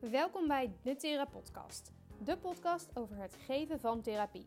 Welkom 0.00 0.48
bij 0.48 0.72
de 0.82 0.96
Thera 0.96 1.24
Podcast, 1.24 1.92
de 2.18 2.36
podcast 2.36 2.90
over 2.94 3.16
het 3.16 3.36
geven 3.46 3.80
van 3.80 4.02
therapie. 4.02 4.46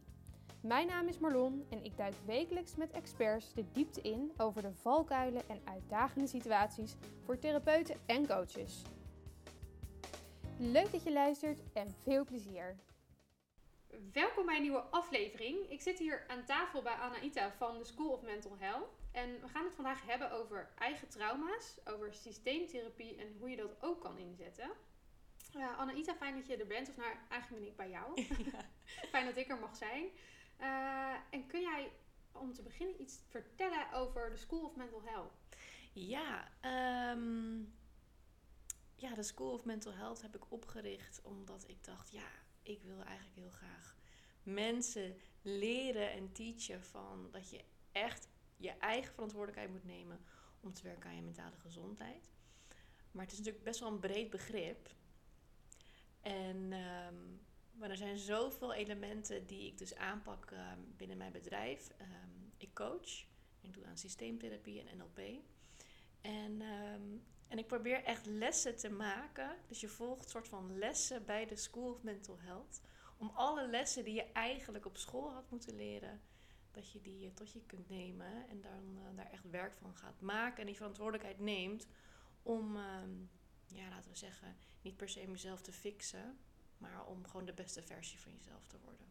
Mijn 0.61 0.87
naam 0.87 1.07
is 1.07 1.19
Marlon 1.19 1.65
en 1.69 1.83
ik 1.83 1.97
duik 1.97 2.13
wekelijks 2.25 2.75
met 2.75 2.91
experts 2.91 3.53
de 3.53 3.65
diepte 3.71 4.01
in 4.01 4.31
over 4.37 4.61
de 4.61 4.73
valkuilen 4.73 5.49
en 5.49 5.61
uitdagende 5.63 6.27
situaties 6.27 6.95
voor 7.25 7.39
therapeuten 7.39 7.95
en 8.05 8.27
coaches. 8.27 8.81
Leuk 10.57 10.91
dat 10.91 11.03
je 11.03 11.11
luistert 11.11 11.59
en 11.73 11.95
veel 12.03 12.25
plezier. 12.25 12.77
Welkom 14.13 14.45
bij 14.45 14.55
een 14.55 14.61
nieuwe 14.61 14.83
aflevering. 14.89 15.69
Ik 15.69 15.81
zit 15.81 15.99
hier 15.99 16.25
aan 16.27 16.45
tafel 16.45 16.81
bij 16.81 16.93
Anaïta 16.93 17.51
van 17.51 17.77
de 17.77 17.83
School 17.83 18.11
of 18.11 18.21
Mental 18.21 18.55
Health. 18.59 18.89
En 19.11 19.41
we 19.41 19.47
gaan 19.47 19.65
het 19.65 19.75
vandaag 19.75 20.05
hebben 20.05 20.31
over 20.31 20.69
eigen 20.77 21.09
trauma's, 21.09 21.77
over 21.85 22.13
systeemtherapie 22.13 23.15
en 23.15 23.35
hoe 23.39 23.49
je 23.49 23.55
dat 23.55 23.75
ook 23.81 24.01
kan 24.01 24.17
inzetten. 24.17 24.71
Uh, 25.55 26.15
fijn 26.17 26.35
dat 26.35 26.47
je 26.47 26.57
er 26.57 26.67
bent. 26.67 26.89
Of 26.89 26.97
nou, 26.97 27.15
eigenlijk 27.29 27.61
ben 27.61 27.71
ik 27.71 27.77
bij 27.77 27.89
jou. 27.89 28.25
fijn 29.11 29.25
dat 29.25 29.37
ik 29.37 29.49
er 29.49 29.59
mag 29.59 29.75
zijn. 29.75 30.05
Uh, 30.61 31.15
en 31.29 31.47
kun 31.47 31.61
jij 31.61 31.91
om 32.31 32.53
te 32.53 32.61
beginnen 32.61 33.01
iets 33.01 33.19
vertellen 33.27 33.91
over 33.91 34.29
de 34.29 34.37
School 34.37 34.65
of 34.65 34.75
Mental 34.75 35.01
Health? 35.03 35.33
Ja, 35.93 36.51
um, 37.11 37.73
ja, 38.95 39.13
de 39.13 39.23
School 39.23 39.51
of 39.51 39.65
Mental 39.65 39.93
Health 39.93 40.21
heb 40.21 40.35
ik 40.35 40.51
opgericht 40.51 41.21
omdat 41.23 41.63
ik 41.67 41.83
dacht, 41.83 42.11
ja, 42.11 42.27
ik 42.63 42.83
wil 42.83 43.03
eigenlijk 43.03 43.35
heel 43.35 43.49
graag 43.49 43.97
mensen 44.43 45.15
leren 45.41 46.11
en 46.11 46.31
teachen 46.31 46.83
van 46.83 47.27
dat 47.31 47.49
je 47.49 47.63
echt 47.91 48.27
je 48.57 48.69
eigen 48.69 49.13
verantwoordelijkheid 49.13 49.71
moet 49.71 49.85
nemen 49.85 50.19
om 50.59 50.73
te 50.73 50.83
werken 50.83 51.09
aan 51.09 51.15
je 51.15 51.21
mentale 51.21 51.57
gezondheid. 51.57 52.29
Maar 53.11 53.23
het 53.23 53.31
is 53.31 53.37
natuurlijk 53.37 53.65
best 53.65 53.79
wel 53.79 53.89
een 53.89 53.99
breed 53.99 54.29
begrip. 54.29 54.89
En 56.21 56.73
um, 56.73 57.39
maar 57.79 57.89
er 57.89 57.97
zijn 57.97 58.17
zoveel 58.17 58.73
elementen 58.73 59.45
die 59.45 59.67
ik 59.67 59.77
dus 59.77 59.95
aanpak 59.95 60.51
um, 60.51 60.93
binnen 60.97 61.17
mijn 61.17 61.31
bedrijf. 61.31 61.89
Um, 62.01 62.51
ik 62.57 62.73
coach, 62.73 63.25
ik 63.61 63.73
doe 63.73 63.85
aan 63.85 63.97
systeemtherapie 63.97 64.81
en 64.81 64.97
NLP. 64.97 65.19
En, 66.21 66.61
en 67.47 67.57
ik 67.57 67.67
probeer 67.67 68.03
echt 68.03 68.25
lessen 68.25 68.77
te 68.77 68.89
maken. 68.89 69.55
Dus 69.67 69.79
je 69.79 69.87
volgt 69.87 70.29
soort 70.29 70.47
van 70.47 70.77
lessen 70.77 71.25
bij 71.25 71.45
de 71.45 71.55
School 71.55 71.91
of 71.91 72.03
Mental 72.03 72.39
Health. 72.39 72.81
Om 73.17 73.31
alle 73.33 73.67
lessen 73.67 74.03
die 74.03 74.13
je 74.13 74.31
eigenlijk 74.31 74.85
op 74.85 74.97
school 74.97 75.31
had 75.31 75.49
moeten 75.49 75.75
leren, 75.75 76.21
dat 76.71 76.91
je 76.91 77.01
die 77.01 77.33
tot 77.33 77.51
je 77.51 77.61
kunt 77.65 77.89
nemen. 77.89 78.47
En 78.49 78.61
dan 78.61 78.97
uh, 78.97 79.15
daar 79.15 79.31
echt 79.31 79.49
werk 79.49 79.77
van 79.77 79.95
gaat 79.95 80.21
maken. 80.21 80.59
En 80.59 80.65
die 80.65 80.75
verantwoordelijkheid 80.75 81.39
neemt 81.39 81.87
om, 82.43 82.77
ja, 83.73 83.89
laten 83.89 84.11
we 84.11 84.17
zeggen, 84.17 84.57
niet 84.81 84.97
per 84.97 85.09
se 85.09 85.27
mezelf 85.27 85.61
te 85.61 85.71
fixen 85.71 86.39
maar 86.79 87.05
om 87.05 87.25
gewoon 87.25 87.45
de 87.45 87.53
beste 87.53 87.81
versie 87.81 88.19
van 88.19 88.31
jezelf 88.31 88.67
te 88.67 88.77
worden. 88.83 89.07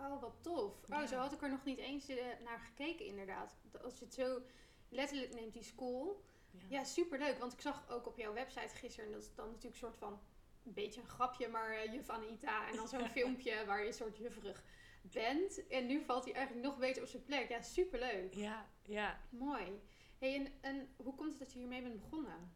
Oh, 0.00 0.20
wat 0.20 0.34
tof. 0.40 0.72
Oh, 0.90 1.06
zo 1.06 1.16
had 1.16 1.32
ik 1.32 1.42
er 1.42 1.50
nog 1.50 1.64
niet 1.64 1.78
eens 1.78 2.10
uh, 2.10 2.16
naar 2.44 2.58
gekeken, 2.58 3.06
inderdaad. 3.06 3.56
Als 3.82 3.98
je 3.98 4.04
het 4.04 4.14
zo 4.14 4.42
letterlijk 4.88 5.34
neemt, 5.34 5.52
die 5.52 5.62
school. 5.62 6.24
Ja, 6.50 6.60
ja 6.68 6.84
superleuk. 6.84 7.38
Want 7.38 7.52
ik 7.52 7.60
zag 7.60 7.90
ook 7.90 8.06
op 8.06 8.16
jouw 8.16 8.32
website 8.32 8.74
gisteren, 8.74 9.12
dat 9.12 9.22
is 9.22 9.34
dan 9.34 9.46
natuurlijk 9.46 9.74
een 9.74 9.80
soort 9.80 9.96
van 9.96 10.20
een 10.64 10.74
beetje 10.74 11.00
een 11.00 11.08
grapje, 11.08 11.48
maar 11.48 11.84
uh, 11.84 11.92
juf 11.92 12.08
Anita. 12.08 12.68
En 12.68 12.76
dan 12.76 12.88
zo'n 12.88 13.08
filmpje 13.18 13.64
waar 13.66 13.80
je 13.80 13.86
een 13.86 13.92
soort 13.92 14.16
jufferig 14.16 14.62
bent. 15.02 15.66
En 15.66 15.86
nu 15.86 16.04
valt 16.04 16.24
hij 16.24 16.34
eigenlijk 16.34 16.66
nog 16.66 16.78
beter 16.78 17.02
op 17.02 17.08
zijn 17.08 17.24
plek. 17.24 17.48
Ja, 17.48 17.62
superleuk. 17.62 18.34
Ja, 18.34 18.66
ja. 18.82 19.20
Mooi. 19.30 19.80
Hey, 20.18 20.34
en, 20.34 20.52
en 20.60 20.88
hoe 20.96 21.14
komt 21.14 21.30
het 21.30 21.38
dat 21.38 21.52
je 21.52 21.58
hiermee 21.58 21.82
bent 21.82 22.00
begonnen? 22.00 22.54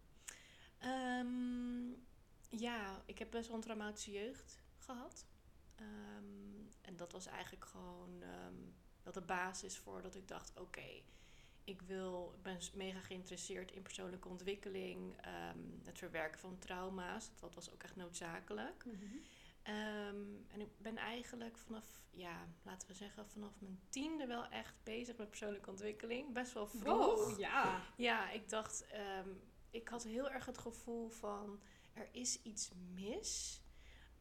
Um, 0.84 2.06
ja, 2.48 3.02
ik 3.06 3.18
heb 3.18 3.30
best 3.30 3.46
wel 3.46 3.56
een 3.56 3.62
traumatische 3.62 4.10
jeugd 4.10 4.62
gehad. 4.76 5.26
Um, 5.80 6.68
en 6.80 6.96
dat 6.96 7.12
was 7.12 7.26
eigenlijk 7.26 7.64
gewoon 7.64 8.22
um, 8.46 8.74
de 9.12 9.20
basis 9.20 9.78
voor 9.78 10.02
dat 10.02 10.14
ik 10.14 10.28
dacht: 10.28 10.50
oké, 10.50 10.60
okay, 10.60 11.04
ik 11.64 11.82
wil, 11.82 12.32
ik 12.36 12.42
ben 12.42 12.58
mega 12.74 13.00
geïnteresseerd 13.00 13.72
in 13.72 13.82
persoonlijke 13.82 14.28
ontwikkeling, 14.28 15.14
het 15.84 15.98
verwerken 15.98 16.40
van 16.40 16.58
trauma's. 16.58 17.30
Dat 17.40 17.54
was 17.54 17.72
ook 17.72 17.82
echt 17.82 17.96
noodzakelijk. 17.96 18.84
Mm 18.84 18.98
-hmm. 19.00 19.22
en 20.48 20.60
ik 20.60 20.78
ben 20.78 20.96
eigenlijk 20.96 21.58
vanaf, 21.58 22.02
ja, 22.10 22.48
laten 22.62 22.88
we 22.88 22.94
zeggen, 22.94 23.26
vanaf 23.26 23.60
mijn 23.60 23.80
tiende 23.88 24.26
wel 24.26 24.46
echt 24.46 24.74
bezig 24.82 25.16
met 25.16 25.28
persoonlijke 25.28 25.70
ontwikkeling. 25.70 26.32
Best 26.32 26.52
wel 26.52 26.66
vroeg. 26.66 27.38
Ja. 27.38 27.82
Ja, 27.96 28.30
ik 28.30 28.48
dacht, 28.48 28.86
ik 29.70 29.88
had 29.88 30.04
heel 30.04 30.30
erg 30.30 30.46
het 30.46 30.58
gevoel 30.58 31.08
van 31.08 31.60
er 31.92 32.08
is 32.12 32.42
iets 32.42 32.70
mis. 32.94 33.62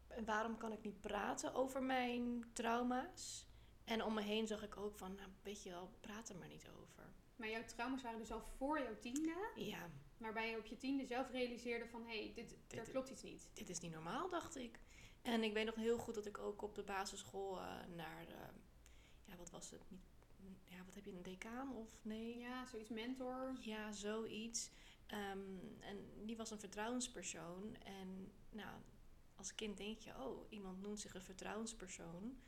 En 0.08 0.26
waarom 0.26 0.58
kan 0.58 0.72
ik 0.72 0.84
niet 0.84 1.02
praten 1.02 1.54
over 1.54 1.84
mijn 1.84 2.50
trauma's? 2.54 3.48
En 3.84 4.04
om 4.04 4.14
me 4.14 4.22
heen 4.22 4.48
zag 4.48 4.64
ik 4.64 4.78
ook 4.78 4.96
van, 4.96 5.16
nou, 5.16 5.30
weet 5.44 5.64
je 5.64 5.70
wel, 5.70 5.90
praat 6.00 6.30
er 6.30 6.38
maar 6.38 6.48
niet 6.48 6.68
over. 6.82 7.14
Maar 7.36 7.50
jouw 7.50 7.66
trauma's 7.66 8.02
waren 8.02 8.20
dus 8.20 8.32
al 8.32 8.42
voor 8.42 8.80
jouw 8.80 9.00
tiende? 9.00 9.52
Ja. 9.56 9.90
Waarbij 10.18 10.50
je 10.50 10.58
op 10.58 10.66
je 10.66 10.78
tiende 10.78 11.06
zelf 11.06 11.32
realiseerde 11.32 11.88
van, 11.88 12.06
hé, 12.06 12.24
hey, 12.24 12.32
dit, 12.36 12.56
dit, 12.68 12.80
er 12.80 12.90
klopt 12.90 13.10
iets 13.10 13.22
niet. 13.22 13.50
Dit 13.54 13.70
is 13.70 13.80
niet 13.80 13.92
normaal, 13.92 14.30
dacht 14.30 14.56
ik. 14.56 14.80
En 15.22 15.44
ik 15.44 15.54
weet 15.54 15.66
nog 15.66 15.76
heel 15.76 15.98
goed 15.98 16.16
dat 16.16 16.26
ik 16.26 16.38
ook 16.38 16.62
op 16.62 16.76
de 16.76 16.84
basisschool 16.84 17.58
uh, 17.58 17.64
naar, 17.96 18.28
uh, 18.28 18.36
ja, 19.26 19.36
wat 19.36 19.50
was 19.52 19.72
het? 19.72 19.92
Niet, 20.38 20.60
ja, 20.66 20.84
wat 20.86 20.96
heb 20.96 21.06
je, 21.06 21.12
een 21.12 21.24
decaan 21.24 21.76
of 21.76 22.04
nee? 22.04 22.38
Ja, 22.38 22.66
zoiets, 22.66 22.90
mentor. 22.90 23.58
Ja, 23.60 23.92
zoiets. 23.92 24.72
Um, 25.14 25.78
en 25.80 26.26
die 26.26 26.38
was 26.38 26.52
een 26.52 26.60
vertrouwenspersoon. 26.60 27.76
En 27.84 28.32
nou, 28.50 28.76
als 29.36 29.56
kind 29.56 29.78
denk 29.78 30.00
je, 30.00 30.12
oh, 30.12 30.46
iemand 30.50 30.82
noemt 30.82 31.00
zich 31.00 31.14
een 31.14 31.22
vertrouwenspersoon. 31.22 32.42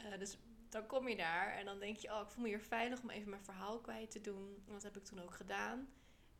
Uh, 0.00 0.18
dus 0.18 0.38
dan 0.68 0.86
kom 0.86 1.08
je 1.08 1.16
daar 1.16 1.56
en 1.56 1.64
dan 1.64 1.78
denk 1.78 1.96
je, 1.96 2.12
oh, 2.12 2.20
ik 2.20 2.28
voel 2.28 2.42
me 2.42 2.48
hier 2.48 2.60
veilig 2.60 3.02
om 3.02 3.10
even 3.10 3.30
mijn 3.30 3.44
verhaal 3.44 3.80
kwijt 3.80 4.10
te 4.10 4.20
doen. 4.20 4.62
En 4.66 4.72
dat 4.72 4.82
heb 4.82 4.96
ik 4.96 5.04
toen 5.04 5.22
ook 5.22 5.34
gedaan. 5.34 5.88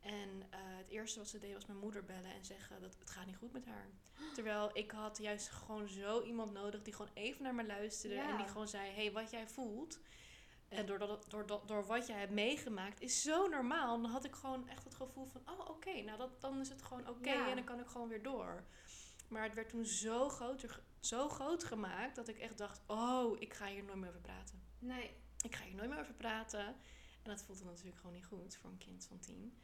En 0.00 0.28
uh, 0.28 0.58
het 0.60 0.88
eerste 0.88 1.18
wat 1.18 1.28
ze 1.28 1.38
deed 1.38 1.52
was 1.52 1.66
mijn 1.66 1.78
moeder 1.78 2.04
bellen 2.04 2.34
en 2.34 2.44
zeggen 2.44 2.80
dat 2.80 2.96
het 2.98 3.10
gaat 3.10 3.26
niet 3.26 3.36
goed 3.36 3.52
met 3.52 3.66
haar. 3.66 3.88
Terwijl 4.34 4.70
ik 4.72 4.90
had 4.90 5.18
juist 5.18 5.48
gewoon 5.48 5.88
zo 5.88 6.22
iemand 6.22 6.52
nodig 6.52 6.82
die 6.82 6.94
gewoon 6.94 7.12
even 7.14 7.42
naar 7.42 7.54
me 7.54 7.66
luisterde. 7.66 8.14
Ja. 8.14 8.30
En 8.30 8.36
die 8.36 8.46
gewoon 8.46 8.68
zei, 8.68 8.90
hey, 8.90 9.12
wat 9.12 9.30
jij 9.30 9.48
voelt, 9.48 10.00
en 10.68 10.86
door, 10.86 10.98
dat, 10.98 11.26
door, 11.28 11.46
door, 11.46 11.62
door 11.66 11.86
wat 11.86 12.06
jij 12.06 12.18
hebt 12.18 12.32
meegemaakt 12.32 13.00
is 13.00 13.22
zo 13.22 13.46
normaal. 13.46 14.02
Dan 14.02 14.10
had 14.10 14.24
ik 14.24 14.34
gewoon 14.34 14.68
echt 14.68 14.84
het 14.84 14.94
gevoel 14.94 15.26
van, 15.26 15.40
oh 15.44 15.60
oké, 15.60 15.70
okay, 15.70 16.00
nou 16.00 16.18
dat, 16.18 16.40
dan 16.40 16.60
is 16.60 16.68
het 16.68 16.82
gewoon 16.82 17.00
oké 17.00 17.10
okay, 17.10 17.34
ja. 17.34 17.48
en 17.48 17.54
dan 17.54 17.64
kan 17.64 17.80
ik 17.80 17.86
gewoon 17.86 18.08
weer 18.08 18.22
door. 18.22 18.64
Maar 19.28 19.42
het 19.42 19.54
werd 19.54 19.68
toen 19.68 19.84
zo 19.84 20.28
groot, 20.28 20.66
zo 21.00 21.28
groot 21.28 21.64
gemaakt 21.64 22.16
dat 22.16 22.28
ik 22.28 22.38
echt 22.38 22.58
dacht, 22.58 22.80
oh, 22.86 23.40
ik 23.40 23.54
ga 23.54 23.66
hier 23.66 23.84
nooit 23.84 23.98
meer 23.98 24.08
over 24.08 24.20
praten. 24.20 24.62
Nee. 24.78 25.10
Ik 25.40 25.56
ga 25.56 25.64
hier 25.64 25.74
nooit 25.74 25.88
meer 25.88 25.98
over 26.00 26.14
praten. 26.14 26.66
En 27.22 27.34
dat 27.34 27.42
voelde 27.42 27.64
natuurlijk 27.64 27.96
gewoon 27.96 28.14
niet 28.14 28.26
goed 28.26 28.56
voor 28.56 28.70
een 28.70 28.78
kind 28.78 29.06
van 29.06 29.18
tien. 29.18 29.62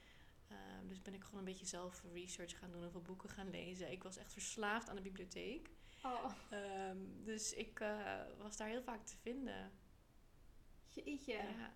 Uh, 0.50 0.58
dus 0.88 1.02
ben 1.02 1.14
ik 1.14 1.24
gewoon 1.24 1.38
een 1.38 1.44
beetje 1.44 1.66
zelf 1.66 2.02
research 2.12 2.58
gaan 2.58 2.70
doen, 2.70 2.80
heel 2.80 2.90
veel 2.90 3.02
boeken 3.02 3.28
gaan 3.28 3.50
lezen. 3.50 3.90
Ik 3.90 4.02
was 4.02 4.16
echt 4.16 4.32
verslaafd 4.32 4.88
aan 4.88 4.96
de 4.96 5.02
bibliotheek. 5.02 5.70
Oh. 6.02 6.32
Um, 6.88 7.24
dus 7.24 7.52
ik 7.52 7.80
uh, 7.80 8.20
was 8.38 8.56
daar 8.56 8.68
heel 8.68 8.82
vaak 8.82 9.06
te 9.06 9.16
vinden. 9.16 9.72
Jeetje. 10.94 11.32
Ja. 11.32 11.74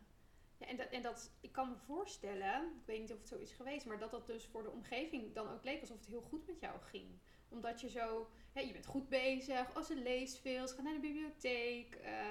Ja, 0.58 0.66
en, 0.66 0.76
dat, 0.76 0.88
en 0.88 1.02
dat, 1.02 1.30
ik 1.40 1.52
kan 1.52 1.68
me 1.68 1.76
voorstellen, 1.76 2.62
ik 2.62 2.86
weet 2.86 3.00
niet 3.00 3.12
of 3.12 3.18
het 3.18 3.28
zo 3.28 3.36
is 3.36 3.52
geweest, 3.52 3.86
maar 3.86 3.98
dat 3.98 4.10
dat 4.10 4.26
dus 4.26 4.46
voor 4.46 4.62
de 4.62 4.70
omgeving 4.70 5.34
dan 5.34 5.50
ook 5.50 5.64
leek 5.64 5.80
alsof 5.80 5.96
het 5.96 6.06
heel 6.06 6.20
goed 6.20 6.46
met 6.46 6.60
jou 6.60 6.80
ging. 6.80 7.18
Omdat 7.48 7.80
je 7.80 7.88
zo, 7.88 8.30
je 8.54 8.72
bent 8.72 8.86
goed 8.86 9.08
bezig, 9.08 9.74
als 9.74 9.86
ze 9.86 9.96
leest 9.96 10.38
veel, 10.38 10.68
ze 10.68 10.74
gaat 10.74 10.84
naar 10.84 10.94
de 10.94 11.00
bibliotheek. 11.00 11.96
Uh, 11.96 12.30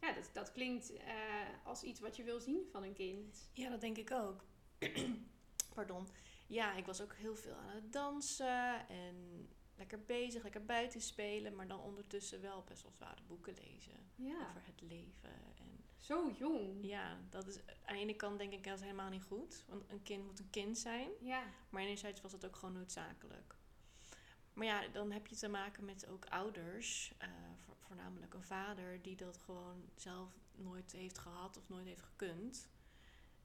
ja, 0.00 0.12
dat, 0.12 0.30
dat 0.32 0.52
klinkt 0.52 0.92
uh, 0.92 1.00
als 1.64 1.82
iets 1.82 2.00
wat 2.00 2.16
je 2.16 2.22
wil 2.22 2.40
zien 2.40 2.68
van 2.70 2.82
een 2.82 2.94
kind. 2.94 3.50
Ja, 3.52 3.70
dat 3.70 3.80
denk 3.80 3.96
ik 3.96 4.10
ook. 4.10 4.44
Pardon. 5.74 6.08
Ja, 6.46 6.74
ik 6.74 6.86
was 6.86 7.00
ook 7.00 7.14
heel 7.14 7.36
veel 7.36 7.54
aan 7.54 7.74
het 7.74 7.92
dansen 7.92 8.88
en 8.88 9.48
lekker 9.76 10.04
bezig, 10.04 10.42
lekker 10.42 10.64
buiten 10.64 11.00
spelen, 11.00 11.54
maar 11.54 11.68
dan 11.68 11.80
ondertussen 11.80 12.40
wel 12.40 12.64
best 12.64 12.82
wel 12.82 12.92
zware 12.92 13.22
boeken 13.26 13.54
lezen 13.54 14.10
ja. 14.14 14.48
over 14.48 14.62
het 14.66 14.80
leven. 14.80 15.30
En 15.58 15.83
Zo 16.04 16.30
jong. 16.38 16.86
Ja, 16.86 17.18
dat 17.30 17.46
is 17.46 17.58
aan 17.84 17.94
de 17.94 18.00
ene 18.00 18.14
kant 18.14 18.38
denk 18.38 18.52
ik 18.52 18.64
dat 18.64 18.74
is 18.74 18.80
helemaal 18.80 19.08
niet 19.08 19.22
goed, 19.22 19.64
want 19.68 19.90
een 19.90 20.02
kind 20.02 20.24
moet 20.24 20.38
een 20.38 20.50
kind 20.50 20.78
zijn. 20.78 21.10
Ja. 21.20 21.44
Maar 21.68 21.82
enerzijds 21.82 22.20
was 22.20 22.32
het 22.32 22.46
ook 22.46 22.56
gewoon 22.56 22.74
noodzakelijk. 22.74 23.56
Maar 24.52 24.66
ja, 24.66 24.88
dan 24.88 25.10
heb 25.12 25.26
je 25.26 25.36
te 25.36 25.48
maken 25.48 25.84
met 25.84 26.06
ook 26.06 26.24
ouders, 26.24 27.12
uh, 27.22 27.28
voornamelijk 27.78 28.34
een 28.34 28.42
vader, 28.42 29.02
die 29.02 29.16
dat 29.16 29.38
gewoon 29.38 29.88
zelf 29.94 30.28
nooit 30.54 30.92
heeft 30.92 31.18
gehad 31.18 31.56
of 31.56 31.68
nooit 31.68 31.86
heeft 31.86 32.02
gekund. 32.02 32.68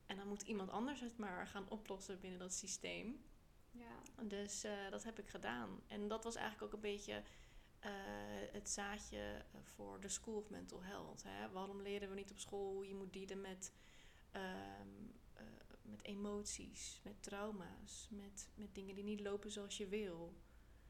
En 0.06 0.18
dan 0.18 0.28
moet 0.28 0.42
iemand 0.42 0.70
anders 0.70 1.00
het 1.00 1.18
maar 1.18 1.48
gaan 1.48 1.70
oplossen 1.70 2.20
binnen 2.20 2.40
dat 2.40 2.54
systeem. 2.54 3.24
Ja. 3.72 4.24
Dus 4.24 4.66
uh, 4.66 4.90
dat 4.90 5.04
heb 5.04 5.20
ik 5.20 5.30
gedaan. 5.30 5.82
En 5.88 6.08
dat 6.08 6.24
was 6.24 6.36
eigenlijk 6.36 6.66
ook 6.66 6.74
een 6.74 6.92
beetje 6.92 7.24
uh, 7.86 7.92
het 8.52 8.70
zaadje 8.70 9.46
voor 9.62 10.00
de 10.00 10.10
School 10.10 10.36
of 10.36 10.50
Mental 10.50 10.84
Health. 10.84 11.24
Hè? 11.24 11.50
Waarom 11.50 11.82
leren 11.82 12.10
we 12.10 12.16
niet 12.16 12.32
op 12.32 12.40
school 12.40 12.74
hoe 12.74 12.88
je 12.88 12.96
moet 12.96 13.14
dealen 13.14 13.42
met, 13.42 13.74
uh, 14.36 14.42
met 15.82 16.04
emoties, 16.04 17.00
met 17.04 17.24
trauma's, 17.24 18.08
met, 18.12 18.50
met 18.56 18.76
dingen 18.76 18.96
die 18.96 19.04
niet 19.04 19.22
lopen 19.22 19.52
zoals 19.52 19.78
je 19.78 19.88
wil? 19.88 20.34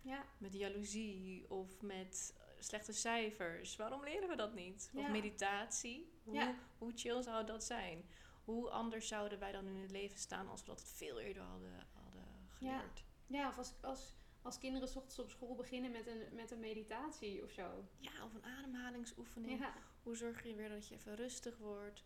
Ja. 0.02 0.26
Met 0.38 0.54
jaloezie 0.54 1.50
of 1.50 1.82
met 1.82 2.34
slechte 2.60 2.94
cijfers. 2.94 3.76
Waarom 3.76 4.04
leren 4.04 4.30
we 4.30 4.36
dat 4.36 4.54
niet? 4.54 4.92
Of 4.94 5.10
meditatie. 5.10 6.12
Hoe, 6.24 6.56
hoe 6.78 6.92
chill 6.96 7.22
zou 7.22 7.46
dat 7.46 7.64
zijn? 7.64 8.06
Hoe 8.44 8.70
anders 8.70 9.08
zouden 9.08 9.40
wij 9.40 9.52
dan 9.52 9.68
in 9.68 9.76
het 9.76 9.92
leven 9.92 10.18
staan 10.18 10.48
als 10.48 10.62
we 10.62 10.68
dat 10.68 10.84
veel 10.84 11.20
eerder 11.20 11.44
hadden, 11.44 11.88
hadden 11.94 12.28
geleerd? 12.48 13.04
Ja, 13.28 13.48
of 13.48 13.58
als, 13.58 13.74
als, 13.82 14.14
als 14.42 14.58
kinderen 14.58 14.88
s 14.88 14.96
ochtends 14.96 15.20
op 15.20 15.30
school 15.30 15.56
beginnen 15.56 15.92
met 15.92 16.08
een, 16.08 16.24
met 16.32 16.52
een 16.52 16.60
meditatie 16.60 17.44
of 17.44 17.52
zo. 17.52 17.86
Ja, 17.98 18.26
of 18.26 18.34
een 18.34 18.44
ademhalingsoefening. 18.44 19.66
Hoe 20.04 20.16
zorg 20.16 20.44
je 20.44 20.56
weer 20.56 20.70
dat 20.70 20.88
je 20.88 20.96
even 20.96 21.16
rustig 21.16 21.58
wordt? 21.58 22.04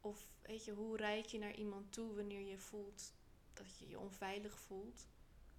Of 0.00 0.28
weet 0.42 0.64
je, 0.64 0.72
hoe 0.72 0.96
rijd 0.96 1.30
je 1.30 1.38
naar 1.38 1.54
iemand 1.54 1.92
toe 1.92 2.14
wanneer 2.14 2.40
je 2.40 2.58
voelt 2.58 3.14
dat 3.52 3.78
je 3.78 3.88
je 3.88 3.98
onveilig 3.98 4.58
voelt? 4.58 5.08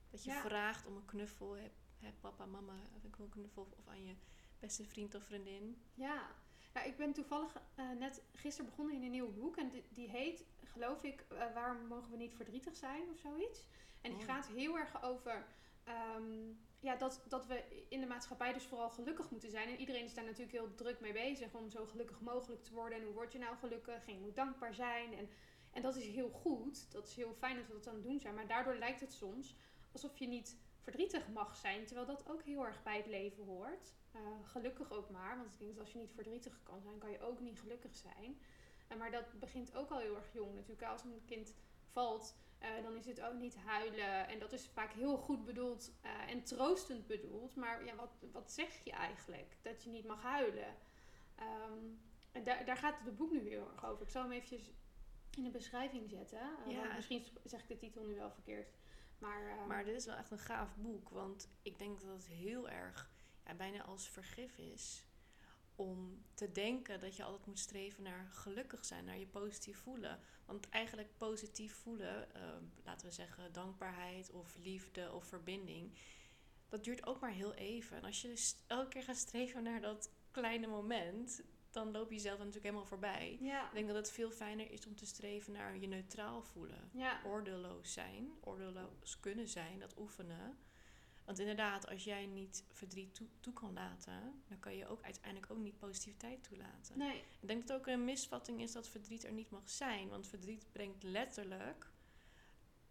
Dat 0.09 0.23
je 0.23 0.31
vraagt 0.31 0.87
om 0.87 0.95
een 0.95 1.05
knuffel. 1.05 1.55
Heb, 1.55 1.71
heb 1.99 2.13
papa, 2.19 2.45
mama, 2.45 2.73
ik 3.03 3.15
wil 3.15 3.25
een 3.25 3.31
knuffel. 3.31 3.67
Of 3.77 3.87
aan 3.87 4.05
je 4.05 4.15
beste 4.59 4.85
vriend 4.85 5.15
of 5.15 5.23
vriendin. 5.23 5.81
Ja, 5.93 6.35
ja 6.73 6.83
ik 6.83 6.97
ben 6.97 7.13
toevallig 7.13 7.61
uh, 7.75 7.91
net 7.91 8.23
gisteren 8.33 8.69
begonnen 8.69 8.95
in 8.95 9.03
een 9.03 9.11
nieuw 9.11 9.31
boek. 9.31 9.57
En 9.57 9.69
die, 9.69 9.83
die 9.89 10.09
heet, 10.09 10.45
geloof 10.63 11.03
ik, 11.03 11.25
uh, 11.31 11.53
Waarom 11.53 11.87
mogen 11.87 12.11
we 12.11 12.17
niet 12.17 12.35
verdrietig 12.35 12.75
zijn 12.75 13.09
of 13.09 13.17
zoiets. 13.17 13.65
En 14.01 14.11
die 14.11 14.19
oh. 14.19 14.25
gaat 14.25 14.47
heel 14.47 14.77
erg 14.77 15.03
over 15.03 15.45
um, 15.89 16.59
ja, 16.79 16.95
dat, 16.95 17.25
dat 17.27 17.45
we 17.45 17.85
in 17.89 17.99
de 17.99 18.07
maatschappij 18.07 18.53
dus 18.53 18.65
vooral 18.65 18.89
gelukkig 18.89 19.29
moeten 19.29 19.49
zijn. 19.49 19.69
En 19.69 19.79
iedereen 19.79 20.03
is 20.03 20.13
daar 20.13 20.23
natuurlijk 20.23 20.51
heel 20.51 20.75
druk 20.75 20.99
mee 20.99 21.13
bezig 21.13 21.53
om 21.53 21.69
zo 21.69 21.85
gelukkig 21.85 22.21
mogelijk 22.21 22.63
te 22.63 22.73
worden. 22.73 22.97
En 22.97 23.03
hoe 23.03 23.13
word 23.13 23.31
je 23.31 23.39
nou 23.39 23.57
gelukkig? 23.57 24.07
En 24.07 24.13
je 24.13 24.19
moet 24.19 24.35
dankbaar 24.35 24.73
zijn. 24.73 25.13
En, 25.13 25.29
en 25.71 25.81
dat 25.81 25.95
is 25.95 26.07
heel 26.07 26.29
goed. 26.29 26.91
Dat 26.91 27.07
is 27.07 27.15
heel 27.15 27.33
fijn 27.33 27.55
dat 27.55 27.67
we 27.67 27.73
dat 27.73 27.87
aan 27.87 27.93
het 27.93 28.03
doen 28.03 28.19
zijn. 28.19 28.35
Maar 28.35 28.47
daardoor 28.47 28.75
lijkt 28.75 28.99
het 28.99 29.13
soms 29.13 29.55
alsof 29.91 30.17
je 30.17 30.27
niet 30.27 30.57
verdrietig 30.81 31.27
mag 31.27 31.55
zijn. 31.55 31.85
Terwijl 31.85 32.07
dat 32.07 32.29
ook 32.29 32.43
heel 32.43 32.65
erg 32.65 32.83
bij 32.83 32.97
het 32.97 33.07
leven 33.07 33.45
hoort. 33.45 33.93
Uh, 34.15 34.21
gelukkig 34.43 34.91
ook 34.91 35.09
maar. 35.09 35.37
Want 35.37 35.53
ik 35.53 35.59
denk 35.59 35.71
dat 35.71 35.83
als 35.83 35.91
je 35.91 35.99
niet 35.99 36.13
verdrietig 36.13 36.59
kan 36.63 36.81
zijn, 36.81 36.97
kan 36.97 37.11
je 37.11 37.21
ook 37.21 37.39
niet 37.39 37.59
gelukkig 37.59 37.95
zijn. 37.95 38.39
Uh, 38.91 38.97
maar 38.97 39.11
dat 39.11 39.39
begint 39.39 39.75
ook 39.75 39.89
al 39.89 39.99
heel 39.99 40.15
erg 40.15 40.33
jong. 40.33 40.55
Natuurlijk 40.55 40.83
als 40.83 41.03
een 41.03 41.21
kind 41.25 41.55
valt, 41.91 42.35
uh, 42.61 42.83
dan 42.83 42.95
is 42.95 43.05
het 43.05 43.21
ook 43.21 43.33
niet 43.33 43.57
huilen. 43.57 44.27
En 44.27 44.39
dat 44.39 44.53
is 44.53 44.67
vaak 44.67 44.91
heel 44.91 45.17
goed 45.17 45.45
bedoeld 45.45 45.91
en 46.27 46.43
troostend 46.43 47.07
bedoeld. 47.07 47.55
Maar 47.55 47.85
ja, 47.85 47.95
wat, 47.95 48.25
wat 48.31 48.51
zeg 48.51 48.83
je 48.83 48.91
eigenlijk? 48.91 49.57
Dat 49.61 49.83
je 49.83 49.89
niet 49.89 50.05
mag 50.05 50.21
huilen. 50.21 50.75
Um, 51.39 52.01
en 52.31 52.43
daar, 52.43 52.65
daar 52.65 52.77
gaat 52.77 52.99
het 53.03 53.17
boek 53.17 53.31
nu 53.31 53.49
heel 53.49 53.71
erg 53.71 53.85
over. 53.85 54.03
Ik 54.05 54.11
zal 54.11 54.21
hem 54.21 54.31
eventjes 54.31 54.71
in 55.37 55.43
de 55.43 55.49
beschrijving 55.49 56.09
zetten. 56.09 56.39
Ja. 56.67 56.93
Misschien 56.95 57.25
zeg 57.43 57.61
ik 57.61 57.67
de 57.67 57.77
titel 57.77 58.03
nu 58.03 58.15
wel 58.15 58.31
verkeerd. 58.31 58.69
Maar, 59.19 59.41
uh, 59.41 59.65
maar 59.65 59.83
dit 59.83 59.95
is 59.95 60.05
wel 60.05 60.15
echt 60.15 60.31
een 60.31 60.39
gaaf 60.39 60.75
boek. 60.75 61.09
Want 61.09 61.49
ik 61.61 61.79
denk 61.79 62.01
dat 62.01 62.09
het 62.09 62.27
heel 62.27 62.69
erg 62.69 63.09
ja, 63.45 63.53
bijna 63.53 63.83
als 63.83 64.09
vergif 64.09 64.57
is. 64.57 65.03
Om 65.79 66.23
te 66.33 66.51
denken 66.51 66.99
dat 66.99 67.15
je 67.15 67.23
altijd 67.23 67.45
moet 67.45 67.59
streven 67.59 68.03
naar 68.03 68.27
gelukkig 68.31 68.85
zijn, 68.85 69.05
naar 69.05 69.17
je 69.17 69.27
positief 69.27 69.77
voelen. 69.77 70.19
Want 70.45 70.69
eigenlijk 70.69 71.17
positief 71.17 71.73
voelen, 71.73 72.27
uh, 72.35 72.41
laten 72.83 73.07
we 73.07 73.13
zeggen 73.13 73.53
dankbaarheid 73.53 74.31
of 74.31 74.57
liefde 74.57 75.11
of 75.11 75.25
verbinding, 75.25 75.97
dat 76.69 76.83
duurt 76.83 77.05
ook 77.05 77.19
maar 77.19 77.31
heel 77.31 77.53
even. 77.53 77.97
En 77.97 78.03
als 78.03 78.21
je 78.21 78.27
dus 78.27 78.55
elke 78.67 78.87
keer 78.87 79.03
gaat 79.03 79.17
streven 79.17 79.63
naar 79.63 79.81
dat 79.81 80.11
kleine 80.31 80.67
moment, 80.67 81.41
dan 81.71 81.91
loop 81.91 82.09
je 82.09 82.15
jezelf 82.15 82.37
natuurlijk 82.37 82.65
helemaal 82.65 82.85
voorbij. 82.85 83.31
Ik 83.31 83.73
denk 83.73 83.87
dat 83.87 83.95
het 83.95 84.11
veel 84.11 84.31
fijner 84.31 84.71
is 84.71 84.85
om 84.87 84.95
te 84.95 85.05
streven 85.05 85.53
naar 85.53 85.77
je 85.77 85.87
neutraal 85.87 86.41
voelen. 86.41 86.89
Ja. 86.93 87.21
Oordeelloos 87.25 87.93
zijn, 87.93 88.31
oordeelloos 88.41 89.19
kunnen 89.19 89.47
zijn, 89.47 89.79
dat 89.79 89.97
oefenen. 89.97 90.57
Want 91.29 91.41
inderdaad, 91.41 91.89
als 91.89 92.03
jij 92.03 92.25
niet 92.25 92.63
verdriet 92.71 93.15
toe, 93.15 93.27
toe, 93.39 93.53
kan 93.53 93.73
laten, 93.73 94.43
dan 94.47 94.59
kan 94.59 94.75
je 94.75 94.87
ook 94.87 95.01
uiteindelijk 95.01 95.51
ook 95.51 95.57
niet 95.57 95.77
positiviteit 95.77 96.43
toelaten. 96.43 96.97
Nee. 96.97 97.23
Ik 97.39 97.47
denk 97.47 97.67
dat 97.67 97.79
ook 97.79 97.87
een 97.87 98.03
misvatting 98.03 98.61
is 98.61 98.71
dat 98.71 98.87
verdriet 98.87 99.23
er 99.23 99.31
niet 99.31 99.49
mag 99.49 99.69
zijn. 99.69 100.09
Want 100.09 100.27
verdriet 100.27 100.65
brengt 100.71 101.03
letterlijk 101.03 101.91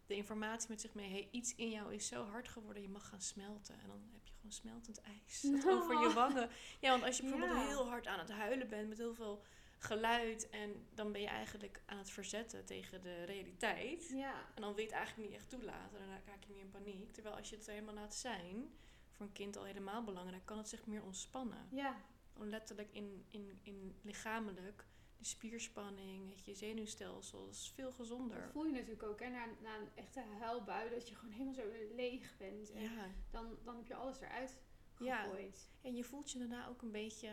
de 0.06 0.14
informatie 0.14 0.68
met 0.68 0.80
zich 0.80 0.94
mee. 0.94 1.10
Hey, 1.10 1.28
iets 1.30 1.54
in 1.54 1.70
jou 1.70 1.94
is 1.94 2.06
zo 2.06 2.24
hard 2.24 2.48
geworden, 2.48 2.82
je 2.82 2.88
mag 2.88 3.08
gaan 3.08 3.20
smelten. 3.20 3.74
En 3.74 3.88
dan 3.88 4.02
heb 4.12 4.26
je 4.26 4.32
gewoon 4.34 4.52
smeltend 4.52 5.00
ijs 5.00 5.44
over 5.74 6.00
je 6.00 6.12
wangen. 6.14 6.50
Ja, 6.80 6.90
want 6.90 7.02
als 7.02 7.16
je 7.16 7.22
bijvoorbeeld 7.22 7.66
heel 7.66 7.88
hard 7.88 8.06
aan 8.06 8.18
het 8.18 8.30
huilen 8.30 8.68
bent 8.68 8.88
met 8.88 8.98
heel 8.98 9.14
veel 9.14 9.42
geluid 9.78 10.50
en 10.50 10.86
dan 10.94 11.12
ben 11.12 11.20
je 11.20 11.26
eigenlijk 11.26 11.82
aan 11.86 11.98
het 11.98 12.10
verzetten 12.10 12.64
tegen 12.64 13.02
de 13.02 13.24
realiteit. 13.24 14.08
Ja. 14.08 14.34
En 14.54 14.62
dan 14.62 14.74
wil 14.74 14.84
je 14.84 14.88
het 14.88 14.98
eigenlijk 14.98 15.28
niet 15.28 15.38
echt 15.38 15.50
toelaten. 15.50 15.98
Dan 15.98 16.08
raak 16.08 16.44
je 16.44 16.52
meer 16.52 16.60
in 16.60 16.70
paniek. 16.70 17.12
Terwijl 17.12 17.36
als 17.36 17.50
je 17.50 17.56
het 17.56 17.66
er 17.66 17.72
helemaal 17.72 17.94
laat 17.94 18.14
zijn, 18.14 18.70
voor 19.10 19.26
een 19.26 19.32
kind 19.32 19.56
al 19.56 19.64
helemaal 19.64 20.04
belangrijk, 20.04 20.46
kan 20.46 20.58
het 20.58 20.68
zich 20.68 20.86
meer 20.86 21.02
ontspannen. 21.02 21.68
Ja. 21.70 21.96
Letterlijk 22.36 22.92
in, 22.92 23.24
in, 23.28 23.58
in 23.62 23.96
lichamelijk 24.02 24.84
de 25.18 25.24
spierspanning, 25.24 26.32
je 26.44 26.54
zenuwstelsel 26.54 27.48
is 27.48 27.72
veel 27.74 27.92
gezonder. 27.92 28.40
Dat 28.40 28.50
voel 28.50 28.64
je 28.64 28.72
natuurlijk 28.72 29.02
ook, 29.02 29.20
hè? 29.20 29.28
Na, 29.28 29.46
na 29.62 29.76
een 29.78 29.88
echte 29.94 30.20
huilbui, 30.20 30.90
dat 30.90 31.08
je 31.08 31.14
gewoon 31.14 31.32
helemaal 31.32 31.54
zo 31.54 31.62
leeg 31.94 32.36
bent. 32.36 32.70
En 32.70 32.82
ja. 32.82 33.06
dan, 33.30 33.58
dan 33.64 33.76
heb 33.76 33.86
je 33.86 33.94
alles 33.94 34.20
eruit 34.20 34.58
gegooid. 34.94 35.68
Ja. 35.72 35.88
En 35.88 35.94
je 35.94 36.04
voelt 36.04 36.30
je 36.30 36.38
daarna 36.38 36.68
ook 36.68 36.82
een 36.82 36.90
beetje, 36.90 37.30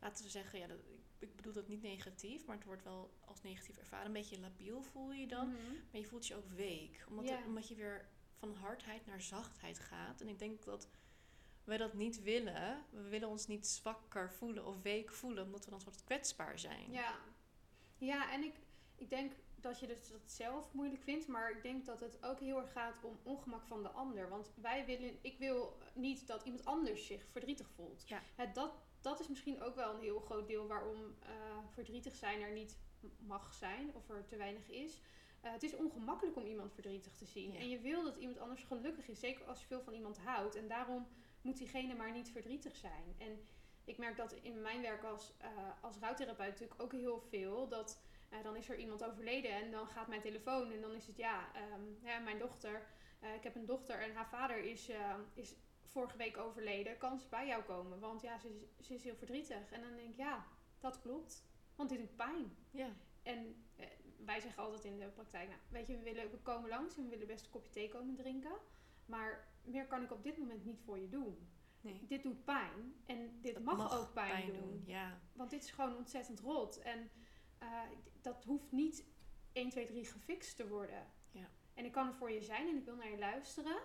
laten 0.00 0.24
we 0.24 0.30
zeggen, 0.30 0.58
ja, 0.58 0.66
dat, 0.66 0.78
ik 1.18 1.36
bedoel 1.36 1.52
dat 1.52 1.68
niet 1.68 1.82
negatief, 1.82 2.46
maar 2.46 2.56
het 2.56 2.64
wordt 2.64 2.82
wel 2.82 3.10
als 3.24 3.42
negatief 3.42 3.76
ervaren. 3.76 4.06
Een 4.06 4.12
beetje 4.12 4.40
labiel 4.40 4.82
voel 4.82 5.12
je 5.12 5.26
dan, 5.26 5.48
mhm. 5.48 5.72
maar 5.90 6.00
je 6.00 6.06
voelt 6.06 6.26
je 6.26 6.36
ook 6.36 6.48
week. 6.48 7.04
Omdat, 7.08 7.32
omdat 7.46 7.68
je 7.68 7.74
weer 7.74 8.08
van 8.34 8.54
hardheid 8.54 9.06
naar 9.06 9.20
zachtheid 9.20 9.78
gaat. 9.78 10.20
En 10.20 10.28
ik 10.28 10.38
denk 10.38 10.64
dat 10.64 10.88
wij 11.64 11.76
dat 11.76 11.94
niet 11.94 12.22
willen. 12.22 12.84
We 12.90 13.08
willen 13.08 13.28
ons 13.28 13.46
niet 13.46 13.66
zwakker 13.66 14.32
voelen 14.32 14.66
of 14.66 14.82
week 14.82 15.12
voelen, 15.12 15.44
omdat 15.44 15.64
we 15.64 15.70
dan 15.70 15.80
wat 15.84 16.04
kwetsbaar 16.04 16.58
zijn. 16.58 16.90
Ja, 16.90 17.18
ja 17.98 18.32
en 18.32 18.42
ik, 18.42 18.54
ik 18.96 19.10
denk 19.10 19.32
dat 19.56 19.80
je 19.80 19.86
dus 19.86 20.08
dat 20.08 20.30
zelf 20.30 20.72
moeilijk 20.72 21.02
vindt, 21.02 21.28
maar 21.28 21.50
ik 21.50 21.62
denk 21.62 21.86
dat 21.86 22.00
het 22.00 22.22
ook 22.22 22.40
heel 22.40 22.60
erg 22.60 22.72
gaat 22.72 23.04
om 23.04 23.18
ongemak 23.22 23.66
van 23.66 23.82
de 23.82 23.88
ander. 23.88 24.28
Want 24.28 24.52
wij 24.54 24.86
willen, 24.86 25.18
ik 25.20 25.38
wil 25.38 25.78
niet 25.94 26.26
dat 26.26 26.42
iemand 26.42 26.64
anders 26.64 27.06
zich 27.06 27.26
verdrietig 27.30 27.68
voelt. 27.74 28.08
Ja. 28.08 28.22
Het, 28.34 28.54
dat, 28.54 28.74
dat 29.06 29.20
is 29.20 29.28
misschien 29.28 29.62
ook 29.62 29.74
wel 29.74 29.94
een 29.94 30.00
heel 30.00 30.20
groot 30.20 30.46
deel 30.46 30.66
waarom 30.66 30.96
uh, 30.96 31.28
verdrietig 31.72 32.14
zijn 32.14 32.40
er 32.40 32.52
niet 32.52 32.78
mag 33.18 33.54
zijn 33.54 33.94
of 33.94 34.08
er 34.08 34.24
te 34.24 34.36
weinig 34.36 34.68
is. 34.68 35.00
Uh, 35.44 35.52
het 35.52 35.62
is 35.62 35.76
ongemakkelijk 35.76 36.36
om 36.36 36.46
iemand 36.46 36.72
verdrietig 36.72 37.12
te 37.12 37.24
zien. 37.24 37.56
En 37.56 37.68
je 37.68 37.80
wil 37.80 38.04
dat 38.04 38.16
iemand 38.16 38.38
anders 38.38 38.62
gelukkig 38.62 39.08
is, 39.08 39.20
zeker 39.20 39.44
als 39.44 39.60
je 39.60 39.66
veel 39.66 39.82
van 39.82 39.92
iemand 39.92 40.18
houdt. 40.18 40.54
En 40.54 40.68
daarom 40.68 41.06
moet 41.42 41.58
diegene 41.58 41.94
maar 41.94 42.12
niet 42.12 42.30
verdrietig 42.30 42.76
zijn. 42.76 43.14
En 43.18 43.46
ik 43.84 43.98
merk 43.98 44.16
dat 44.16 44.32
in 44.32 44.60
mijn 44.60 44.82
werk 44.82 45.04
als, 45.04 45.32
uh, 45.42 45.48
als 45.80 45.98
rouwtherapeut 45.98 46.50
natuurlijk 46.50 46.82
ook 46.82 46.92
heel 46.92 47.20
veel. 47.20 47.68
Dat 47.68 48.02
uh, 48.32 48.42
dan 48.42 48.56
is 48.56 48.68
er 48.68 48.78
iemand 48.78 49.04
overleden 49.04 49.50
en 49.50 49.70
dan 49.70 49.86
gaat 49.86 50.08
mijn 50.08 50.20
telefoon 50.20 50.72
en 50.72 50.80
dan 50.80 50.94
is 50.94 51.06
het 51.06 51.16
ja, 51.16 51.50
um, 51.74 51.98
ja 52.02 52.18
mijn 52.18 52.38
dochter. 52.38 52.86
Ik 53.36 53.42
heb 53.42 53.54
een 53.54 53.66
dochter 53.66 54.02
en 54.02 54.14
haar 54.14 54.28
vader 54.28 54.58
is, 54.58 54.90
is 55.34 55.54
vorige 55.96 56.16
week 56.16 56.36
overleden. 56.36 56.98
Kan 56.98 57.18
ze 57.18 57.26
bij 57.28 57.46
jou 57.46 57.62
komen? 57.62 58.00
Want 58.00 58.22
ja, 58.22 58.38
ze, 58.38 58.66
ze 58.80 58.94
is 58.94 59.04
heel 59.04 59.16
verdrietig. 59.16 59.70
En 59.70 59.80
dan 59.80 59.96
denk 59.96 60.10
ik, 60.10 60.16
ja, 60.16 60.46
dat 60.80 61.00
klopt. 61.00 61.44
Want 61.76 61.88
dit 61.88 61.98
doet 61.98 62.16
pijn. 62.16 62.56
Ja. 62.70 62.88
En 63.22 63.66
wij 64.26 64.40
zeggen 64.40 64.62
altijd 64.62 64.84
in 64.84 64.98
de 64.98 65.08
praktijk, 65.08 65.48
nou, 65.48 65.60
weet 65.68 65.86
je, 65.86 65.96
we, 65.96 66.02
willen, 66.02 66.30
we 66.30 66.38
komen 66.38 66.68
langs 66.68 66.96
en 66.96 67.02
we 67.02 67.08
willen 67.08 67.26
best 67.26 67.44
een 67.44 67.50
kopje 67.50 67.70
thee 67.70 67.88
komen 67.88 68.14
drinken. 68.14 68.56
Maar 69.06 69.48
meer 69.62 69.86
kan 69.86 70.02
ik 70.02 70.12
op 70.12 70.22
dit 70.22 70.38
moment 70.38 70.64
niet 70.64 70.80
voor 70.84 70.98
je 70.98 71.08
doen. 71.08 71.48
Nee. 71.80 72.06
Dit 72.06 72.22
doet 72.22 72.44
pijn. 72.44 72.94
En 73.06 73.40
dit 73.40 73.64
mag, 73.64 73.98
ook 73.98 74.12
pijn, 74.12 74.52
doen. 74.52 74.82
Ja. 74.86 75.20
Want 75.32 75.50
dit 75.50 75.62
is 75.62 75.70
gewoon 75.70 75.96
ontzettend 75.96 76.40
rot. 76.40 76.78
En 76.78 77.10
uh, 77.62 77.82
dat 78.20 78.44
hoeft 78.44 78.72
niet 78.72 79.04
1, 79.52 79.70
2, 79.70 79.86
3 79.86 80.04
gefixt 80.04 80.56
te 80.56 80.68
worden. 80.68 81.06
Ja. 81.30 81.48
En 81.74 81.84
ik 81.84 81.92
kan 81.92 82.06
er 82.06 82.14
voor 82.14 82.30
je 82.30 82.42
zijn 82.42 82.68
en 82.68 82.76
ik 82.76 82.84
wil 82.84 82.96
naar 82.96 83.10
je 83.10 83.18
luisteren. 83.18 83.76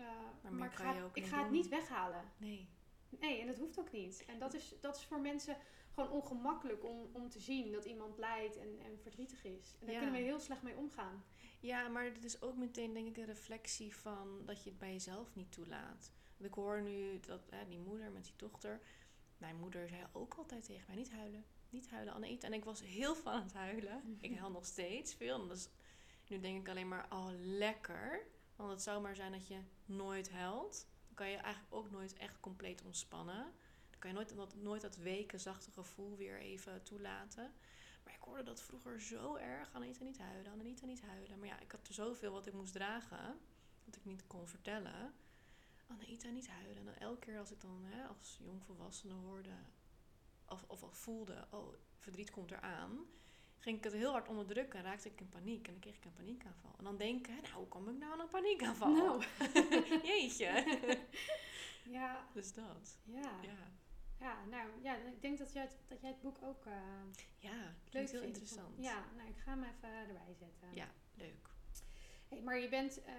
Uh, 0.00 0.06
maar, 0.42 0.52
maar 0.52 0.68
ik 0.68 0.74
ga, 0.74 1.10
ik 1.12 1.24
ga 1.24 1.42
het 1.42 1.50
niet 1.50 1.68
weghalen. 1.68 2.24
Nee. 2.36 2.68
Nee, 3.08 3.40
en 3.40 3.46
dat 3.46 3.58
hoeft 3.58 3.78
ook 3.78 3.92
niet. 3.92 4.24
En 4.26 4.38
dat 4.38 4.54
is, 4.54 4.74
dat 4.80 4.96
is 4.96 5.04
voor 5.04 5.20
mensen 5.20 5.56
gewoon 5.94 6.10
ongemakkelijk 6.10 6.84
om, 6.84 7.10
om 7.12 7.28
te 7.28 7.40
zien 7.40 7.72
dat 7.72 7.84
iemand 7.84 8.18
lijdt 8.18 8.56
en, 8.56 8.78
en 8.84 8.98
verdrietig 8.98 9.44
is. 9.44 9.76
En 9.80 9.86
daar 9.86 9.96
kunnen 9.96 10.20
we 10.20 10.26
heel 10.26 10.40
slecht 10.40 10.62
mee 10.62 10.76
omgaan. 10.76 11.24
Ja, 11.60 11.88
maar 11.88 12.04
het 12.04 12.24
is 12.24 12.42
ook 12.42 12.56
meteen 12.56 12.92
denk 12.92 13.08
ik 13.08 13.16
een 13.16 13.24
reflectie 13.24 13.96
van 13.96 14.42
dat 14.44 14.64
je 14.64 14.70
het 14.70 14.78
bij 14.78 14.92
jezelf 14.92 15.34
niet 15.34 15.52
toelaat. 15.52 16.12
Want 16.36 16.50
ik 16.50 16.54
hoor 16.54 16.82
nu 16.82 17.20
dat 17.20 17.50
hè, 17.50 17.68
die 17.68 17.78
moeder 17.78 18.10
met 18.10 18.24
die 18.24 18.36
dochter. 18.36 18.80
Mijn 19.36 19.56
moeder 19.56 19.88
zei 19.88 20.06
ook 20.12 20.34
altijd 20.34 20.64
tegen 20.64 20.84
mij: 20.86 20.96
niet 20.96 21.10
huilen, 21.10 21.44
niet 21.70 21.90
huilen, 21.90 22.14
Anne. 22.14 22.38
En 22.38 22.52
ik 22.52 22.64
was 22.64 22.82
heel 22.82 23.14
van 23.14 23.42
het 23.42 23.52
huilen. 23.52 24.18
Ik 24.20 24.36
huil 24.38 24.50
nog 24.50 24.64
steeds 24.66 25.14
veel. 25.14 25.46
Dus 25.46 25.68
nu 26.28 26.40
denk 26.40 26.60
ik 26.60 26.68
alleen 26.68 26.88
maar: 26.88 27.06
oh, 27.10 27.28
lekker. 27.32 28.26
Want 28.60 28.72
het 28.72 28.82
zou 28.82 29.00
maar 29.00 29.16
zijn 29.16 29.32
dat 29.32 29.46
je 29.46 29.60
nooit 29.84 30.30
huilt. 30.30 30.86
Dan 31.06 31.14
kan 31.14 31.30
je 31.30 31.36
eigenlijk 31.36 31.74
ook 31.74 31.90
nooit 31.90 32.14
echt 32.14 32.40
compleet 32.40 32.82
ontspannen. 32.82 33.52
Dan 33.90 33.98
kan 33.98 34.10
je 34.10 34.16
nooit 34.16 34.36
dat, 34.36 34.54
nooit 34.54 34.82
dat 34.82 34.96
weken 34.96 35.40
zachte 35.40 35.70
gevoel 35.70 36.16
weer 36.16 36.38
even 36.38 36.82
toelaten. 36.82 37.52
Maar 38.04 38.14
ik 38.14 38.22
hoorde 38.22 38.42
dat 38.42 38.62
vroeger 38.62 39.00
zo 39.00 39.36
erg. 39.36 39.72
Anita 39.72 40.04
niet 40.04 40.18
huilen, 40.18 40.52
Anita 40.52 40.86
niet 40.86 41.02
huilen. 41.02 41.38
Maar 41.38 41.48
ja, 41.48 41.60
ik 41.60 41.72
had 41.72 41.88
er 41.88 41.94
zoveel 41.94 42.32
wat 42.32 42.46
ik 42.46 42.52
moest 42.52 42.72
dragen. 42.72 43.38
Dat 43.84 43.96
ik 43.96 44.04
niet 44.04 44.26
kon 44.26 44.48
vertellen. 44.48 45.14
Anaïta, 45.86 46.28
niet 46.28 46.48
huilen. 46.48 46.76
En 46.76 46.84
dan 46.84 46.94
elke 46.94 47.18
keer 47.18 47.38
als 47.38 47.50
ik 47.50 47.60
dan 47.60 47.84
hè, 47.84 48.04
als 48.04 48.38
jongvolwassene 48.40 49.12
hoorde 49.12 49.54
of, 50.46 50.64
of 50.66 50.82
al 50.82 50.92
voelde, 50.92 51.46
oh, 51.50 51.74
verdriet 51.98 52.30
komt 52.30 52.50
eraan, 52.50 52.98
ging 53.60 53.76
ik 53.78 53.84
het 53.84 53.92
heel 53.92 54.10
hard 54.10 54.28
onderdrukken 54.28 54.78
en 54.78 54.84
raakte 54.84 55.08
ik 55.08 55.20
in 55.20 55.28
paniek. 55.28 55.66
En 55.66 55.72
dan 55.72 55.80
kreeg 55.80 55.96
ik 55.96 56.04
een 56.04 56.12
paniekaanval. 56.12 56.70
En 56.78 56.84
dan 56.84 56.96
denken, 56.96 57.34
nou, 57.42 57.54
hoe 57.54 57.68
kom 57.68 57.88
ik 57.88 57.98
nou 57.98 58.12
aan 58.12 58.20
een 58.20 58.28
paniekaanval? 58.28 58.92
Nou. 58.92 59.22
Jeetje. 60.10 60.78
ja. 61.98 62.26
Dus 62.32 62.52
dat. 62.52 62.98
Ja. 63.04 63.32
Ja, 63.42 63.56
Ja, 64.20 64.36
nou 64.50 64.68
ja, 64.82 64.94
ik 64.96 65.22
denk 65.22 65.38
dat 65.38 65.52
jij 65.52 65.62
het, 65.62 65.76
dat 65.88 66.00
jij 66.00 66.10
het 66.10 66.20
boek 66.20 66.36
ook 66.42 66.66
eh, 66.66 66.72
ja 67.38 67.74
leuk 67.90 68.10
heel 68.10 68.20
vindt. 68.20 68.24
interessant. 68.24 68.76
Ja, 68.78 69.04
nou 69.16 69.28
ik 69.28 69.38
ga 69.38 69.50
hem 69.50 69.62
even 69.62 69.88
erbij 69.88 70.34
zetten. 70.38 70.68
Ja, 70.74 70.88
leuk. 71.14 71.48
Hey, 72.28 72.40
maar 72.42 72.58
je 72.58 72.68
bent 72.68 73.02
eh, 73.04 73.14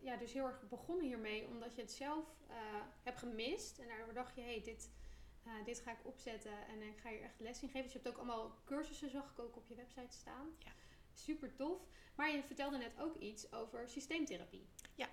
ja, 0.00 0.16
dus 0.16 0.32
heel 0.32 0.46
erg 0.46 0.68
begonnen 0.68 1.04
hiermee 1.04 1.46
omdat 1.46 1.74
je 1.74 1.80
het 1.80 1.92
zelf 1.92 2.26
eh, 2.48 2.56
hebt 3.02 3.18
gemist. 3.18 3.78
En 3.78 3.88
daardoor 3.88 4.12
dacht 4.14 4.34
je, 4.34 4.40
hey, 4.40 4.60
dit, 4.62 4.90
eh, 5.44 5.64
dit 5.64 5.80
ga 5.80 5.92
ik 5.92 6.06
opzetten 6.06 6.66
en 6.66 6.82
ik 6.82 6.98
ga 6.98 7.10
hier 7.10 7.22
echt 7.22 7.40
les 7.40 7.62
in 7.62 7.68
geven. 7.68 7.82
Dus 7.82 7.92
je 7.92 7.98
hebt 7.98 8.10
ook 8.10 8.16
allemaal 8.16 8.58
cursussen, 8.64 9.10
zag 9.10 9.30
ik 9.30 9.38
ook 9.38 9.56
op 9.56 9.66
je 9.66 9.74
website 9.74 10.16
staan. 10.16 10.56
Ja. 10.58 10.72
Super 11.12 11.54
tof. 11.54 11.80
Maar 12.14 12.30
je 12.30 12.42
vertelde 12.42 12.78
net 12.78 13.00
ook 13.00 13.16
iets 13.16 13.52
over 13.52 13.88
systeemtherapie. 13.88 14.68
Ja. 14.94 15.08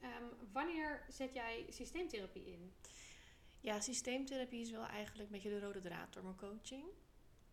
Ehm, 0.00 0.24
wanneer 0.52 1.04
zet 1.08 1.34
jij 1.34 1.66
systeemtherapie 1.68 2.46
in? 2.46 2.74
Ja, 3.60 3.80
systeemtherapie 3.80 4.60
is 4.60 4.70
wel 4.70 4.86
eigenlijk 4.86 5.28
een 5.28 5.32
beetje 5.34 5.50
de 5.50 5.60
rode 5.60 5.80
draad 5.80 6.12
door 6.12 6.22
mijn 6.22 6.36
coaching. 6.36 6.84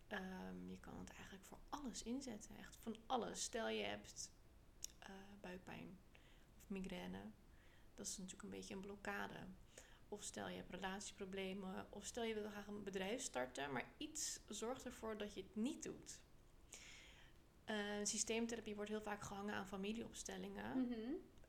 Ehm, 0.08 0.70
je 0.70 0.79
kan 0.79 1.00
het 1.00 1.10
eigenlijk 1.10 1.46
voor 1.46 1.60
alles 1.70 2.03
inzetten. 2.03 2.58
Echt 2.58 2.75
van 2.75 2.96
alles. 3.05 3.44
Stel 3.44 3.70
je 3.70 3.84
hebt 3.84 4.32
eh, 5.00 5.10
buikpijn 5.41 6.00
of 6.58 6.70
migraine. 6.70 7.22
Dat 7.94 8.08
is 8.08 8.17
natuurlijk 8.17 8.44
een 8.44 8.50
beetje 8.50 8.74
een 8.74 8.82
blokkade. 8.82 9.48
Of 10.15 10.24
stel 10.24 10.48
je 10.48 10.55
hebt 10.55 10.69
relatieproblemen. 10.69 11.88
Of 11.89 12.05
stel 12.05 12.24
je 12.24 12.34
wil 12.34 12.50
graag 12.50 12.67
een 12.67 12.84
bedrijf 12.84 13.22
starten. 13.22 13.72
Maar 13.72 13.86
iets 13.98 14.39
zorgt 14.48 14.86
ervoor 14.86 15.17
dat 15.17 15.34
je 15.34 15.41
het 15.41 15.55
niet 15.55 15.84
doet. 15.84 16.19
Eh, 17.65 17.75
systeemtherapie 18.03 18.75
wordt 18.75 18.89
heel 18.89 19.01
vaak 19.01 19.22
gehangen 19.22 19.53
aan 19.53 19.67
familieopstellingen. 19.67 20.81
Mhm. 20.81 21.00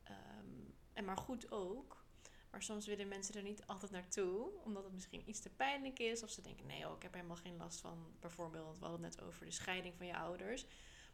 Ehm, 0.03 0.71
en 0.93 1.05
maar 1.05 1.17
goed 1.17 1.51
ook. 1.51 2.05
Maar 2.49 2.63
soms 2.63 2.85
willen 2.85 3.07
mensen 3.07 3.35
er 3.35 3.43
niet 3.43 3.67
altijd 3.67 3.91
naartoe, 3.91 4.49
omdat 4.63 4.83
het 4.83 4.93
misschien 4.93 5.29
iets 5.29 5.39
te 5.39 5.49
pijnlijk 5.49 5.99
is. 5.99 6.23
Of 6.23 6.29
ze 6.29 6.41
denken, 6.41 6.65
nee, 6.65 6.87
oh, 6.87 6.95
ik 6.95 7.01
heb 7.01 7.13
helemaal 7.13 7.35
geen 7.35 7.57
last 7.57 7.79
van, 7.79 8.15
bijvoorbeeld, 8.19 8.79
we 8.79 8.85
hadden 8.85 9.03
het 9.03 9.15
net 9.15 9.27
over 9.27 9.45
de 9.45 9.51
scheiding 9.51 9.95
van 9.97 10.05
je 10.05 10.17
ouders. 10.17 10.65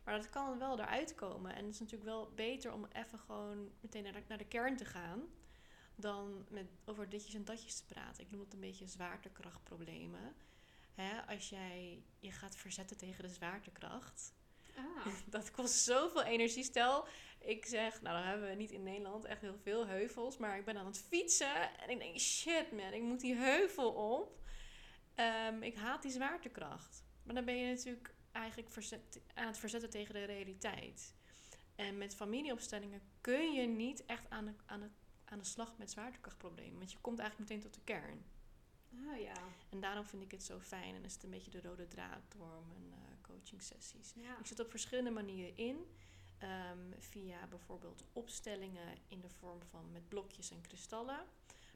Maar 0.04 0.16
dat 0.16 0.30
kan 0.30 0.60
wel 0.60 0.80
eruit 0.80 1.16
komen. 1.16 1.56
En 1.56 1.66
het 1.66 1.74
is 1.74 1.80
natuurlijk 1.80 2.10
wel 2.10 2.32
beter 2.36 2.74
om 2.74 2.86
even 2.92 3.20
gewoon 3.20 3.72
meteen 3.80 4.04
naar 4.04 4.14
de, 4.14 4.24
naar 4.28 4.38
de 4.38 4.48
kern 4.48 4.78
te 4.78 4.86
gaan. 4.86 5.22
Dan 5.96 6.46
met 6.50 6.66
over 6.86 7.10
ditjes 7.10 7.34
en 7.34 7.46
datjes 7.46 7.76
te 7.76 7.86
praten. 7.86 8.24
Ik 8.24 8.32
noem 8.32 8.42
het 8.42 8.54
een 8.54 8.60
beetje 8.60 8.88
zwaartekrachtproblemen. 8.88 10.36
Hè, 10.94 11.22
als 11.22 11.50
jij 11.50 12.04
je 12.20 12.32
gaat 12.32 12.56
verzetten 12.56 12.98
tegen 12.98 13.24
de 13.24 13.30
zwaartekracht, 13.30 14.34
Ah. 14.76 15.06
dat 15.26 15.52
kost 15.52 15.84
zoveel 15.84 16.24
energie. 16.24 16.64
Stel, 16.64 17.08
ik 17.40 17.66
zeg, 17.66 18.02
nou 18.02 18.18
dan 18.18 18.28
hebben 18.28 18.50
we 18.50 18.56
niet 18.56 18.72
in 18.72 18.84
Nederland 18.84 19.26
echt 19.26 19.42
heel 19.42 19.58
veel 19.58 19.88
heuvels, 19.88 20.38
maar 20.38 20.58
ik 20.58 20.66
ben 20.66 20.78
aan 20.78 20.86
het 20.86 21.04
fietsen 21.08 21.80
en 21.80 21.90
ik 21.90 22.00
denk, 22.00 22.20
shit 22.20 22.72
man, 22.72 22.94
ik 22.94 23.02
moet 23.02 23.20
die 23.20 23.36
heuvel 23.36 23.92
op. 23.92 24.42
Ehm, 25.16 25.62
ik 25.62 25.76
haat 25.76 26.02
die 26.02 26.12
zwaartekracht. 26.12 27.04
Maar 27.24 27.36
dan 27.36 27.46
ben 27.46 27.58
je 27.58 27.74
natuurlijk 27.76 28.14
eigenlijk 28.32 28.72
verzet, 28.72 29.22
aan 29.34 29.48
het 29.48 29.58
verzetten 29.58 29.90
tegen 29.90 30.14
de 30.14 30.24
realiteit. 30.24 31.16
En 31.76 31.98
met 31.98 32.16
familieopstellingen 32.16 33.02
kun 33.22 33.54
je 33.54 33.68
niet 33.68 34.06
echt 34.06 34.30
aan 34.30 34.46
de, 34.46 34.54
aan 34.66 34.80
de, 34.80 34.90
aan 35.34 35.40
de 35.40 35.46
slag 35.46 35.78
met 35.78 35.92
zwaartekrachtproblemen, 35.92 36.78
want 36.78 36.92
je 36.92 36.98
komt 37.02 37.20
eigenlijk 37.20 37.50
meteen 37.50 37.64
tot 37.64 37.74
de 37.80 37.94
kern. 37.94 38.26
Ah 39.08 39.20
ja. 39.20 39.34
En 39.70 39.82
daarom 39.82 40.06
vind 40.06 40.24
ik 40.24 40.32
het 40.32 40.44
zo 40.44 40.60
fijn 40.60 40.96
en 40.96 41.04
is 41.04 41.14
het 41.14 41.24
een 41.24 41.30
beetje 41.30 41.52
de 41.52 41.62
rode 41.62 41.88
draad 41.88 42.22
door 42.38 42.64
mijn 42.68 42.92
eh 42.92 43.22
coaching 43.22 43.62
sessies. 43.62 44.14
ja. 44.16 44.40
Ik 44.40 44.46
zit 44.46 44.60
op 44.60 44.70
verschillende 44.70 45.12
manieren 45.12 45.58
in. 45.58 45.86
Ehm, 46.38 46.92
via 46.98 47.48
bijvoorbeeld 47.48 48.04
opstellingen 48.14 48.98
in 49.08 49.22
de 49.22 49.30
vorm 49.30 49.62
van 49.64 49.92
met 49.92 50.08
blokjes 50.08 50.52
en 50.52 50.62
kristallen. 50.62 51.26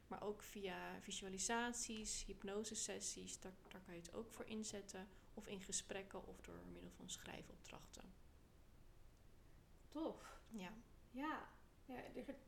Maar 0.06 0.22
ook 0.22 0.42
via 0.42 1.00
visualisaties, 1.00 2.24
hypnosesessies. 2.24 3.40
Daar, 3.40 3.52
daar 3.68 3.80
kan 3.80 3.94
je 3.94 4.00
het 4.00 4.14
ook 4.14 4.30
voor 4.30 4.44
inzetten. 4.44 5.08
Of 5.34 5.46
in 5.46 5.60
gesprekken 5.60 6.26
of 6.26 6.40
door 6.40 6.60
middel 6.72 6.90
van 6.90 7.10
schrijfopdrachten. 7.10 8.14
Tof. 9.88 10.40
Ja. 10.48 10.72
Ja, 11.10 11.48
ja 11.88 12.00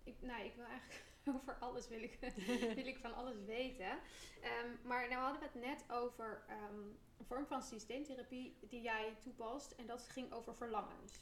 ik, 0.04 0.16
nou, 0.20 0.44
ik 0.44 0.54
wil 0.54 0.64
eigenlijk 0.64 1.04
over 1.36 1.58
alles 1.58 1.88
wil 1.88 2.02
ik, 2.02 2.18
wil 2.76 2.86
ik 2.86 2.98
van 2.98 3.14
alles 3.14 3.36
weten. 3.46 3.98
Ehm, 4.42 4.68
maar 4.82 5.08
nou 5.08 5.22
hadden 5.22 5.40
we 5.40 5.46
het 5.46 5.66
net 5.66 5.84
over 5.90 6.44
ehm, 6.48 6.80
een 7.18 7.24
vorm 7.24 7.46
van 7.46 7.62
systeemtherapie 7.62 8.58
die 8.68 8.80
jij 8.80 9.16
toepast. 9.22 9.70
En 9.70 9.86
dat 9.86 10.08
ging 10.08 10.32
over 10.32 10.54
verlangens. 10.54 11.12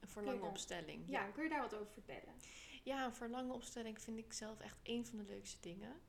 Een 0.00 0.08
verlangenopstelling. 0.08 1.04
Ja, 1.08 1.30
kun 1.30 1.42
je 1.42 1.48
daar 1.48 1.60
wat 1.60 1.74
over 1.74 1.92
vertellen? 1.92 2.34
Ja, 2.82 3.04
een 3.04 3.14
verlangenopstelling 3.14 4.00
vind 4.00 4.18
ik 4.18 4.32
zelf 4.32 4.60
echt 4.60 4.78
een 4.82 5.06
van 5.06 5.18
de 5.18 5.24
leukste 5.24 5.60
dingen. 5.60 6.00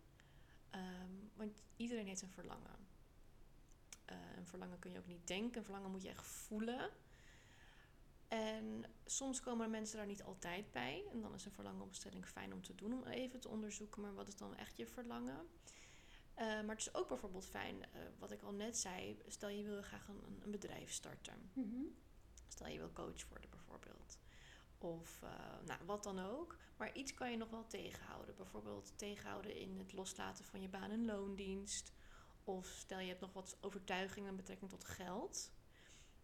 Ehm, 0.70 1.12
want 1.36 1.64
iedereen 1.78 2.08
heeft 2.08 2.22
een 2.22 2.30
verlangen. 2.30 2.88
Eh, 4.06 4.18
een 4.38 4.48
verlangen 4.48 4.80
kun 4.80 4.92
je 4.92 4.98
ook 4.98 5.08
niet 5.08 5.28
denken. 5.28 5.58
Een 5.58 5.64
verlangen 5.64 5.92
moet 5.92 6.02
je 6.02 6.10
echt 6.10 6.26
voelen. 6.26 6.90
En 8.28 8.84
soms 9.06 9.42
komen 9.42 9.66
er 9.66 9.72
mensen 9.72 9.98
daar 9.98 10.06
niet 10.06 10.24
altijd 10.24 10.72
bij. 10.72 11.04
En 11.12 11.22
dan 11.22 11.34
is 11.34 11.46
een 11.46 11.52
verlangenopstelling 11.52 12.26
fijn 12.28 12.54
om 12.54 12.62
te 12.62 12.76
doen. 12.76 12.94
Om 12.94 13.04
even 13.04 13.40
te 13.40 13.48
onderzoeken, 13.50 14.02
maar 14.02 14.14
wat 14.14 14.28
is 14.28 14.36
dan 14.36 14.56
echt 14.56 14.78
je 14.78 14.86
verlangen? 14.88 15.48
Eh, 16.34 16.46
maar 16.46 16.76
het 16.76 16.80
is 16.88 16.94
ook 16.94 17.08
bijvoorbeeld 17.08 17.46
fijn, 17.46 17.84
eh, 17.84 18.02
wat 18.20 18.32
ik 18.32 18.42
al 18.42 18.54
net 18.54 18.78
zei. 18.78 19.22
Stel 19.28 19.50
je 19.50 19.64
wil 19.64 19.82
graag 19.82 20.08
een, 20.08 20.24
een- 20.44 20.52
bedrijf 20.52 20.92
starten. 20.92 21.52
Stel 22.48 22.68
je 22.68 22.78
wil 22.78 22.92
coach 22.94 23.28
worden 23.30 23.50
bijvoorbeeld. 23.50 24.18
Of 24.78 25.22
uh, 25.24 25.30
nou, 25.66 25.80
wat 25.86 26.04
dan 26.04 26.20
ook. 26.20 26.58
Maar 26.78 26.96
iets 26.96 27.14
kan 27.14 27.32
je 27.32 27.38
nog 27.38 27.50
wel 27.50 27.68
tegenhouden. 27.68 28.36
Bijvoorbeeld 28.36 28.94
tegenhouden 28.98 29.56
in 29.56 29.78
het 29.78 29.94
loslaten 29.94 30.46
van 30.46 30.62
je 30.62 30.70
baan- 30.70 30.92
en 30.92 31.06
loondienst. 31.06 31.92
Of 32.44 32.66
stel 32.68 33.00
je 33.00 33.08
hebt 33.08 33.22
nog 33.22 33.34
wat 33.34 33.58
overtuigingen 33.62 34.26
met 34.28 34.36
betrekking 34.36 34.70
tot 34.70 34.84
geld. 34.84 35.52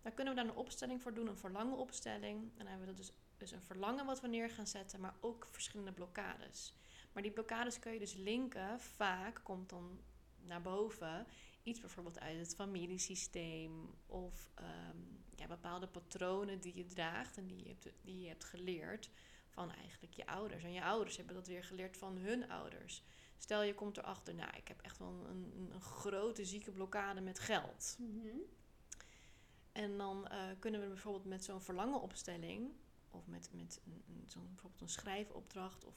Daar 0.04 0.12
kunnen 0.12 0.36
we 0.36 0.42
dan 0.42 0.50
een 0.50 0.56
opstelling 0.56 1.02
voor 1.02 1.14
doen, 1.14 1.28
een 1.28 1.38
verlangenopstelling. 1.38 2.42
En 2.42 2.58
dan 2.58 2.68
hebben 2.68 2.88
we 2.88 2.94
dus, 2.94 3.12
dus 3.38 3.52
een 3.52 3.62
verlangen 3.62 4.06
wat 4.06 4.22
we 4.22 4.28
neer 4.28 4.50
gaan 4.50 4.68
zetten, 4.68 5.00
maar 5.00 5.16
ook 5.20 5.48
verschillende 5.52 5.92
blokkades. 5.92 6.74
Maar 7.12 7.24
die 7.24 7.32
blokkades 7.32 7.80
kun 7.80 7.94
je 7.94 8.00
dus 8.00 8.14
linken. 8.14 8.80
Vaak 8.80 9.40
komt 9.44 9.70
dan 9.70 10.00
naar 10.42 10.62
boven 10.62 11.28
iets 11.64 11.80
bijvoorbeeld 11.80 12.20
uit 12.20 12.38
het 12.38 12.56
familiesysteem 12.56 13.90
of 14.06 14.52
ehm, 14.54 14.98
ja, 15.36 15.48
bepaalde 15.48 15.88
patronen 15.88 16.60
die 16.60 16.76
je 16.76 16.86
draagt 16.86 17.38
en 17.38 17.48
die 17.48 17.64
je, 17.64 17.68
hebt, 17.68 17.90
die 18.02 18.22
je 18.22 18.28
hebt 18.28 18.44
geleerd 18.44 19.10
van 19.50 19.72
eigenlijk 19.72 20.14
je 20.14 20.28
ouders. 20.28 20.64
En 20.64 20.74
je 20.74 20.84
ouders 20.84 21.18
hebben 21.18 21.36
dat 21.36 21.48
weer 21.48 21.64
geleerd 21.64 21.98
van 21.98 22.18
hun 22.18 22.50
ouders. 22.50 23.04
Stel 23.38 23.62
je 23.62 23.74
komt 23.74 23.98
erachter, 23.98 24.36
nou, 24.36 24.58
ik 24.58 24.68
heb 24.68 24.82
echt 24.82 24.98
wel 24.98 25.26
een, 25.30 25.70
een, 25.72 25.82
grote 25.82 26.46
zieke 26.46 26.72
blokkade 26.72 27.22
met 27.22 27.40
geld. 27.40 27.98
En 29.74 29.98
dan 29.98 30.28
eh, 30.28 30.40
kunnen 30.60 30.82
we 30.82 30.88
bijvoorbeeld 30.88 31.26
met 31.26 31.44
zo'n 31.44 31.62
verlangenopstelling 31.62 32.72
of 33.10 33.28
met, 33.28 33.50
met 33.54 33.82
een, 33.86 34.24
zo'n 34.28 34.48
bijvoorbeeld 34.48 34.82
een 34.82 34.90
schrijfopdracht 34.90 35.86
of, 35.86 35.96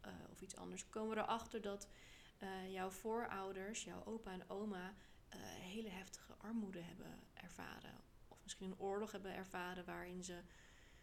eh, 0.00 0.12
of 0.30 0.40
iets 0.40 0.56
anders, 0.56 0.88
komen 0.88 1.16
we 1.16 1.22
erachter 1.22 1.60
dat 1.60 1.88
eh, 2.38 2.72
jouw 2.72 2.90
voorouders, 2.90 3.84
jouw 3.84 4.04
opa 4.04 4.32
en 4.32 4.50
oma, 4.50 4.94
hele 5.60 5.88
heftige 5.88 6.34
armoede 6.34 6.80
hebben 6.80 7.20
ervaren. 7.32 7.94
Of 8.28 8.38
misschien 8.42 8.66
een 8.66 8.78
oorlog 8.78 9.12
hebben 9.12 9.34
ervaren 9.34 9.84
waarin 9.84 10.24
ze 10.24 10.40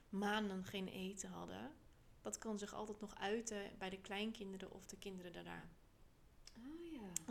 maanden 0.10 0.66
geen 0.66 0.88
eten 0.88 1.30
hadden. 1.30 1.72
Dat 2.22 2.38
kan 2.38 2.60
zich 2.60 2.74
altijd 2.74 3.00
nog 3.00 3.16
uiten 3.16 3.78
bij 3.78 3.90
de 3.90 4.02
kleinkinderen 4.02 4.72
of 4.72 4.86
de 4.86 4.98
kinderen 4.98 5.34
daarna. 5.34 5.70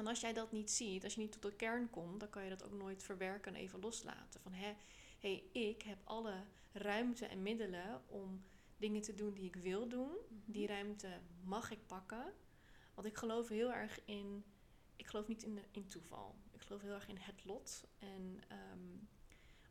En 0.01 0.07
als 0.07 0.21
jij 0.21 0.33
dat 0.33 0.53
niet 0.53 0.71
ziet, 0.71 1.05
als 1.05 1.15
je 1.15 1.21
niet 1.21 1.33
tot 1.33 1.43
de 1.43 1.57
kern 1.57 1.91
komt, 1.91 2.21
dan 2.21 2.31
kan 2.31 2.45
je 2.45 2.51
dat 2.51 2.65
ook 2.65 2.73
nooit 2.73 3.03
verwerken 3.03 3.55
en 3.55 3.61
even 3.61 3.81
loslaten. 3.81 4.41
Van 4.41 4.53
hé, 4.53 4.77
hey, 5.19 5.43
ik 5.53 5.83
heb 5.83 5.99
alle 6.05 6.45
ruimte 6.73 7.27
en 7.27 7.43
middelen 7.43 8.03
om 8.07 8.43
dingen 8.77 9.03
te 9.03 9.15
doen 9.15 9.35
die 9.35 9.45
ik 9.45 9.57
wil 9.57 9.89
doen. 9.89 10.11
Die 10.45 10.67
ruimte 10.67 11.21
mag 11.45 11.71
ik 11.71 11.87
pakken. 11.87 12.33
Want 12.95 13.07
ik 13.07 13.17
geloof 13.17 13.49
heel 13.49 13.73
erg 13.73 14.01
in. 14.05 14.45
Ik 14.97 15.07
geloof 15.07 15.29
niet 15.29 15.43
in, 15.43 15.55
de, 15.55 15.63
in 15.71 15.87
toeval. 15.87 16.35
Ik 16.51 16.61
geloof 16.61 16.83
heel 16.83 16.95
erg 16.95 17.09
in 17.09 17.17
het 17.17 17.45
lot. 17.45 17.85
En 17.99 18.41
ehm, 18.49 18.97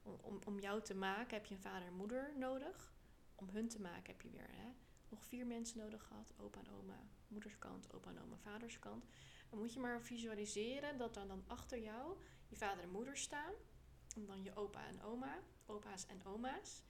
om, 0.01 0.19
om, 0.21 0.39
om 0.45 0.59
jou 0.59 0.81
te 0.81 0.95
maken 0.95 1.38
heb 1.38 1.45
je 1.45 1.55
een 1.55 1.62
vader 1.62 1.88
en 1.88 1.93
moeder 1.93 2.33
nodig. 2.38 2.93
Om 3.36 3.50
hun 3.50 3.67
te 3.67 3.81
maken 3.81 4.13
heb 4.13 4.21
je 4.21 4.29
weer 4.29 4.50
hè, 4.51 4.71
nog 5.09 5.25
vier 5.25 5.45
mensen 5.45 5.77
nodig 5.77 6.03
gehad: 6.03 6.33
opa 6.38 6.59
en 6.59 6.71
oma, 6.71 7.00
moederskant, 7.27 7.93
opa 7.93 8.09
en 8.09 8.21
oma, 8.21 8.38
vaderskant. 8.38 9.05
Dan 9.50 9.60
moet 9.60 9.74
je 9.74 9.79
maar 9.79 10.01
visualiseren 10.01 10.98
dat 10.98 11.15
er 11.15 11.27
dan 11.27 11.44
achter 11.48 11.79
jou 11.79 12.18
je 12.48 12.56
vader 12.56 12.84
en 12.84 12.89
moeder 12.89 13.18
staan. 13.18 13.53
En 14.15 14.25
dan 14.25 14.44
je 14.44 14.56
opa 14.56 14.88
en 14.88 15.01
oma, 15.01 15.39
opa's 15.65 16.06
en 16.06 16.25
oma's. 16.25 16.84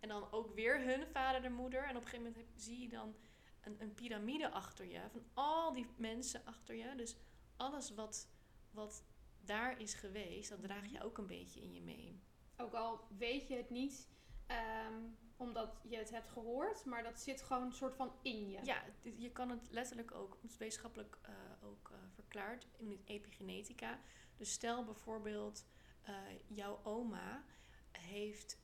En 0.00 0.08
dan 0.08 0.32
ook 0.32 0.54
weer 0.54 0.80
hun 0.80 1.06
vader 1.06 1.44
en 1.44 1.52
moeder. 1.52 1.82
En 1.82 1.96
op 1.96 2.02
een 2.02 2.08
gegeven 2.08 2.32
moment 2.32 2.46
zie 2.56 2.80
je 2.80 2.88
dan 2.88 3.16
een, 3.60 3.76
een 3.78 3.94
piramide 3.94 4.50
achter 4.50 4.86
je. 4.86 5.00
Van 5.10 5.24
al 5.34 5.72
die 5.72 5.86
mensen 5.96 6.44
achter 6.44 6.74
je. 6.74 6.94
Dus 6.96 7.16
alles 7.56 7.94
wat, 7.94 8.28
wat 8.70 9.04
daar 9.40 9.80
is 9.80 9.94
geweest, 9.94 10.50
dat 10.50 10.62
draag 10.62 10.86
je 10.86 11.02
ook 11.02 11.18
een 11.18 11.26
beetje 11.26 11.60
in 11.60 11.74
je 11.74 11.82
mee. 11.82 12.20
Ook 12.56 12.72
al 12.72 13.00
weet 13.18 13.48
je 13.48 13.56
het 13.56 13.70
niet 13.70 14.08
ehm, 14.46 15.02
omdat 15.36 15.80
je 15.82 15.96
het 15.96 16.10
hebt 16.10 16.28
gehoord, 16.28 16.84
maar 16.84 17.02
dat 17.02 17.20
zit 17.20 17.42
gewoon 17.42 17.62
een 17.62 17.72
soort 17.72 17.94
van 17.94 18.12
in 18.22 18.50
je. 18.50 18.58
Ja, 18.62 18.84
je 19.02 19.30
kan 19.30 19.50
het 19.50 19.70
letterlijk 19.70 20.14
ook, 20.14 20.38
het 20.42 20.50
is 20.50 20.56
wetenschappelijk 20.56 21.18
uh, 21.28 21.68
ook 21.68 21.90
uh, 21.92 21.98
verklaard 22.14 22.66
in 22.76 23.02
epigenetica. 23.04 24.00
Dus 24.36 24.52
stel 24.52 24.84
bijvoorbeeld, 24.84 25.66
uh, 26.08 26.14
jouw 26.46 26.80
oma 26.82 27.44
heeft 27.90 28.58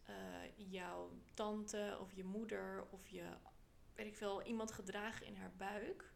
jouw 0.56 1.10
tante 1.34 1.98
of 2.00 2.12
je 2.12 2.24
moeder 2.24 2.86
of 2.90 3.08
je, 3.08 3.24
weet 3.94 4.06
ik 4.06 4.16
veel, 4.16 4.42
iemand 4.42 4.72
gedragen 4.72 5.26
in 5.26 5.36
haar 5.36 5.52
buik. 5.56 6.12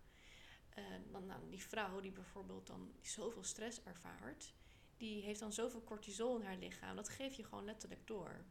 dan, 1.11 1.27
dan 1.27 1.49
die 1.51 1.63
vrouw 1.63 2.01
die 2.01 2.13
bijvoorbeeld 2.13 2.67
dan 2.67 2.93
zoveel 3.01 3.43
stress 3.43 3.83
ervaart, 3.83 4.55
die 4.97 5.23
heeft 5.23 5.41
dan 5.41 5.53
zoveel 5.53 5.85
cortisol 5.85 6.37
in 6.39 6.47
haar 6.47 6.57
lichaam. 6.57 6.97
Dat 6.97 7.09
geef 7.09 7.35
je 7.35 7.45
gewoon 7.45 7.65
letterlijk 7.65 8.07
door. 8.07 8.45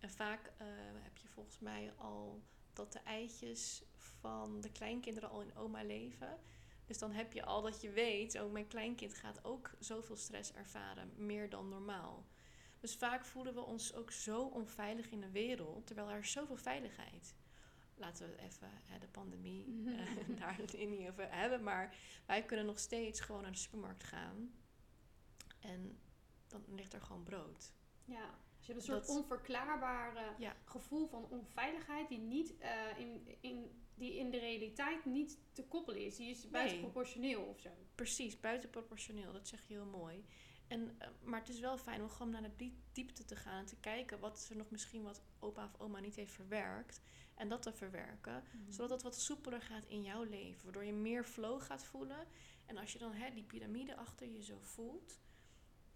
En 0.00 0.10
vaak 0.10 0.46
uh, 0.46 0.66
heb 1.02 1.16
je 1.16 1.28
volgens 1.28 1.58
mij 1.58 1.92
al 1.96 2.42
dat 2.72 2.92
de 2.92 2.98
eitjes 2.98 3.82
van 3.96 4.60
de 4.60 4.72
kleinkinderen 4.72 5.30
al 5.30 5.42
in 5.42 5.56
oma 5.56 5.82
leven. 5.82 6.38
Dus 6.86 6.98
dan 6.98 7.12
heb 7.12 7.32
je 7.32 7.44
al 7.44 7.62
dat 7.62 7.80
je 7.80 7.90
weet, 7.90 8.40
oh, 8.40 8.52
mijn 8.52 8.66
kleinkind 8.66 9.14
gaat 9.14 9.44
ook 9.44 9.70
zoveel 9.78 10.16
stress 10.16 10.52
ervaren, 10.52 11.12
meer 11.16 11.50
dan 11.50 11.68
normaal. 11.68 12.26
Dus 12.80 12.96
vaak 12.96 13.24
voelen 13.24 13.54
we 13.54 13.60
ons 13.60 13.94
ook 13.94 14.10
zo 14.10 14.42
onveilig 14.42 15.10
in 15.10 15.20
de 15.20 15.30
wereld, 15.30 15.86
terwijl 15.86 16.10
er 16.10 16.18
is 16.18 16.32
zoveel 16.32 16.56
veiligheid. 16.56 17.34
Laten 17.94 18.28
we 18.28 18.36
even 18.42 18.70
hè, 18.72 18.98
de 18.98 19.08
pandemie 19.08 19.66
uh, 19.66 20.00
daar 20.40 20.60
niet 20.72 21.08
over 21.08 21.32
hebben, 21.34 21.62
maar 21.62 21.94
wij 22.26 22.44
kunnen 22.44 22.66
nog 22.66 22.78
steeds 22.78 23.20
gewoon 23.20 23.42
naar 23.42 23.52
de 23.52 23.58
supermarkt 23.58 24.04
gaan 24.04 24.54
en 25.60 25.98
dan 26.46 26.64
ligt 26.68 26.92
er 26.92 27.00
gewoon 27.00 27.22
brood. 27.22 27.72
Ja, 28.04 28.38
je 28.70 28.76
hebt 28.76 28.88
een 28.88 29.04
soort 29.04 29.18
onverklaarbare 29.18 30.54
gevoel 30.64 31.06
van 31.06 31.26
onveiligheid 31.28 32.08
die, 32.08 32.18
niet, 32.18 32.54
uh, 32.60 32.98
in, 32.98 33.36
in, 33.40 33.70
die 33.94 34.16
in 34.16 34.30
de 34.30 34.38
realiteit 34.38 35.04
niet 35.04 35.38
te 35.52 35.64
koppelen 35.64 36.04
is. 36.04 36.16
Die 36.16 36.30
is 36.30 36.50
buitenproportioneel 36.50 37.42
of 37.42 37.60
zo. 37.60 37.70
Precies, 37.94 38.40
buitenproportioneel. 38.40 39.32
Dat 39.32 39.48
zeg 39.48 39.60
je 39.66 39.74
heel 39.74 39.84
mooi. 39.84 40.24
En, 40.68 40.80
uh, 40.80 41.08
maar 41.22 41.40
het 41.40 41.48
is 41.48 41.60
wel 41.60 41.78
fijn 41.78 42.02
om 42.02 42.08
gewoon 42.08 42.30
naar 42.30 42.42
de 42.56 42.72
diepte 42.92 43.24
te 43.24 43.36
gaan 43.36 43.58
en 43.58 43.66
te 43.66 43.80
kijken 43.80 44.20
wat 44.20 44.40
ze 44.40 44.56
nog 44.56 44.70
misschien 44.70 45.02
wat 45.02 45.22
opa 45.38 45.64
of 45.64 45.80
oma 45.80 46.00
niet 46.00 46.16
heeft 46.16 46.32
verwerkt. 46.32 47.00
En 47.34 47.48
dat 47.48 47.62
te 47.62 47.72
verwerken, 47.72 48.44
mhm. 48.52 48.72
zodat 48.72 48.90
het 48.90 49.02
wat 49.02 49.20
soepeler 49.20 49.62
gaat 49.62 49.84
in 49.84 50.02
jouw 50.02 50.22
leven. 50.22 50.64
Waardoor 50.64 50.84
je 50.84 50.92
meer 50.92 51.24
flow 51.24 51.62
gaat 51.62 51.84
voelen. 51.84 52.26
En 52.66 52.76
als 52.76 52.92
je 52.92 52.98
dan 52.98 53.12
hè, 53.12 53.30
die 53.34 53.44
piramide 53.44 53.96
achter 53.96 54.28
je 54.28 54.42
zo 54.42 54.58
voelt, 54.60 55.20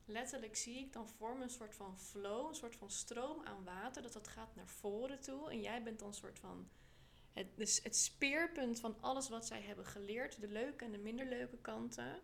letterlijk 0.05 0.57
zie 0.57 0.79
ik 0.79 0.93
dan 0.93 1.09
vormen 1.09 1.43
een 1.43 1.51
soort 1.51 1.75
van 1.75 1.99
flow, 1.99 2.49
een 2.49 2.55
soort 2.55 2.77
van 2.77 2.91
stroom 2.91 3.45
aan 3.45 3.65
water, 3.65 4.03
dat 4.03 4.13
dat 4.13 4.29
gaat 4.29 4.55
naar 4.55 4.69
voren 4.69 5.21
toe. 5.21 5.51
En 5.51 5.61
jij 5.61 5.83
bent 5.83 5.99
dan 5.99 6.09
een 6.09 6.15
soort 6.15 6.39
van 6.39 6.69
het, 7.33 7.57
dus 7.57 7.83
het 7.83 7.97
speerpunt 7.97 8.81
van 8.81 8.97
alles 9.01 9.29
wat 9.29 9.47
zij 9.47 9.61
hebben 9.61 9.87
geleerd, 9.87 10.41
de 10.41 10.49
leuke 10.49 10.85
en 10.85 10.93
de 10.93 10.99
minder 10.99 11.27
leuke 11.27 11.59
kanten. 11.59 12.21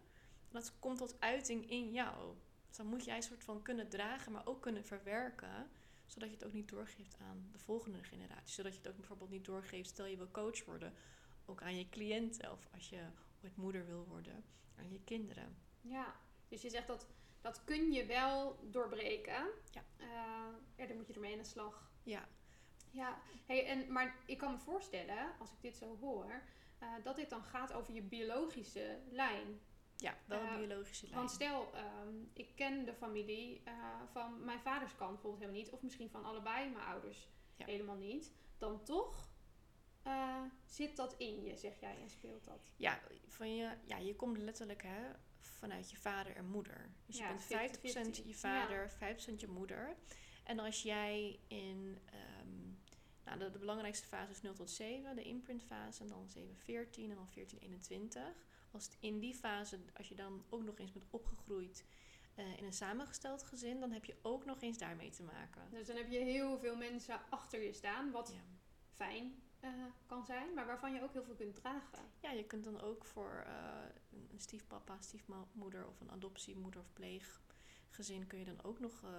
Dat 0.51 0.79
komt 0.79 0.99
tot 0.99 1.21
uiting 1.21 1.71
in 1.71 1.93
jou. 1.93 2.35
Dus 2.69 2.77
dan 2.77 2.87
moet 2.87 3.05
jij 3.05 3.17
een 3.17 3.23
soort 3.23 3.45
van 3.45 3.63
kunnen 3.63 3.89
dragen, 3.89 4.33
maar 4.33 4.47
ook 4.47 4.63
kunnen 4.63 4.85
verwerken, 4.85 5.71
zodat 6.07 6.29
je 6.29 6.35
het 6.35 6.45
ook 6.45 6.53
niet 6.53 6.69
doorgeeft 6.69 7.17
aan 7.21 7.49
de 7.53 7.59
volgende 7.59 8.03
generatie. 8.03 8.55
Zodat 8.55 8.73
je 8.73 8.79
het 8.79 8.89
ook 8.89 8.97
bijvoorbeeld 8.97 9.31
niet 9.31 9.45
doorgeeft, 9.45 9.89
stel 9.89 10.07
je 10.07 10.17
wil 10.17 10.31
coach 10.31 10.65
worden, 10.65 10.95
ook 11.45 11.63
aan 11.63 11.77
je 11.77 11.89
cliënten 11.89 12.53
of 12.53 12.69
als 12.75 12.89
je 12.89 13.03
ooit 13.45 13.57
moeder 13.57 13.87
wil 13.87 14.05
worden, 14.05 14.45
aan 14.77 14.91
je 14.91 15.01
kinderen. 15.05 15.57
Ja, 15.81 16.17
dus 16.49 16.63
je 16.63 16.71
zegt 16.71 16.87
dat 16.87 17.07
dat 17.41 17.65
kun 17.65 17.93
je 17.93 18.07
wel 18.07 18.59
doorbreken. 18.63 19.49
Ja. 19.71 19.85
Uh, 19.99 20.07
ja, 20.77 20.87
dan 20.87 20.97
moet 20.97 21.07
je 21.07 21.13
ermee 21.13 21.33
aan 21.33 21.39
de 21.39 21.45
slag. 21.45 21.91
Ja. 22.03 22.29
Ja, 22.91 23.19
hey, 23.47 23.67
en, 23.67 23.93
maar 23.93 24.17
ik 24.27 24.39
kan 24.39 24.53
me 24.53 24.59
voorstellen, 24.59 25.33
als 25.39 25.51
ik 25.51 25.61
dit 25.61 25.77
zo 25.77 25.97
hoor, 26.01 26.43
uh, 26.83 26.89
dat 27.03 27.17
dit 27.17 27.31
dan 27.31 27.43
gaat 27.43 27.73
over 27.73 27.95
je 27.95 28.03
biologische 28.03 28.99
lijn. 29.11 29.61
Ja, 29.97 30.15
wel 30.27 30.41
een 30.41 30.47
uh, 30.47 30.57
biologische 30.57 31.07
lijn. 31.07 31.17
Want 31.17 31.31
stel, 31.31 31.71
um, 32.05 32.31
ik 32.35 32.57
ken 32.57 32.85
de 32.85 32.95
familie 32.95 33.63
van 34.13 34.45
mijn 34.45 34.61
vaders 34.61 34.97
kant 34.97 35.13
bijvoorbeeld 35.13 35.43
helemaal 35.43 35.63
niet, 35.63 35.73
of 35.73 35.83
misschien 35.83 36.11
van 36.11 36.25
allebei 36.25 36.71
mijn 36.71 36.85
ouders 36.85 37.29
ja. 37.57 37.65
helemaal 37.65 37.97
niet. 37.97 38.33
Dan 38.59 38.83
toch 38.85 39.29
zit 40.65 40.97
dat 40.97 41.15
in 41.19 41.43
je, 41.43 41.57
zeg 41.57 41.81
jij, 41.81 42.01
en 42.01 42.11
speelt 42.11 42.45
dat? 42.45 42.73
Ja, 42.77 43.01
van 43.27 43.55
je, 43.55 43.71
ja, 43.87 43.97
je 43.97 44.17
komt 44.17 44.39
letterlijk 44.39 44.83
hè, 44.83 45.13
vanuit 45.41 45.91
je 45.91 45.97
vader 45.97 46.37
en 46.37 46.47
moeder. 46.47 46.91
Dus 47.07 47.17
je 47.17 47.25
bent 47.49 48.21
50% 48.23 48.27
je 48.27 48.35
vader, 48.35 48.93
ja. 49.01 49.15
50% 49.15 49.35
je 49.37 49.49
moeder. 49.49 49.97
En 50.45 50.59
als 50.59 50.83
jij 50.83 51.39
in 51.49 51.99
um, 52.43 52.79
nou, 53.25 53.39
de, 53.39 53.51
de, 53.51 53.59
belangrijkste 53.59 54.07
fase 54.07 54.31
is 54.31 54.43
0 54.43 54.55
tot 54.55 54.71
7, 54.71 55.17
de 55.17 55.23
imprintfase, 55.23 56.03
en 56.03 56.09
dan 56.09 56.29
7, 56.29 56.57
14 56.57 57.11
en 57.11 57.17
dan 57.17 57.29
14, 57.29 57.59
21. 57.59 58.23
Als 58.71 58.85
het 58.85 58.97
in 59.01 59.19
die 59.19 59.35
fase, 59.35 59.79
als 59.97 60.09
je 60.09 60.15
dan 60.15 60.45
ook 60.49 60.63
nog 60.63 60.79
eens 60.79 60.93
bent 60.93 61.07
opgegroeid 61.11 61.85
uh, 62.37 62.59
in 62.59 62.65
een 62.65 62.73
samengesteld 62.73 63.43
gezin, 63.43 63.81
dan 63.81 63.91
heb 63.91 64.05
je 64.05 64.17
ook 64.23 64.45
nog 64.45 64.63
eens 64.63 64.79
daarmee 64.79 65.11
te 65.11 65.23
maken. 65.23 65.71
Dus 65.71 65.87
dan 65.87 65.97
heb 65.97 66.11
je 66.11 66.19
heel 66.19 66.59
veel 66.59 66.77
mensen 66.77 67.21
achter 67.31 67.63
je 67.63 67.73
staan, 67.73 68.11
wat 68.11 68.33
ja. 68.35 68.43
fijn 68.95 69.43
uh, 69.61 69.71
kan 70.07 70.25
zijn, 70.25 70.55
maar 70.55 70.67
waarvan 70.67 70.95
je 70.95 71.03
ook 71.03 71.13
heel 71.13 71.25
veel 71.25 71.35
kunt 71.35 71.57
dragen. 71.57 71.99
Ja, 72.21 72.31
je 72.31 72.45
kunt 72.45 72.65
dan 72.65 72.81
ook 72.81 73.05
voor 73.05 73.45
uh, 73.47 73.53
een 74.33 74.41
stiefpapa, 74.41 75.01
stiefmoeder 75.01 75.87
of 75.87 76.01
een 76.01 76.11
adoptiemoeder 76.11 76.81
of 76.81 76.93
pleeggezin 76.93 78.27
kun 78.27 78.39
je 78.39 78.45
dan 78.45 78.63
ook 78.63 78.79
nog 78.79 79.03
uh, 79.03 79.11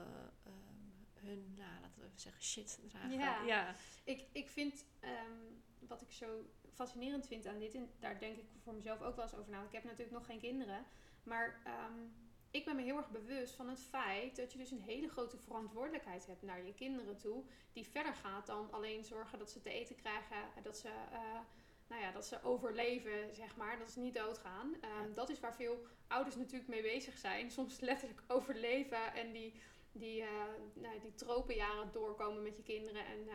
hun, 1.13 1.54
nou, 1.58 1.82
laten 1.82 1.99
we 1.99 2.06
even 2.06 2.19
zeggen, 2.19 2.43
shit 2.43 2.80
dragen. 2.89 3.12
Ja, 3.12 3.43
ja. 3.43 3.75
Ik, 4.04 4.27
ik 4.32 4.49
vind 4.49 4.86
um, 5.04 5.63
wat 5.88 6.01
ik 6.01 6.12
zo 6.12 6.45
fascinerend 6.73 7.27
vind 7.27 7.47
aan 7.47 7.60
dit, 7.60 7.73
en 7.75 7.89
daar 7.99 8.19
denk 8.19 8.38
ik 8.38 8.45
voor 8.63 8.73
mezelf 8.73 9.01
ook 9.01 9.15
wel 9.15 9.25
eens 9.25 9.36
over 9.36 9.51
na. 9.51 9.63
Ik 9.63 9.71
heb 9.71 9.84
natuurlijk 9.84 10.12
nog 10.12 10.25
geen 10.25 10.39
kinderen, 10.39 10.86
maar 11.23 11.62
um, 11.89 12.13
ik 12.51 12.65
ben 12.65 12.75
me 12.75 12.81
heel 12.81 12.97
erg 12.97 13.09
bewust 13.09 13.55
van 13.55 13.69
het 13.69 13.79
feit 13.79 14.35
dat 14.35 14.51
je 14.51 14.57
dus 14.57 14.71
een 14.71 14.81
hele 14.81 15.09
grote 15.09 15.37
verantwoordelijkheid 15.37 16.25
hebt 16.25 16.41
naar 16.41 16.65
je 16.65 16.73
kinderen 16.73 17.17
toe. 17.17 17.43
Die 17.73 17.87
verder 17.87 18.13
gaat 18.13 18.45
dan 18.45 18.71
alleen 18.71 19.03
zorgen 19.03 19.39
dat 19.39 19.51
ze 19.51 19.61
te 19.61 19.69
eten 19.69 19.95
krijgen, 19.95 20.37
dat 20.63 20.77
ze, 20.77 20.87
uh, 20.87 21.39
nou 21.87 22.01
ja, 22.01 22.11
dat 22.11 22.25
ze 22.25 22.43
overleven, 22.43 23.35
zeg 23.35 23.55
maar. 23.55 23.79
Dat 23.79 23.91
ze 23.91 23.99
niet 23.99 24.15
doodgaan. 24.15 24.67
Um, 24.67 25.13
Dat 25.13 25.29
is 25.29 25.39
waar 25.39 25.55
veel 25.55 25.85
ouders 26.07 26.35
natuurlijk 26.35 26.67
mee 26.67 26.81
bezig 26.81 27.17
zijn. 27.17 27.51
Soms 27.51 27.79
letterlijk 27.79 28.21
overleven 28.35 29.13
en 29.13 29.31
die, 29.31 29.53
die, 29.91 30.21
uh, 30.21 30.27
nou, 30.73 30.99
die 30.99 31.13
tropenjaren 31.15 31.91
doorkomen 31.91 32.43
met 32.43 32.57
je 32.57 32.63
kinderen. 32.63 33.05
En, 33.05 33.19
uh, 33.25 33.33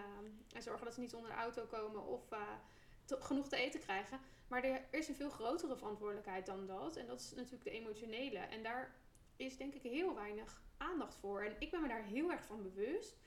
en 0.52 0.62
zorgen 0.62 0.84
dat 0.84 0.94
ze 0.94 1.00
niet 1.00 1.14
onder 1.14 1.30
de 1.30 1.36
auto 1.36 1.64
komen 1.64 2.06
of 2.06 2.28
te, 3.04 3.16
genoeg 3.20 3.48
te 3.48 3.56
eten 3.56 3.80
krijgen. 3.80 4.20
Maar 4.48 4.64
er 4.64 4.84
is 4.90 5.08
een 5.08 5.14
veel 5.14 5.30
grotere 5.30 5.76
verantwoordelijkheid 5.76 6.46
dan 6.46 6.66
dat. 6.66 6.96
En 6.96 7.06
dat 7.06 7.20
is 7.20 7.32
natuurlijk 7.34 7.64
de 7.64 7.70
emotionele. 7.70 8.38
En 8.38 8.62
daar 8.62 8.94
is 9.36 9.56
denk 9.56 9.74
ik 9.74 9.82
heel 9.82 10.14
weinig 10.14 10.62
aandacht 10.76 11.16
voor. 11.16 11.42
En 11.42 11.56
ik 11.58 11.70
ben 11.70 11.82
me 11.82 11.88
daar 11.88 12.04
heel 12.04 12.30
erg 12.30 12.44
van 12.44 12.62
bewust. 12.62 13.18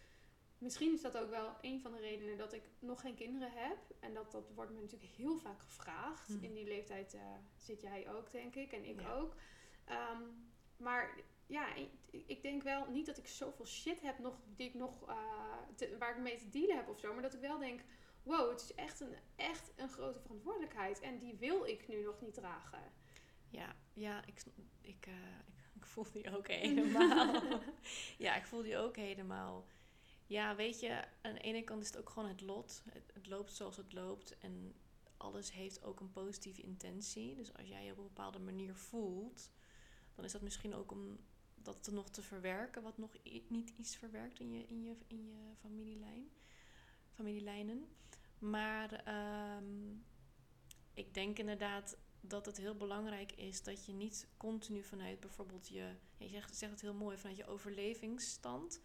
Misschien 0.57 0.93
is 0.93 1.01
dat 1.01 1.17
ook 1.17 1.29
wel 1.29 1.55
een 1.61 1.81
van 1.81 1.91
de 1.91 1.99
redenen 1.99 2.37
dat 2.37 2.53
ik 2.53 2.63
nog 2.79 3.01
geen 3.01 3.15
kinderen 3.15 3.51
heb. 3.51 3.77
En 3.99 4.13
dat, 4.13 4.31
dat 4.31 4.51
wordt 4.55 4.71
me 4.71 4.81
natuurlijk 4.81 5.11
heel 5.11 5.37
vaak 5.37 5.61
gevraagd. 5.61 6.27
Hmm. 6.27 6.43
In 6.43 6.53
die 6.53 6.67
leeftijd 6.67 7.13
uh, 7.13 7.21
zit 7.57 7.81
jij 7.81 8.09
ook, 8.09 8.31
denk 8.31 8.55
ik. 8.55 8.71
En 8.71 8.85
ik 8.85 9.01
ook. 9.07 9.35
Um, 9.89 10.51
maar 10.77 11.15
ja, 11.45 11.75
ik, 12.11 12.41
denk 12.41 12.63
wel 12.63 12.89
niet 12.89 13.05
dat 13.05 13.17
ik 13.17 13.27
zoveel 13.27 13.65
shit 13.65 14.01
heb 14.01 14.19
nog, 14.19 14.39
die 14.55 14.67
ik 14.67 14.73
nog, 14.73 15.09
uh, 15.09 15.15
te, 15.75 15.95
waar 15.97 16.15
ik 16.15 16.21
mee 16.21 16.37
te 16.37 16.49
dealen 16.49 16.75
heb 16.75 16.87
of 16.87 16.99
zo. 16.99 17.13
Maar 17.13 17.21
dat 17.21 17.33
ik 17.33 17.39
wel 17.39 17.57
denk, 17.57 17.81
wow, 18.23 18.49
het 18.49 18.61
is 18.61 18.73
echt 18.75 18.99
een, 18.99 19.15
echt 19.35 19.71
een 19.75 19.89
grote 19.89 20.19
verantwoordelijkheid. 20.19 20.99
En 20.99 21.17
die 21.17 21.35
wil 21.35 21.65
ik 21.65 21.87
nu 21.87 22.03
nog 22.03 22.21
niet 22.21 22.33
dragen. 22.33 22.91
Ja, 23.49 23.75
ja 23.93 24.25
ik, 24.25 24.43
ik, 24.81 25.07
uh, 25.07 25.13
ik 25.13 25.58
ik 25.58 25.58
voel 25.89 26.11
die 26.11 26.35
ook 26.37 26.47
helemaal. 26.61 27.41
ja, 28.17 28.35
ik 28.35 28.45
voel 28.45 28.61
die 28.61 28.77
ook 28.77 28.95
helemaal. 28.95 29.65
Ja, 30.25 30.55
weet 30.55 30.79
je, 30.79 31.03
aan 31.21 31.33
de 31.33 31.39
ene 31.39 31.63
kant 31.63 31.81
is 31.81 31.87
het 31.87 31.97
ook 31.97 32.09
gewoon 32.09 32.29
het 32.29 32.41
lot. 32.41 32.83
Het, 32.89 33.11
het, 33.13 33.27
loopt 33.27 33.53
zoals 33.53 33.77
het 33.77 33.93
loopt. 33.93 34.37
En 34.37 34.73
alles 35.17 35.51
heeft 35.51 35.83
ook 35.83 35.99
een 35.99 36.11
positieve 36.11 36.61
intentie. 36.61 37.35
Dus 37.35 37.53
als 37.53 37.67
jij 37.67 37.85
je 37.85 37.91
op 37.91 37.97
een 37.97 38.03
bepaalde 38.03 38.39
manier 38.39 38.75
voelt, 38.75 39.51
dan 40.15 40.25
is 40.25 40.31
dat 40.31 40.41
misschien 40.41 40.73
ook 40.73 40.91
om 40.91 41.19
dat 41.55 41.83
te 41.83 41.91
nog 41.91 42.09
te 42.09 42.21
verwerken, 42.21 42.83
wat 42.83 42.97
nog 42.97 43.15
niet 43.47 43.73
iets 43.77 43.95
verwerkt 43.95 44.39
in 44.39 44.51
je, 44.51 44.65
in 44.67 44.83
je, 44.83 44.95
in 45.07 45.27
je 45.27 45.55
familielijn, 45.59 46.29
familielijnen. 47.13 47.87
Maar 48.39 49.03
um, 49.57 50.05
ik 50.93 51.13
denk 51.13 51.39
inderdaad 51.39 51.97
dat 52.21 52.45
het 52.45 52.57
heel 52.57 52.75
belangrijk 52.75 53.31
is 53.31 53.63
dat 53.63 53.85
je 53.85 53.93
niet 53.93 54.27
continu 54.37 54.83
vanuit 54.83 55.19
bijvoorbeeld 55.19 55.67
je, 55.67 55.95
je 56.17 56.27
zegt, 56.27 56.55
zegt 56.55 56.71
het 56.71 56.81
heel 56.81 56.93
mooi, 56.93 57.17
vanuit 57.17 57.37
je 57.37 57.47
overlevingsstand. 57.47 58.81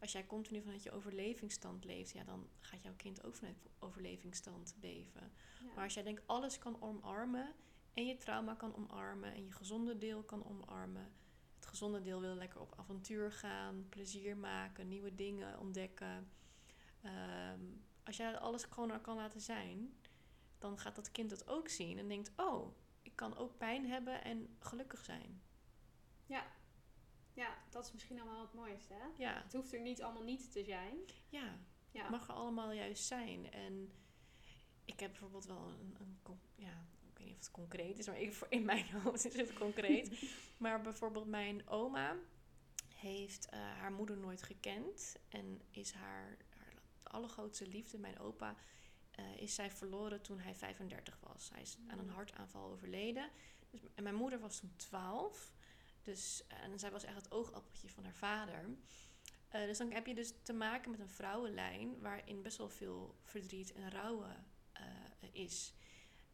Als 0.00 0.12
jij 0.12 0.26
continu 0.26 0.62
vanuit 0.62 0.82
je 0.82 0.92
overlevingsstand 0.92 1.84
leeft, 1.84 2.12
ja, 2.12 2.24
dan 2.24 2.48
gaat 2.60 2.82
jouw 2.82 2.96
kind 2.96 3.24
ook 3.24 3.34
vanuit 3.34 3.56
overlevingsstand 3.78 4.74
leven. 4.80 5.32
Maar 5.74 5.84
als 5.84 5.94
jij 5.94 6.02
denkt 6.02 6.22
alles 6.26 6.58
kan 6.58 6.82
omarmen 6.82 7.54
en 7.94 8.06
je 8.06 8.16
trauma 8.16 8.54
kan 8.54 8.74
omarmen 8.76 9.34
en 9.34 9.44
je 9.44 9.52
gezonde 9.52 9.98
deel 9.98 10.22
kan 10.22 10.46
omarmen. 10.46 11.12
Het 11.54 11.66
gezonde 11.66 12.00
deel 12.00 12.20
wil 12.20 12.34
lekker 12.34 12.60
op 12.60 12.74
avontuur 12.76 13.32
gaan, 13.32 13.86
plezier 13.88 14.36
maken, 14.36 14.88
nieuwe 14.88 15.14
dingen 15.14 15.58
ontdekken. 15.58 16.30
Ehm, 17.02 17.60
als 18.04 18.16
jij 18.16 18.38
alles 18.38 18.64
gewoon 18.64 19.00
kan 19.00 19.16
laten 19.16 19.40
zijn, 19.40 19.94
dan 20.62 20.78
gaat 20.78 20.94
dat 20.96 21.10
kind 21.10 21.30
dat 21.30 21.48
ook 21.48 21.68
zien 21.68 21.98
en 21.98 22.08
denkt: 22.08 22.32
Oh, 22.36 22.76
ik 23.02 23.16
kan 23.16 23.36
ook 23.36 23.58
pijn 23.58 23.86
hebben 23.86 24.24
en 24.24 24.56
gelukkig 24.58 25.04
zijn. 25.04 25.42
Ja, 26.26 26.46
ja 27.32 27.58
dat 27.70 27.84
is 27.84 27.92
misschien 27.92 28.20
allemaal 28.20 28.40
het 28.40 28.54
mooiste. 28.54 28.94
Hè? 28.94 29.06
Ja. 29.16 29.42
Het 29.42 29.52
hoeft 29.52 29.72
er 29.72 29.80
niet 29.80 30.02
allemaal 30.02 30.24
niet 30.24 30.52
te 30.52 30.64
zijn. 30.64 30.98
Ja, 31.28 31.58
ja. 31.90 32.00
het 32.00 32.10
mag 32.10 32.28
er 32.28 32.34
allemaal 32.34 32.72
juist 32.72 33.04
zijn. 33.04 33.52
En 33.52 33.92
ik 34.84 35.00
heb 35.00 35.10
bijvoorbeeld 35.10 35.46
wel 35.46 35.68
een, 35.68 35.96
een, 36.00 36.40
ja, 36.54 36.86
ik 37.08 37.18
weet 37.18 37.26
niet 37.26 37.36
of 37.36 37.42
het 37.42 37.50
concreet 37.50 37.98
is, 37.98 38.06
maar 38.06 38.48
in 38.48 38.64
mijn 38.72 38.90
hoofd 38.90 39.24
is 39.24 39.36
het 39.36 39.52
concreet. 39.52 40.34
maar 40.62 40.80
bijvoorbeeld 40.80 41.26
mijn 41.26 41.68
oma 41.68 42.16
heeft 42.94 43.48
uh, 43.52 43.58
haar 43.58 43.92
moeder 43.92 44.16
nooit 44.16 44.42
gekend 44.42 45.16
en 45.28 45.62
is 45.70 45.92
haar, 45.92 46.36
haar 46.48 46.74
allergrootste 47.02 47.66
liefde, 47.66 47.98
mijn 47.98 48.18
opa, 48.18 48.56
uh, 49.18 49.36
is 49.36 49.54
zij 49.54 49.70
verloren 49.70 50.20
toen 50.20 50.38
hij 50.38 50.54
35 50.54 51.18
was. 51.20 51.50
Hij 51.52 51.62
is 51.62 51.76
aan 51.86 51.98
een 51.98 52.04
mm. 52.04 52.10
hartaanval 52.10 52.70
overleden. 52.70 53.30
Dus, 53.70 53.80
en 53.94 54.02
mijn 54.02 54.14
moeder 54.14 54.38
was 54.38 54.58
toen 54.58 54.72
12. 54.76 55.52
Dus, 56.02 56.44
en 56.46 56.78
zij 56.78 56.90
was 56.90 57.04
echt 57.04 57.16
het 57.16 57.32
oogappeltje 57.32 57.88
van 57.88 58.04
haar 58.04 58.14
vader. 58.14 58.64
Uh, 59.54 59.64
dus 59.64 59.78
dan 59.78 59.92
heb 59.92 60.06
je 60.06 60.14
dus 60.14 60.32
te 60.42 60.52
maken 60.52 60.90
met 60.90 61.00
een 61.00 61.08
vrouwenlijn 61.08 62.00
waarin 62.00 62.42
best 62.42 62.58
wel 62.58 62.68
veel 62.68 63.14
verdriet 63.22 63.72
en 63.72 63.90
rouwen 63.90 64.46
uh, 64.80 65.28
is. 65.32 65.74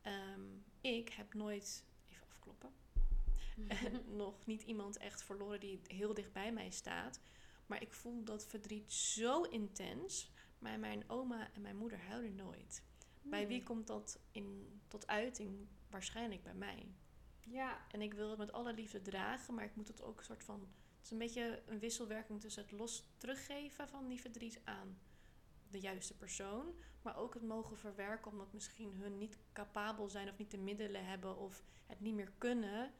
Um, 0.06 0.64
ik 0.80 1.08
heb 1.08 1.34
nooit, 1.34 1.84
even 2.10 2.26
afkloppen, 2.26 2.72
nog 4.24 4.46
niet 4.46 4.62
iemand 4.62 4.96
echt 4.96 5.22
verloren 5.22 5.60
die 5.60 5.80
heel 5.86 6.14
dicht 6.14 6.32
bij 6.32 6.52
mij 6.52 6.70
staat. 6.70 7.20
Maar 7.66 7.82
ik 7.82 7.92
voel 7.92 8.24
dat 8.24 8.46
verdriet 8.46 8.92
zo 8.92 9.42
intens 9.42 10.30
maar 10.58 10.78
mijn 10.78 11.08
oma 11.08 11.52
en 11.52 11.60
mijn 11.60 11.76
moeder 11.76 11.98
huilen 11.98 12.34
nooit. 12.34 12.82
Bij 13.22 13.46
wie 13.46 13.56
hmm. 13.56 13.66
komt 13.66 13.86
dat 13.86 14.20
in, 14.32 14.80
tot 14.88 15.06
uiting? 15.06 15.68
Waarschijnlijk 15.90 16.42
bij 16.42 16.54
mij. 16.54 16.94
Ja. 17.40 17.86
En 17.90 18.02
ik 18.02 18.14
wil 18.14 18.28
het 18.28 18.38
met 18.38 18.52
alle 18.52 18.72
liefde 18.72 19.02
dragen, 19.02 19.54
maar 19.54 19.64
ik 19.64 19.76
moet 19.76 19.88
het 19.88 20.02
ook 20.02 20.18
een 20.18 20.24
soort 20.24 20.44
van. 20.44 20.60
Het 20.96 21.04
is 21.04 21.10
een 21.10 21.18
beetje 21.18 21.62
een 21.66 21.78
wisselwerking 21.78 22.40
tussen 22.40 22.62
het 22.62 22.72
los 22.72 23.04
teruggeven 23.16 23.88
van 23.88 24.08
die 24.08 24.20
verdriet 24.20 24.60
aan 24.64 24.98
de 25.70 25.80
juiste 25.80 26.16
persoon, 26.16 26.74
maar 27.02 27.16
ook 27.16 27.34
het 27.34 27.42
mogen 27.42 27.78
verwerken 27.78 28.30
omdat 28.30 28.52
misschien 28.52 28.94
hun 28.94 29.18
niet 29.18 29.38
capabel 29.52 30.08
zijn 30.08 30.28
of 30.28 30.38
niet 30.38 30.50
de 30.50 30.58
middelen 30.58 31.04
hebben 31.04 31.36
of 31.36 31.64
het 31.86 32.00
niet 32.00 32.14
meer 32.14 32.32
kunnen 32.38 32.92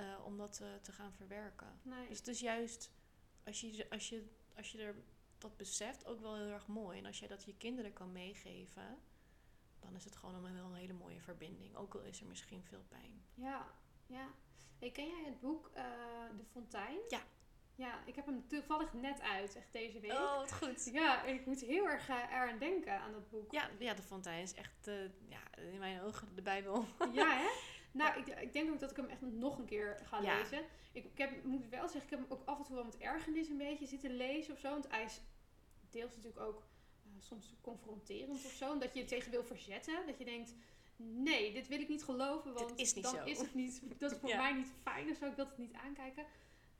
uh, 0.00 0.24
om 0.24 0.36
dat 0.36 0.60
uh, 0.62 0.68
te 0.82 0.92
gaan 0.92 1.12
verwerken. 1.12 1.80
Nee. 1.82 2.08
Dus 2.08 2.18
het 2.18 2.28
is 2.28 2.40
juist 2.40 2.90
als 3.44 3.60
je, 3.60 3.90
als 3.90 4.08
je, 4.08 4.24
als 4.54 4.72
je 4.72 4.78
er 4.82 4.94
dat 5.44 5.56
beseft 5.56 6.06
ook 6.06 6.20
wel 6.20 6.36
heel 6.36 6.50
erg 6.50 6.66
mooi. 6.66 6.98
En 6.98 7.06
als 7.06 7.18
jij 7.18 7.28
dat 7.28 7.44
je 7.44 7.56
kinderen 7.56 7.92
kan 7.92 8.12
meegeven, 8.12 8.98
dan 9.80 9.94
is 9.94 10.04
het 10.04 10.16
gewoon 10.16 10.42
wel 10.42 10.64
een 10.64 10.74
hele 10.74 10.92
mooie 10.92 11.20
verbinding. 11.20 11.76
Ook 11.76 11.94
al 11.94 12.00
is 12.00 12.20
er 12.20 12.26
misschien 12.26 12.64
veel 12.64 12.84
pijn. 12.88 13.24
Ja, 13.34 13.66
ja. 14.06 14.28
Hey, 14.78 14.90
ken 14.90 15.06
jij 15.06 15.24
het 15.24 15.40
boek 15.40 15.70
uh, 15.76 15.82
De 16.36 16.44
Fontein? 16.44 16.98
Ja. 17.08 17.20
Ja, 17.76 18.04
ik 18.06 18.14
heb 18.14 18.26
hem 18.26 18.48
toevallig 18.48 18.92
net 18.92 19.20
uit, 19.20 19.56
echt 19.56 19.72
deze 19.72 20.00
week. 20.00 20.12
Oh, 20.12 20.36
wat 20.36 20.52
goed. 20.52 20.90
Ja, 20.92 21.22
ik 21.22 21.46
moet 21.46 21.60
heel 21.60 21.88
erg 21.88 22.08
uh, 22.08 22.16
eraan 22.16 22.58
denken 22.58 23.00
aan 23.00 23.12
dat 23.12 23.30
boek. 23.30 23.52
Ja, 23.52 23.70
ja 23.78 23.94
De 23.94 24.02
Fontein 24.02 24.42
is 24.42 24.54
echt, 24.54 24.88
uh, 24.88 24.94
ja, 25.28 25.56
in 25.72 25.78
mijn 25.78 26.00
ogen 26.00 26.34
de 26.34 26.42
Bijbel. 26.42 26.84
Ja, 27.12 27.36
hè? 27.36 27.48
Nou, 27.92 28.18
ik, 28.18 28.26
ik, 28.26 28.52
denk 28.52 28.70
ook 28.70 28.80
dat 28.80 28.90
ik 28.90 28.96
hem 28.96 29.08
echt 29.08 29.20
nog 29.20 29.58
een 29.58 29.64
keer 29.64 30.00
ga 30.04 30.20
lezen. 30.20 30.58
Ik, 30.92 31.04
ik 31.04 31.18
heb, 31.18 31.44
moet 31.44 31.68
wel 31.68 31.88
zeggen, 31.88 32.02
ik 32.02 32.10
heb 32.10 32.18
hem 32.18 32.38
ook 32.38 32.46
af 32.46 32.58
en 32.58 32.64
toe 32.64 32.74
wel 32.74 32.84
met 32.84 32.98
ergernis 32.98 33.48
een 33.48 33.56
beetje 33.56 33.86
zitten 33.86 34.16
lezen 34.16 34.52
of 34.52 34.58
zo. 34.58 34.70
Want 34.70 34.90
hij 34.90 35.04
is 35.04 35.20
deels 35.94 36.16
natuurlijk 36.16 36.44
ook 36.46 36.62
uh, 37.06 37.12
soms 37.18 37.54
confronterend 37.60 38.44
of 38.44 38.52
zo. 38.52 38.72
Omdat 38.72 38.94
je 38.94 39.00
je 39.00 39.06
tegen 39.06 39.30
wil 39.30 39.44
verzetten. 39.44 40.06
Dat 40.06 40.18
je 40.18 40.24
denkt, 40.24 40.54
nee, 40.96 41.52
dit 41.52 41.68
wil 41.68 41.80
ik 41.80 41.88
niet 41.88 42.04
geloven. 42.04 42.52
Want 42.52 42.78
is 42.78 42.94
niet 42.94 43.04
dan 43.04 43.14
zo. 43.14 43.24
is 43.24 43.38
het 43.38 43.54
niet, 43.54 43.82
dat 43.98 44.12
is 44.12 44.18
voor 44.18 44.36
mij 44.36 44.52
niet 44.52 44.72
fijn 44.82 45.10
of 45.10 45.16
zo. 45.16 45.26
Ik 45.26 45.36
wil 45.36 45.46
het 45.46 45.58
niet 45.58 45.72
aankijken. 45.72 46.24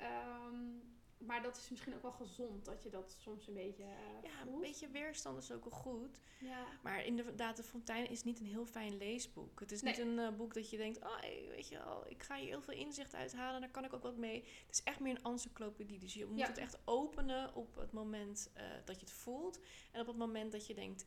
Um, 0.01 0.83
maar 1.27 1.43
dat 1.43 1.57
is 1.57 1.71
misschien 1.71 1.95
ook 1.95 2.03
wel 2.03 2.13
gezond 2.13 2.65
dat 2.65 2.83
je 2.83 2.91
dat 2.91 3.17
soms 3.21 3.47
een 3.47 3.55
beetje. 3.55 3.83
Uh, 3.83 4.23
ja, 4.23 4.43
voelt. 4.43 4.55
een 4.55 4.61
beetje 4.61 4.89
weerstand 4.89 5.43
is 5.43 5.53
ook 5.53 5.65
wel 5.65 5.79
goed. 5.79 6.21
Ja. 6.41 6.67
Maar 6.83 7.05
inderdaad, 7.05 7.57
De 7.57 7.63
Fontein 7.63 8.11
is 8.11 8.23
niet 8.23 8.41
een 8.41 8.47
heel 8.47 8.67
fijn 8.67 8.97
leesboek. 8.97 9.61
Het 9.61 9.73
is 9.73 9.83
niet 9.83 9.99
een 9.99 10.19
uh, 10.19 10.29
boek 10.29 10.55
dat 10.55 10.71
je 10.71 10.77
denkt: 10.77 10.99
oh, 10.99 11.21
weet 11.49 11.69
je 11.69 11.77
wel, 11.77 12.05
ik 12.09 12.23
ga 12.23 12.37
hier 12.37 12.49
heel 12.49 12.63
veel 12.63 12.75
inzicht 12.75 13.15
uithalen, 13.15 13.61
daar 13.61 13.71
kan 13.71 13.85
ik 13.85 13.93
ook 13.93 14.03
wat 14.03 14.17
mee. 14.17 14.45
Het 14.67 14.75
is 14.75 14.83
echt 14.83 15.01
meer 15.01 15.17
een 15.17 15.33
encyclopedie. 15.33 15.99
Dus 15.99 16.15
je 16.15 16.27
moet 16.27 16.39
ja. 16.39 16.47
het 16.47 16.59
echt 16.59 16.79
openen 16.85 17.55
op 17.55 17.75
het 17.75 17.93
moment 17.93 18.51
uh, 18.57 18.63
dat 18.85 19.01
je 19.01 19.07
het 19.07 19.15
voelt. 19.15 19.61
En 19.93 20.01
op 20.01 20.07
het 20.07 20.17
moment 20.17 20.53
dat 20.53 20.67
je 20.67 20.75
denkt: 20.75 21.07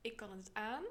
ik 0.00 0.16
kan 0.16 0.30
het 0.30 0.50
aan 0.52 0.84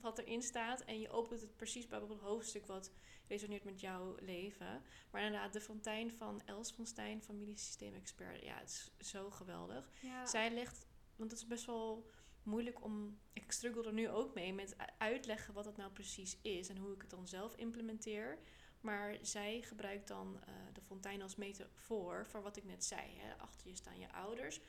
wat 0.00 0.18
erin 0.18 0.42
staat. 0.42 0.84
En 0.84 1.00
je 1.00 1.10
opent 1.10 1.40
het 1.40 1.56
precies 1.56 1.86
bij 1.86 1.98
bijvoorbeeld 1.98 2.26
het 2.26 2.30
hoofdstuk 2.30 2.66
wat 2.66 2.92
resoneert 3.28 3.64
met 3.64 3.80
jouw 3.80 4.14
leven. 4.20 4.82
Maar 5.10 5.22
inderdaad, 5.22 5.52
de 5.52 5.60
fontein 5.60 6.10
van 6.10 6.42
Els 6.44 6.72
van 6.72 6.86
Stijn, 6.86 7.22
familiesysteemexpert. 7.22 8.42
Ja, 8.42 8.58
het 8.58 8.92
is 8.98 9.10
zo 9.10 9.30
geweldig. 9.30 9.90
Ja. 10.00 10.26
Zij 10.26 10.50
legt, 10.50 10.86
want 11.16 11.30
het 11.30 11.40
is 11.40 11.46
best 11.46 11.66
wel 11.66 12.10
moeilijk 12.42 12.84
om. 12.84 13.18
Ik 13.32 13.52
struggle 13.52 13.84
er 13.84 13.92
nu 13.92 14.08
ook 14.08 14.34
mee 14.34 14.52
met 14.52 14.76
uitleggen 14.98 15.54
wat 15.54 15.64
het 15.64 15.76
nou 15.76 15.92
precies 15.92 16.38
is 16.42 16.68
en 16.68 16.76
hoe 16.76 16.94
ik 16.94 17.00
het 17.00 17.10
dan 17.10 17.28
zelf 17.28 17.56
implementeer. 17.56 18.38
Maar 18.80 19.16
zij 19.22 19.62
gebruikt 19.62 20.08
dan 20.08 20.40
uh, 20.40 20.54
de 20.72 20.80
fontein 20.80 21.22
als 21.22 21.36
metafoor 21.36 22.26
voor 22.26 22.42
wat 22.42 22.56
ik 22.56 22.64
net 22.64 22.84
zei. 22.84 23.18
Hè. 23.18 23.34
Achter 23.36 23.68
je 23.68 23.76
staan 23.76 23.98
je 23.98 24.12
ouders. 24.12 24.60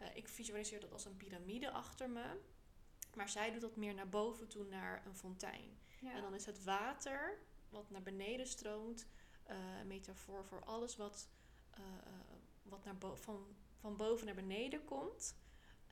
Uh, 0.00 0.06
ik 0.16 0.28
visualiseer 0.28 0.80
dat 0.80 0.92
als 0.92 1.04
een 1.04 1.16
piramide 1.16 1.70
achter 1.70 2.10
me. 2.10 2.40
Maar 3.14 3.28
zij 3.28 3.50
doet 3.50 3.60
dat 3.60 3.76
meer 3.76 3.94
naar 3.94 4.08
boven 4.08 4.48
toe, 4.48 4.64
naar 4.64 5.06
een 5.06 5.16
fontein. 5.16 5.78
Ja. 6.00 6.12
En 6.12 6.22
dan 6.22 6.34
is 6.34 6.46
het 6.46 6.64
water 6.64 7.38
wat 7.68 7.90
naar 7.90 8.02
beneden 8.02 8.46
stroomt, 8.46 9.06
uh, 9.50 9.56
een 9.80 9.86
metafoor 9.86 10.44
voor 10.44 10.64
alles 10.64 10.96
wat, 10.96 11.28
uh, 11.78 11.84
wat 12.62 12.84
naar 12.84 12.96
van, 13.14 13.56
van 13.78 13.96
boven 13.96 14.26
naar 14.26 14.34
beneden 14.34 14.84
komt. 14.84 15.36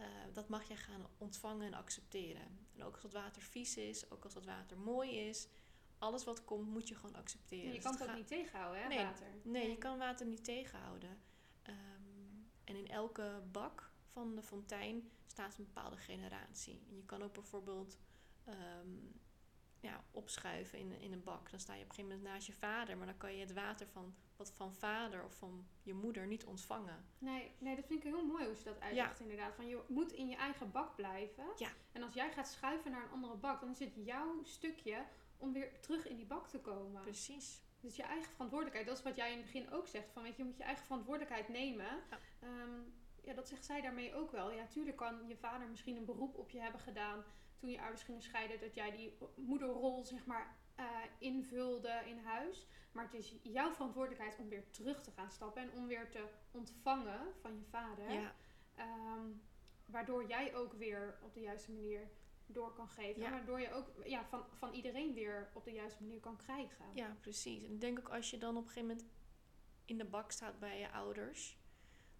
Uh, 0.01 0.07
dat 0.33 0.49
mag 0.49 0.69
je 0.69 0.77
gaan 0.77 1.07
ontvangen 1.19 1.67
en 1.67 1.75
accepteren. 1.75 2.59
En 2.75 2.83
ook 2.83 2.93
als 2.93 3.03
het 3.03 3.13
water 3.13 3.43
vies 3.43 3.77
is, 3.77 4.11
ook 4.11 4.25
als 4.25 4.35
het 4.35 4.45
water 4.45 4.79
mooi 4.79 5.19
is, 5.19 5.49
alles 5.99 6.25
wat 6.25 6.45
komt 6.45 6.69
moet 6.69 6.89
je 6.89 6.95
gewoon 6.95 7.15
accepteren. 7.15 7.65
En 7.65 7.73
je 7.73 7.81
dus 7.81 7.83
kan 7.83 8.01
het 8.01 8.09
ook 8.09 8.17
niet 8.17 8.27
tegenhouden, 8.27 8.83
hè, 8.83 8.89
nee, 8.89 9.05
water? 9.05 9.27
Nee, 9.27 9.63
nee, 9.63 9.71
je 9.71 9.79
kan 9.79 9.99
water 9.99 10.27
niet 10.27 10.45
tegenhouden. 10.45 11.19
Um, 11.69 12.51
en 12.65 12.77
in 12.77 12.89
elke 12.89 13.43
bak 13.51 13.90
van 14.13 14.35
de 14.35 14.43
fontein 14.43 15.11
staat 15.27 15.59
een 15.59 15.65
bepaalde 15.65 15.97
generatie. 15.97 16.83
En 16.89 16.97
je 16.97 17.05
kan 17.05 17.23
ook 17.23 17.33
bijvoorbeeld 17.33 17.99
um, 18.49 19.21
ja, 19.81 20.05
opschuiven 20.11 20.79
in, 20.79 21.01
in 21.01 21.13
een 21.13 21.23
bak. 21.23 21.51
Dan 21.51 21.61
sta 21.61 21.75
je 21.75 21.83
op 21.83 21.89
een 21.89 21.95
gegeven 21.95 22.17
moment 22.17 22.35
naast 22.35 22.47
je 22.47 22.53
vader, 22.53 22.97
maar 22.97 23.07
dan 23.07 23.17
kan 23.17 23.35
je 23.35 23.41
het 23.41 23.53
water 23.53 23.87
van 23.87 24.15
wat 24.37 24.53
van 24.53 24.75
vader 24.75 25.25
of 25.25 25.35
van 25.35 25.67
je 25.83 25.95
moeder 25.95 26.27
niet 26.27 26.45
ontvangen. 26.45 27.05
Nee, 27.19 27.53
nee 27.59 27.77
dat 27.77 27.87
vind 27.87 28.05
ik 28.05 28.13
heel 28.13 28.27
mooi 28.27 28.47
hoe 28.47 28.57
ze 28.57 28.65
dat 28.65 28.81
uitlegt 28.81 29.19
ja. 29.19 29.25
inderdaad. 29.25 29.55
Van 29.55 29.67
je 29.67 29.83
moet 29.89 30.13
in 30.13 30.29
je 30.29 30.37
eigen 30.37 30.71
bak 30.71 30.97
blijven. 30.97 31.45
Ja. 31.57 31.71
En 31.93 32.03
als 32.03 32.15
jij 32.15 32.33
gaat 32.33 32.49
schuiven 32.49 32.91
naar 32.91 33.03
een 33.03 33.11
andere 33.11 33.37
bak, 33.37 33.61
dan 33.61 33.71
is 33.71 33.79
het 33.79 33.95
jouw 33.95 34.43
stukje 34.43 35.05
om 35.37 35.53
weer 35.53 35.81
terug 35.81 36.09
in 36.09 36.17
die 36.17 36.27
bak 36.27 36.49
te 36.49 36.61
komen. 36.61 37.03
Precies. 37.03 37.63
Dus 37.81 37.97
je 37.97 38.03
eigen 38.03 38.33
verantwoordelijkheid. 38.33 38.87
Dat 38.87 38.99
is 38.99 39.05
wat 39.05 39.17
jij 39.17 39.31
in 39.31 39.37
het 39.37 39.47
begin 39.47 39.71
ook 39.71 39.87
zegt. 39.87 40.13
Van 40.13 40.23
weet 40.23 40.37
je, 40.37 40.43
je 40.43 40.49
moet 40.49 40.59
je 40.59 40.65
eigen 40.65 40.85
verantwoordelijkheid 40.85 41.49
nemen. 41.49 41.87
Ja. 42.11 42.19
Um, 42.43 42.93
ja, 43.23 43.35
dat 43.35 43.49
zegt 43.49 43.65
zij 43.65 43.81
daarmee 43.81 44.15
ook 44.15 44.31
wel. 44.31 44.51
Ja, 44.51 44.67
tuurlijk 44.67 44.97
kan 44.97 45.29
je 45.29 45.37
vader 45.37 45.69
misschien 45.69 45.97
een 45.97 46.05
beroep 46.05 46.37
op 46.37 46.51
je 46.51 46.61
hebben 46.61 46.81
gedaan 46.81 47.25
toen 47.57 47.71
je 47.71 47.81
ouders 47.81 48.03
gingen 48.03 48.23
scheiden, 48.23 48.61
dat 48.61 48.75
jij 48.75 48.91
die 48.91 49.19
moederrol 49.37 50.05
zeg 50.05 50.27
maar 50.27 50.57
uh, 50.79 50.87
invulde 51.19 52.03
in 52.07 52.19
huis. 52.19 52.67
Maar 52.93 53.05
het 53.05 53.15
is 53.15 53.35
jouw 53.43 53.73
verantwoordelijkheid 53.73 54.39
om 54.39 54.49
weer 54.49 54.71
terug 54.71 55.03
te 55.03 55.11
gaan 55.11 55.31
stappen 55.31 55.63
en 55.63 55.73
om 55.73 55.87
weer 55.87 56.11
te 56.11 56.25
ontvangen 56.51 57.21
van 57.41 57.57
je 57.57 57.65
vader. 57.65 58.11
Ja. 58.11 58.35
Um, 58.79 59.43
waardoor 59.87 60.29
jij 60.29 60.55
ook 60.55 60.73
weer 60.73 61.19
op 61.23 61.35
de 61.35 61.41
juiste 61.41 61.73
manier 61.73 62.11
door 62.47 62.73
kan 62.73 62.89
geven. 62.89 63.23
Ja. 63.23 63.31
Waardoor 63.31 63.61
je 63.61 63.73
ook 63.73 63.91
ja, 64.05 64.25
van, 64.25 64.45
van 64.53 64.73
iedereen 64.73 65.15
weer 65.15 65.51
op 65.55 65.65
de 65.65 65.73
juiste 65.73 66.03
manier 66.03 66.21
kan 66.21 66.37
krijgen. 66.37 66.85
Ja, 66.95 67.17
precies. 67.21 67.65
En 67.65 67.73
ik 67.73 67.81
denk 67.81 67.99
ook 67.99 68.09
als 68.09 68.31
je 68.31 68.39
dan 68.39 68.57
op 68.57 68.63
een 68.63 68.69
gegeven 68.69 68.89
moment 68.89 69.07
in 69.85 69.99
de 69.99 70.05
bak 70.05 70.31
staat 70.31 70.59
bij 70.59 70.79
je 70.79 70.91
ouders 70.91 71.59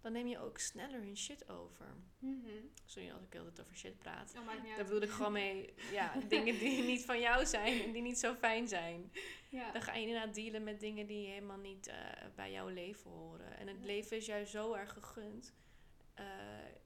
dan 0.01 0.11
neem 0.11 0.27
je 0.27 0.39
ook 0.39 0.57
sneller 0.57 1.01
hun 1.01 1.17
shit 1.17 1.49
over. 1.49 1.85
Mm 2.19 2.43
-hmm. 2.43 2.69
Sorry 2.85 3.11
als 3.11 3.23
ik 3.23 3.35
altijd 3.35 3.61
over 3.61 3.75
shit 3.75 3.99
praat. 3.99 4.33
Oh, 4.37 4.75
Daar 4.75 4.85
bedoel 4.85 5.01
ik 5.01 5.09
gewoon 5.09 5.31
mee, 5.31 5.73
ja, 5.91 6.13
dingen 6.27 6.59
die 6.59 6.83
niet 6.83 7.05
van 7.05 7.19
jou 7.19 7.45
zijn 7.45 7.81
en 7.81 7.91
die 7.91 8.01
niet 8.01 8.19
zo 8.19 8.35
fijn 8.35 8.67
zijn. 8.67 9.11
Ja. 9.49 9.71
Dan 9.71 9.81
ga 9.81 9.93
je 9.93 10.07
inderdaad 10.07 10.35
dealen 10.35 10.63
met 10.63 10.79
dingen 10.79 11.07
die 11.07 11.27
helemaal 11.27 11.57
niet 11.57 11.87
uh, 11.87 11.95
bij 12.35 12.51
jouw 12.51 12.67
leven 12.67 13.11
horen. 13.11 13.57
En 13.57 13.67
het 13.67 13.79
ja. 13.79 13.85
leven 13.85 14.17
is 14.17 14.25
juist 14.25 14.51
zo 14.51 14.73
erg 14.73 14.93
gegund. 14.93 15.53
Uh, 16.19 16.25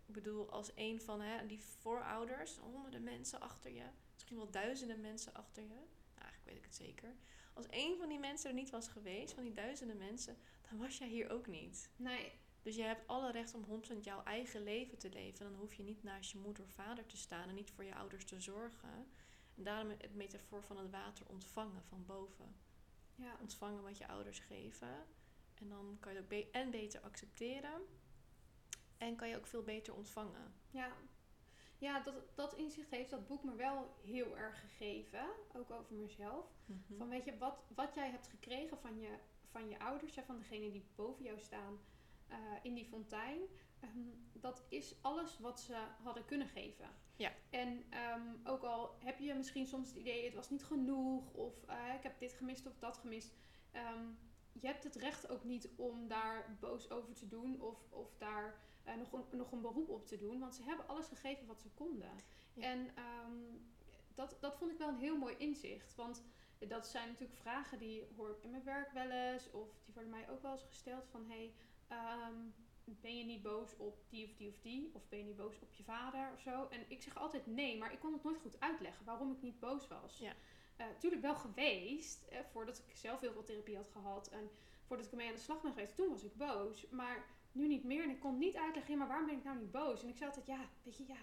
ik 0.06 0.13
bedoel, 0.13 0.49
als 0.49 0.71
een 0.75 1.01
van 1.01 1.21
hè, 1.21 1.45
die 1.45 1.60
voorouders, 1.60 2.58
honderden 2.58 3.04
mensen 3.04 3.41
achter 3.41 3.71
je, 3.71 3.84
misschien 4.13 4.38
wel 4.38 4.51
duizenden 4.51 5.01
mensen 5.01 5.34
achter 5.34 5.63
je. 5.63 5.69
Nou, 5.69 5.86
eigenlijk 6.15 6.45
weet 6.45 6.58
ik 6.58 6.63
het 6.65 6.75
zeker. 6.75 7.15
Als 7.54 7.67
één 7.67 7.97
van 7.97 8.10
die 8.10 8.19
mensen 8.19 8.49
er 8.49 8.56
niet 8.56 8.69
was 8.69 8.88
geweest, 8.88 9.34
van 9.34 9.43
die 9.43 9.54
duizenden 9.54 9.97
mensen, 9.97 10.38
dan 10.69 10.80
was 10.80 10.97
jij 10.97 11.08
hier 11.08 11.30
ook 11.30 11.47
niet. 11.47 11.89
Nee. 11.95 12.32
Dus 12.65 12.75
je 12.75 12.84
hebt 12.84 13.08
alle 13.08 13.32
recht 13.32 13.54
om 13.54 13.65
100% 13.93 13.99
jouw 14.01 14.23
eigen 14.23 14.63
leven 14.63 14.97
te 14.97 15.10
leven. 15.10 15.45
Dan 15.45 15.56
hoef 15.56 15.73
je 15.73 15.84
niet 15.84 16.04
naast 16.04 16.32
je 16.32 16.38
moeder 16.38 16.63
of 16.63 16.69
vader 16.69 17.06
te 17.06 17.17
staan 17.17 17.49
en 17.49 17.56
niet 17.56 17.71
voor 17.71 17.84
je 17.84 17.95
ouders 17.95 18.25
te 18.25 18.39
zorgen. 18.39 19.08
En 19.56 19.63
daarom 19.63 19.89
het 19.89 20.15
metafoor 20.15 20.63
van 20.63 20.78
het 20.78 20.89
water 20.89 21.25
ontvangen 21.30 21.84
van 21.84 22.06
boven. 22.06 22.56
Ja. 23.15 23.38
Ontvangen 23.41 23.84
wat 23.84 23.97
je 23.97 24.08
ouders 24.08 24.39
geven. 24.39 25.06
En 25.54 25.69
dan 25.69 25.97
kan 25.99 26.12
je 26.12 26.17
het 26.17 26.25
ook 26.25 26.30
be 26.30 26.49
en 26.51 26.71
beter 26.71 27.01
accepteren. 27.01 27.82
En 28.97 29.15
kan 29.15 29.30
je 29.30 29.38
ook 29.38 29.47
veel 29.47 29.63
beter 29.63 29.93
ontvangen. 29.93 30.54
Ja, 30.69 30.91
ja 31.78 31.99
dat, 31.99 32.36
dat 32.36 32.54
inzicht 32.54 32.89
heeft 32.89 33.10
dat 33.10 33.28
boek 33.28 33.43
me 33.43 33.56
wel 33.56 33.95
heel 34.04 34.38
erg 34.38 34.60
gegeven. 34.60 35.25
Ook 35.56 35.71
over 35.71 35.95
mezelf. 35.95 36.45
Mhm. 36.65 36.97
Van 36.97 37.10
weet 37.10 37.25
je, 37.25 37.38
wat, 37.38 37.58
wat 37.75 37.95
jij 37.95 38.10
hebt 38.10 38.28
gekregen 38.28 38.78
van 38.78 38.99
je, 38.99 39.17
van 39.51 39.69
je 39.69 39.80
ouders, 39.80 40.15
hè, 40.15 40.23
van 40.23 40.38
degene 40.38 40.71
die 40.71 40.86
boven 40.95 41.23
jou 41.23 41.39
staan 41.39 41.80
eh, 42.27 42.38
in 42.61 42.73
die 42.73 42.85
fontein. 42.85 43.41
ehm, 43.79 43.99
dat 44.33 44.63
is 44.69 44.95
alles 45.01 45.39
wat 45.39 45.59
ze 45.59 45.75
hadden 46.03 46.25
kunnen 46.25 46.47
geven. 46.47 46.89
Ja. 47.15 47.31
En 47.49 47.85
ehm, 47.89 48.21
ook 48.43 48.63
al 48.63 48.95
heb 48.99 49.19
je 49.19 49.33
misschien 49.33 49.67
soms 49.67 49.88
het 49.88 49.97
idee, 49.97 50.25
het 50.25 50.33
was 50.33 50.49
niet 50.49 50.63
genoeg, 50.63 51.33
of 51.33 51.63
eh, 51.67 51.93
ik 51.95 52.03
heb 52.03 52.19
dit 52.19 52.33
gemist 52.33 52.65
of 52.65 52.77
dat 52.79 52.97
gemist. 52.97 53.33
ehm, 53.71 54.05
je 54.51 54.67
hebt 54.67 54.83
het 54.83 54.95
recht 54.95 55.29
ook 55.29 55.43
niet 55.43 55.69
om 55.75 56.07
daar 56.07 56.57
boos 56.59 56.89
over 56.89 57.13
te 57.13 57.27
doen 57.27 57.61
of, 57.61 57.77
of 57.89 58.15
daar 58.17 58.59
eh, 58.83 58.95
nog, 58.95 59.13
een, 59.13 59.38
nog 59.38 59.51
een 59.51 59.61
beroep 59.61 59.89
op 59.89 60.05
te 60.07 60.17
doen. 60.17 60.39
Want 60.39 60.55
ze 60.55 60.63
hebben 60.63 60.88
alles 60.88 61.07
gegeven 61.07 61.47
wat 61.47 61.61
ze 61.61 61.69
konden. 61.69 62.11
Ja. 62.53 62.63
En 62.63 62.93
dat, 64.13 64.38
dat 64.39 64.57
vond 64.57 64.71
ik 64.71 64.77
wel 64.77 64.88
een 64.88 64.97
heel 64.97 65.17
mooi 65.17 65.35
inzicht. 65.38 65.95
Want 65.95 66.23
dat 66.67 66.88
zijn 66.88 67.07
natuurlijk 67.07 67.39
vragen 67.39 67.79
die 67.79 68.07
hoor 68.15 68.29
ik 68.29 68.43
in 68.43 68.49
mijn 68.49 68.63
werk 68.63 68.91
wel 68.91 69.09
eens. 69.09 69.51
Of 69.51 69.67
die 69.85 69.93
worden 69.93 70.11
mij 70.11 70.29
ook 70.29 70.41
wel 70.41 70.51
eens 70.51 70.63
gesteld 70.63 71.07
van... 71.07 71.25
Hey, 71.27 71.53
ehm, 71.88 72.36
ben 72.84 73.17
je 73.17 73.24
niet 73.24 73.41
boos 73.41 73.78
op 73.78 73.98
die 74.10 74.26
of 74.26 74.34
die 74.34 74.50
of 74.50 74.60
die? 74.60 74.91
Of 74.93 75.10
ben 75.10 75.19
je 75.19 75.26
niet 75.26 75.36
boos 75.36 75.60
op 75.60 75.74
je 75.74 75.84
vader 75.84 76.32
of 76.34 76.41
zo? 76.41 76.67
En 76.69 76.86
ik 76.88 77.02
zeg 77.02 77.17
altijd 77.17 77.45
nee, 77.45 77.78
maar 77.78 77.93
ik 77.93 78.00
kon 78.00 78.13
het 78.13 78.24
nooit 78.24 78.38
goed 78.38 78.60
uitleggen 78.60 79.06
waarom 79.06 79.32
ik 79.32 79.41
niet 79.41 79.60
boos 79.60 79.88
was. 79.88 80.17
Ja. 80.17 80.34
Eh, 80.76 80.86
tuurlijk 81.00 81.21
wel 81.21 81.36
geweest, 81.36 82.24
eh, 82.24 82.39
voordat 82.52 82.78
ik 82.78 82.95
zelf 82.95 83.19
heel 83.19 83.32
veel 83.32 83.43
therapie 83.43 83.76
had 83.76 83.89
gehad. 83.89 84.28
En 84.28 84.50
voordat 84.86 85.06
ik 85.06 85.12
ermee 85.12 85.28
aan 85.28 85.34
de 85.34 85.39
slag 85.39 85.62
ben 85.62 85.71
geweest, 85.71 85.95
toen 85.95 86.10
was 86.10 86.24
ik 86.24 86.36
boos. 86.36 86.89
Maar 86.89 87.26
nu 87.52 87.67
niet 87.67 87.84
meer. 87.84 88.04
En 88.04 88.10
ik 88.10 88.19
kon 88.19 88.38
niet 88.38 88.56
uitleggen, 88.56 88.93
ja, 88.93 89.00
maar 89.00 89.08
waarom 89.08 89.26
ben 89.26 89.38
ik 89.38 89.43
nou 89.43 89.58
niet 89.58 89.71
boos? 89.71 90.04
En 90.04 90.10
ik 90.10 90.17
zei 90.17 90.30
altijd, 90.30 90.48
ja, 90.48 90.69
weet 90.84 90.98
je, 90.98 91.04
ja, 91.08 91.17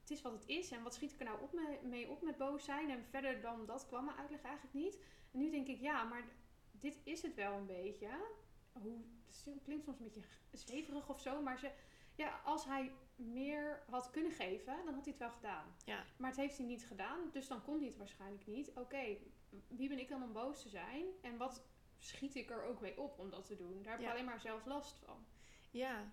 het 0.00 0.10
is 0.10 0.22
wat 0.22 0.32
het 0.32 0.46
is. 0.46 0.70
En 0.70 0.82
wat 0.82 0.94
schiet 0.94 1.12
ik 1.12 1.18
er 1.18 1.24
nou 1.24 1.42
op 1.42 1.52
mee, 1.52 1.78
mee 1.82 2.08
op 2.08 2.22
met 2.22 2.36
boos 2.36 2.64
zijn? 2.64 2.90
En 2.90 3.04
verder 3.04 3.40
dan 3.40 3.66
dat 3.66 3.86
kwam 3.86 4.04
mijn 4.04 4.16
uitleg 4.16 4.42
eigenlijk 4.42 4.74
niet. 4.74 4.98
En 5.32 5.38
nu 5.38 5.50
denk 5.50 5.66
ik, 5.66 5.80
ja, 5.80 6.04
maar 6.04 6.24
dit 6.70 6.98
is 7.02 7.22
het 7.22 7.34
wel 7.34 7.56
een 7.56 7.66
beetje. 7.66 8.08
Hoe, 8.72 8.98
het 9.44 9.62
klinkt 9.62 9.84
soms 9.84 9.98
een 9.98 10.04
beetje 10.04 10.22
zweverig 10.52 11.08
of 11.08 11.20
zo, 11.20 11.42
maar 11.42 11.58
ze, 11.58 11.70
ja, 12.14 12.40
als 12.44 12.64
hij 12.64 12.92
meer 13.16 13.82
had 13.90 14.10
kunnen 14.10 14.32
geven, 14.32 14.76
dan 14.84 14.94
had 14.94 15.04
hij 15.04 15.12
het 15.12 15.18
wel 15.18 15.30
gedaan. 15.30 15.74
Ja. 15.84 16.04
Maar 16.16 16.30
het 16.30 16.38
heeft 16.38 16.56
hij 16.56 16.66
niet 16.66 16.86
gedaan, 16.86 17.30
dus 17.32 17.48
dan 17.48 17.62
kon 17.62 17.78
hij 17.78 17.86
het 17.86 17.96
waarschijnlijk 17.96 18.46
niet. 18.46 18.70
Oké, 18.74 19.16
wie 19.68 19.88
ben 19.88 19.98
ik 19.98 20.08
dan 20.08 20.22
om 20.22 20.32
boos 20.32 20.62
te 20.62 20.68
zijn? 20.68 21.06
En 21.22 21.36
wat 21.36 21.64
schiet 21.98 22.34
ik 22.34 22.50
er 22.50 22.62
ook 22.62 22.80
mee 22.80 22.98
op 22.98 23.18
om 23.18 23.30
dat 23.30 23.44
te 23.46 23.56
doen? 23.56 23.82
Daar 23.82 23.90
heb 23.92 24.00
ik 24.00 24.06
Ja. 24.06 24.12
alleen 24.12 24.24
maar 24.24 24.40
zelf 24.40 24.66
last 24.66 24.98
van. 24.98 25.26
Ja, 25.70 26.12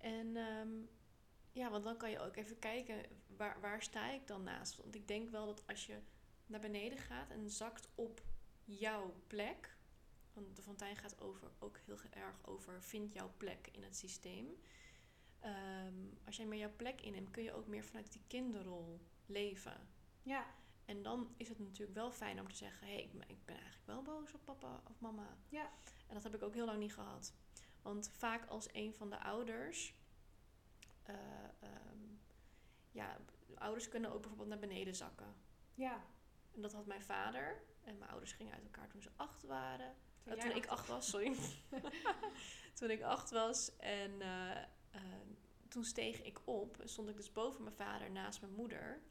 en 0.00 0.36
ehm, 0.36 0.82
ja, 1.52 1.70
want 1.70 1.84
dan 1.84 1.96
kan 1.96 2.10
je 2.10 2.20
ook 2.20 2.36
even 2.36 2.58
kijken, 2.58 3.06
waar, 3.36 3.60
waar 3.60 3.82
sta 3.82 4.10
ik 4.10 4.26
dan 4.26 4.42
naast? 4.42 4.76
Want 4.76 4.94
ik 4.94 5.08
denk 5.08 5.30
wel 5.30 5.46
dat 5.46 5.66
als 5.66 5.86
je 5.86 5.98
naar 6.46 6.60
beneden 6.60 6.98
gaat 6.98 7.30
en 7.30 7.50
zakt 7.50 7.88
op 7.94 8.22
jouw 8.64 9.14
plek, 9.26 9.73
want 10.34 10.56
de 10.56 10.62
fontein 10.62 10.96
gaat 10.96 11.20
over, 11.20 11.50
ook 11.58 11.78
heel 11.78 11.98
erg 12.10 12.46
over 12.46 12.82
vind 12.82 13.12
jouw 13.12 13.32
plek 13.36 13.68
in 13.72 13.82
het 13.82 13.96
systeem. 13.96 14.46
Ehm, 15.40 15.94
als 16.26 16.36
jij 16.36 16.46
meer 16.46 16.58
jouw 16.58 16.76
plek 16.76 17.00
inneemt, 17.00 17.30
kun 17.30 17.42
je 17.42 17.52
ook 17.52 17.66
meer 17.66 17.84
vanuit 17.84 18.12
die 18.12 18.22
kinderrol 18.26 19.00
leven. 19.26 19.88
Ja, 20.22 20.46
En 20.84 21.02
dan 21.02 21.34
is 21.36 21.48
het 21.48 21.58
natuurlijk 21.58 21.94
wel 21.98 22.10
fijn 22.10 22.40
om 22.40 22.48
te 22.48 22.56
zeggen: 22.56 22.86
hé, 22.86 22.92
hey, 22.94 23.02
ik, 23.26 23.44
ben- 23.44 23.54
eigenlijk 23.56 23.86
wel 23.86 24.02
boos 24.02 24.32
op 24.34 24.44
papa 24.44 24.82
of 24.90 25.00
mama. 25.00 25.36
Ja. 25.48 25.70
En 26.06 26.14
dat 26.14 26.22
heb 26.22 26.34
ik 26.34 26.42
ook 26.42 26.54
heel 26.54 26.64
lang 26.66 26.78
niet 26.78 26.94
gehad. 26.94 27.34
Want 27.82 28.10
vaak 28.10 28.46
als 28.46 28.68
een 28.72 28.94
van 28.94 29.10
de 29.10 29.18
ouders. 29.20 29.94
eh, 31.02 31.14
ehm, 31.60 31.98
ja, 32.90 33.18
ouders 33.54 33.88
kunnen 33.88 34.10
ook 34.12 34.20
bijvoorbeeld 34.20 34.48
naar 34.48 34.58
beneden 34.68 34.94
zakken. 34.94 35.34
ja. 35.74 36.04
En 36.54 36.60
dat 36.62 36.72
had 36.72 36.86
mijn 36.86 37.02
vader. 37.02 37.62
En 37.82 37.98
mijn 37.98 38.10
ouders 38.10 38.32
gingen 38.32 38.52
uit 38.54 38.64
elkaar 38.64 38.88
toen 38.88 39.02
ze 39.02 39.10
acht 39.16 39.42
waren. 39.42 39.96
Toen 40.24 40.38
toen 40.38 40.56
ik 40.56 40.66
acht 40.66 40.88
was, 40.88 41.08
sorry. 41.08 41.36
toen 42.74 42.90
ik 42.90 43.02
acht 43.02 43.30
was. 43.30 43.76
En 43.76 44.20
eh, 44.20 44.62
eh, 44.90 45.00
toen 45.68 45.84
steeg 45.84 46.22
ik 46.22 46.40
op. 46.44 46.80
En 46.80 46.88
stond 46.88 47.08
ik 47.08 47.16
dus 47.16 47.32
boven 47.32 47.62
mijn 47.62 47.76
vader 47.76 48.10
naast 48.10 48.40
mijn 48.40 48.52
moeder. 48.52 49.02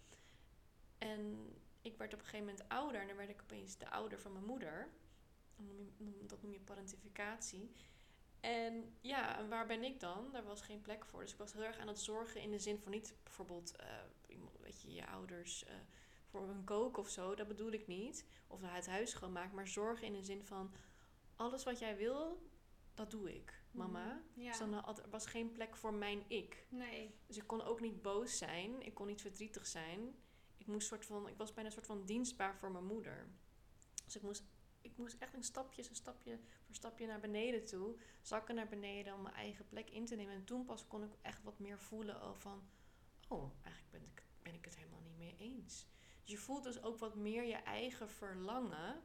En 0.98 1.54
ik 1.82 1.98
werd 1.98 2.14
op 2.14 2.20
een 2.20 2.26
gegeven 2.26 2.46
moment 2.46 2.70
ouder. 2.70 3.02
En 3.02 3.08
dan 3.08 3.16
werd 3.18 3.30
ik 3.30 3.42
opeens 3.42 3.78
de 3.78 3.90
ouder 3.90 4.20
van 4.20 4.32
mijn 4.34 4.46
moeder. 4.46 4.90
Dat 5.56 5.66
noem 5.66 5.78
je, 5.78 5.92
noem- 5.98 6.28
dat 6.28 6.42
noem 6.42 6.52
je 6.54 6.60
parentificatie. 6.60 7.72
En 8.40 8.96
ja, 9.02 9.38
en 9.38 9.50
waar 9.50 9.66
ben 9.68 9.84
ik 9.84 10.00
dan? 10.00 10.32
Daar 10.32 10.44
was 10.44 10.62
geen 10.62 10.82
plek 10.82 11.06
voor. 11.06 11.22
Dus 11.22 11.32
ik 11.32 11.38
was 11.38 11.54
heel 11.54 11.64
erg 11.64 11.78
aan 11.78 11.88
het 11.88 12.00
zorgen 12.00 12.42
in 12.42 12.52
de 12.52 12.60
zin 12.60 12.80
van 12.80 12.92
niet 12.92 13.16
bijvoorbeeld, 13.24 13.76
iemand- 14.28 14.58
weet 14.60 14.82
je, 14.82 14.94
je 14.94 15.08
ouders 15.08 15.66
voor 16.26 16.50
een 16.50 16.64
kook 16.64 16.98
of 16.98 17.10
zo. 17.10 17.36
Dat 17.36 17.48
bedoel 17.48 17.72
ik 17.72 17.88
niet. 17.88 18.26
Of 18.48 18.62
het 18.62 18.88
huis 18.88 19.10
schoonmaken. 19.10 19.56
Maar 19.56 19.68
zorgen 19.68 20.08
in 20.08 20.14
de 20.14 20.24
zin 20.24 20.44
van 20.46 20.74
alles 21.36 21.64
wat 21.64 21.80
jij 21.80 21.98
wil, 21.98 22.50
dat 22.94 23.12
doe 23.12 23.36
ik, 23.36 23.64
mama. 23.72 24.06
Mhm. 24.06 24.42
Ja. 24.42 24.50
Dus 24.50 24.60
dan 24.60 24.74
had, 24.74 25.00
er 25.00 25.10
was 25.10 25.26
geen 25.26 25.52
plek 25.52 25.76
voor 25.76 25.94
mijn 25.94 26.24
ik. 26.28 26.68
Nee. 26.70 27.16
Dus 27.28 27.38
ik 27.38 27.48
kon 27.48 27.62
ook 27.62 27.82
niet 27.82 28.02
boos 28.02 28.38
zijn. 28.38 28.82
Ik 28.82 28.94
kon 28.94 29.08
niet 29.08 29.22
verdrietig 29.22 29.68
zijn. 29.68 30.16
Ik, 30.58 30.68
moest 30.68 30.88
soort 30.88 31.06
van, 31.06 31.28
ik 31.28 31.38
was 31.38 31.54
bijna 31.54 31.70
een 31.70 31.76
soort 31.76 31.86
van 31.86 32.06
dienstbaar 32.06 32.56
voor 32.56 32.72
mijn 32.72 32.86
moeder. 32.86 33.28
Dus 34.06 34.16
ik 34.16 34.22
moest, 34.22 34.44
ik 34.82 34.98
moest 34.98 35.16
echt 35.20 35.34
een 35.34 35.44
stapje, 35.44 35.84
een 35.90 35.96
stapje 35.96 36.40
voor 36.66 36.76
stapje 36.76 37.08
naar 37.08 37.20
beneden 37.20 37.66
toe. 37.66 37.96
Zakken 38.22 38.56
naar 38.56 38.68
beneden 38.68 39.14
om 39.14 39.22
mijn 39.22 39.36
eigen 39.36 39.68
plek 39.68 39.90
in 39.90 40.06
te 40.06 40.16
nemen. 40.16 40.34
En 40.34 40.46
toen 40.46 40.66
pas 40.66 40.88
kon 40.88 41.04
ik 41.04 41.14
echt 41.22 41.44
wat 41.44 41.60
meer 41.60 41.80
voelen 41.80 42.36
van... 42.36 42.64
Oh, 43.28 43.52
eigenlijk 43.62 43.92
ben 43.92 44.04
ik, 44.04 44.24
ben 44.42 44.54
ik 44.54 44.66
het 44.66 44.76
helemaal 44.76 45.02
niet 45.02 45.18
mee 45.18 45.36
eens. 45.38 45.88
Dus 46.22 46.32
je 46.32 46.38
voelt 46.38 46.64
dus 46.64 46.82
ook 46.82 46.98
wat 46.98 47.16
meer 47.16 47.44
je 47.44 47.56
eigen 47.56 48.10
verlangen. 48.10 49.02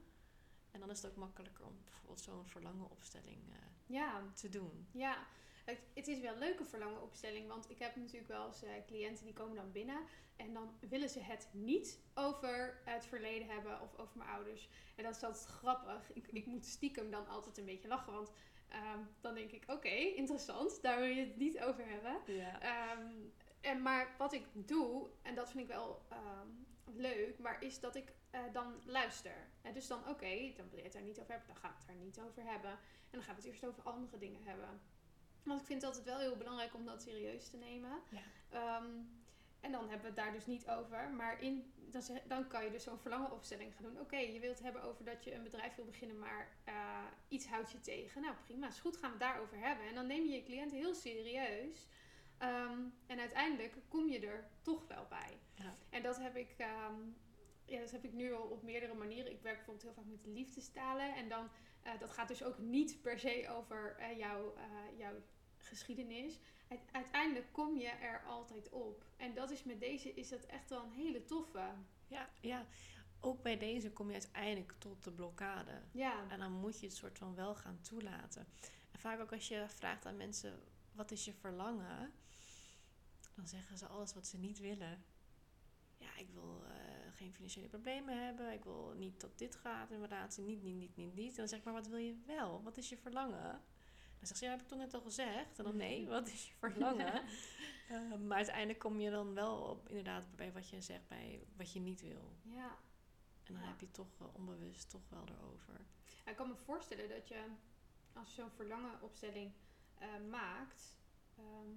En 0.70 0.80
dan 0.80 0.90
is 0.90 1.02
het 1.02 1.10
ook 1.10 1.16
makkelijker 1.16 1.64
om 1.64 1.78
bijvoorbeeld 1.84 2.20
zo'n 2.20 2.46
verlangenopstelling 2.46 3.38
eh, 3.52 3.56
Ja. 3.86 4.22
te 4.34 4.48
doen. 4.48 4.88
Ja, 4.92 5.26
het, 5.64 5.78
het 5.94 6.08
is 6.08 6.20
wel 6.20 6.32
een 6.32 6.38
leuke 6.38 6.64
verlangenopstelling. 6.64 7.48
Want 7.48 7.70
ik 7.70 7.78
heb 7.78 7.96
natuurlijk 7.96 8.28
wel 8.28 8.46
eens 8.46 8.62
eh, 8.62 8.70
cliënten 8.86 9.24
die 9.24 9.34
komen 9.34 9.56
dan 9.56 9.72
binnen. 9.72 10.00
En 10.36 10.52
dan 10.52 10.76
willen 10.80 11.08
ze 11.08 11.20
het 11.20 11.48
niet 11.52 12.00
over 12.14 12.80
het 12.84 13.06
verleden 13.06 13.48
hebben 13.48 13.80
of 13.80 13.96
over 13.98 14.18
mijn 14.18 14.30
ouders. 14.30 14.68
En 14.96 15.04
dat 15.04 15.16
is 15.16 15.22
altijd 15.22 15.44
grappig. 15.44 16.12
Ik, 16.12 16.26
ik 16.28 16.46
moet 16.46 16.66
stiekem 16.66 17.10
dan 17.10 17.28
altijd 17.28 17.58
een 17.58 17.64
beetje 17.64 17.88
lachen. 17.88 18.12
Want 18.12 18.30
ehm, 18.68 18.98
dan 19.20 19.34
denk 19.34 19.50
ik, 19.50 19.64
oké, 19.66 19.88
interessant. 19.88 20.82
Daar 20.82 20.98
wil 20.98 21.08
je 21.08 21.24
het 21.26 21.36
niet 21.36 21.60
over 21.60 21.86
hebben. 21.88 22.34
Ja. 22.34 22.60
Ehm, 22.60 23.12
en 23.60 23.82
maar 23.82 24.14
wat 24.18 24.32
ik 24.32 24.44
doe, 24.52 25.08
en 25.22 25.34
dat 25.34 25.50
vind 25.50 25.62
ik 25.62 25.68
wel 25.68 26.02
ehm, 26.08 26.48
leuk, 26.94 27.38
maar 27.38 27.62
is 27.62 27.80
dat 27.80 27.94
ik 27.94 28.12
eh, 28.30 28.40
dan 28.52 28.82
luister. 28.84 29.48
En 29.62 29.72
dus 29.72 29.86
dan, 29.86 30.08
oké, 30.08 30.52
dan 30.56 30.68
wil 30.68 30.78
je 30.78 30.84
het 30.84 30.92
daar 30.92 31.02
niet 31.02 31.20
over 31.20 31.30
hebben, 31.30 31.48
dan 31.48 31.56
ga 31.56 31.68
ik 31.68 31.74
het 31.78 31.86
daar 31.86 31.96
niet 31.96 32.20
over 32.20 32.44
hebben. 32.44 32.70
En 32.70 32.78
dan 33.10 33.22
gaan 33.22 33.34
we 33.34 33.40
het 33.40 33.50
eerst 33.50 33.64
over 33.64 33.82
andere 33.82 34.18
dingen 34.18 34.42
hebben. 34.44 34.80
Want 35.42 35.60
ik 35.60 35.66
vind 35.66 35.82
het 35.82 35.90
altijd 35.90 36.06
wel 36.06 36.18
heel 36.18 36.36
belangrijk 36.36 36.74
om 36.74 36.84
dat 36.84 37.02
serieus 37.02 37.48
te 37.48 37.56
nemen. 37.56 38.02
Ja. 38.10 38.22
Ehm, 38.48 38.90
en 39.60 39.72
dan 39.72 39.80
hebben 39.80 40.00
we 40.00 40.06
het 40.06 40.16
daar 40.16 40.32
dus 40.32 40.46
niet 40.46 40.68
over. 40.68 41.10
Maar 41.10 41.42
in, 41.42 41.72
dan, 41.74 42.02
dan 42.26 42.48
kan 42.48 42.64
je 42.64 42.70
dus 42.70 42.82
zo'n 42.82 42.98
verlangenopstelling 42.98 43.74
gaan 43.74 43.84
doen. 43.84 44.00
Oké, 44.00 44.16
je 44.16 44.40
wilt 44.40 44.54
het 44.54 44.64
hebben 44.64 44.82
over 44.82 45.04
dat 45.04 45.24
je 45.24 45.34
een 45.34 45.42
bedrijf 45.42 45.74
wil 45.74 45.84
beginnen, 45.84 46.18
maar 46.18 46.48
eh, 46.64 47.04
iets 47.28 47.46
houdt 47.46 47.70
je 47.70 47.80
tegen. 47.80 48.20
Nou 48.20 48.34
prima, 48.44 48.68
is 48.68 48.80
goed, 48.80 48.96
gaan 48.96 49.12
we 49.12 49.24
het 49.24 49.32
daarover 49.32 49.58
hebben. 49.58 49.86
En 49.86 49.94
dan 49.94 50.06
neem 50.06 50.24
je 50.24 50.32
je 50.32 50.42
cliënt 50.42 50.70
heel 50.70 50.94
serieus. 50.94 51.86
Ehm, 52.38 52.80
en 53.06 53.18
uiteindelijk 53.18 53.74
kom 53.88 54.08
je 54.08 54.26
er 54.26 54.48
toch 54.62 54.86
wel 54.88 55.06
bij. 55.08 55.38
Ja. 55.58 55.74
En 55.90 56.02
dat 56.02 56.18
heb 56.18 56.36
ik, 56.36 56.54
ehm, 56.56 56.94
ja, 57.64 57.80
dat 57.80 57.90
heb 57.90 58.04
ik 58.04 58.12
nu 58.12 58.32
al 58.32 58.42
op 58.42 58.62
meerdere 58.62 58.94
manieren. 58.94 59.32
Ik 59.32 59.42
werk 59.42 59.56
bijvoorbeeld 59.56 59.84
heel 59.84 59.94
vaak 60.04 60.10
met 60.10 60.26
liefdestalen. 60.26 61.14
En 61.14 61.28
dan, 61.28 61.48
eh, 61.82 61.98
dat 61.98 62.10
gaat 62.10 62.28
dus 62.28 62.42
ook 62.42 62.58
niet 62.58 63.02
per 63.02 63.18
se 63.18 63.48
over 63.50 63.96
eh, 63.96 64.18
jouw, 64.18 64.54
eh, 64.56 64.98
jouw 64.98 65.14
geschiedenis. 65.56 66.38
Uite- 66.68 66.92
uiteindelijk 66.92 67.52
kom 67.52 67.76
je 67.76 67.88
er 67.88 68.22
altijd 68.24 68.68
op. 68.70 69.04
En 69.16 69.34
dat 69.34 69.50
is 69.50 69.64
met 69.64 69.80
deze 69.80 70.14
is 70.14 70.28
dat 70.28 70.44
echt 70.44 70.70
wel 70.70 70.82
een 70.84 70.92
hele 70.92 71.24
toffe. 71.24 71.70
Ja, 72.06 72.28
ja, 72.40 72.66
ook 73.20 73.42
bij 73.42 73.58
deze 73.58 73.92
kom 73.92 74.06
je 74.06 74.12
uiteindelijk 74.12 74.72
tot 74.78 75.04
de 75.04 75.12
blokkade. 75.12 75.82
Ja, 75.92 76.28
En 76.28 76.38
dan 76.38 76.52
moet 76.52 76.80
je 76.80 76.86
het 76.86 76.96
soort 76.96 77.18
van 77.18 77.34
wel 77.34 77.54
gaan 77.54 77.80
toelaten. 77.80 78.46
En 78.92 78.98
vaak 78.98 79.20
ook 79.20 79.32
als 79.32 79.48
je 79.48 79.64
vraagt 79.68 80.06
aan 80.06 80.16
mensen, 80.16 80.62
wat 80.92 81.10
is 81.10 81.24
je 81.24 81.32
verlangen? 81.32 82.12
Dan 83.34 83.46
zeggen 83.46 83.78
ze 83.78 83.86
alles 83.86 84.14
wat 84.14 84.26
ze 84.26 84.38
niet 84.38 84.58
willen. 84.58 85.04
Ik 86.18 86.30
wil 86.30 86.62
eh, 86.64 86.72
geen 87.14 87.32
financiële 87.34 87.68
problemen 87.68 88.24
hebben. 88.24 88.52
Ik 88.52 88.64
wil 88.64 88.92
niet 88.96 89.20
dat 89.20 89.38
dit 89.38 89.54
gaat 89.56 89.90
in 89.90 89.98
mijn 89.98 90.10
relatie. 90.10 90.44
Niet, 90.44 90.62
niet, 90.62 90.74
niet, 90.76 90.96
niet, 90.96 91.14
niet. 91.14 91.30
En 91.30 91.36
dan 91.36 91.48
zeg 91.48 91.58
ik, 91.58 91.64
maar 91.64 91.74
wat 91.74 91.86
wil 91.86 91.98
je 91.98 92.16
wel? 92.26 92.62
Wat 92.62 92.76
is 92.76 92.88
je 92.88 92.96
verlangen? 92.96 93.62
Dan 94.18 94.26
zegt 94.26 94.38
ze, 94.38 94.44
ja, 94.44 94.50
heb 94.50 94.60
ik 94.60 94.68
toch 94.68 94.78
net 94.78 94.94
al 94.94 95.00
gezegd? 95.00 95.58
En 95.58 95.64
dan, 95.64 95.76
nee, 95.76 96.08
wat 96.16 96.28
is 96.28 96.48
je 96.48 96.54
verlangen? 96.58 97.22
Uh, 97.90 98.14
maar 98.26 98.36
uiteindelijk 98.36 98.78
kom 98.78 99.00
je 99.00 99.10
dan 99.10 99.34
wel 99.34 99.56
op, 99.62 99.88
inderdaad 99.88 100.36
bij 100.36 100.52
wat 100.52 100.68
je 100.68 100.80
zegt, 100.80 101.08
bij 101.08 101.46
wat 101.56 101.72
je 101.72 101.80
niet 101.80 102.00
wil. 102.00 102.36
Ja. 102.42 102.76
En 103.44 103.54
dan 103.54 103.62
Ja. 103.62 103.68
heb 103.68 103.80
je 103.80 103.90
toch 103.90 104.06
onbewust 104.32 104.90
toch 104.90 105.08
wel 105.08 105.24
erover. 105.28 105.80
Ik 106.26 106.36
kan 106.36 106.48
me 106.48 106.56
voorstellen 106.56 107.08
dat 107.08 107.28
je, 107.28 107.44
als 108.12 108.34
je 108.34 108.40
zo'n 108.42 108.50
verlangenopstelling 108.50 109.52
eh, 109.94 110.08
maakt, 110.30 110.98
ehm, 111.36 111.70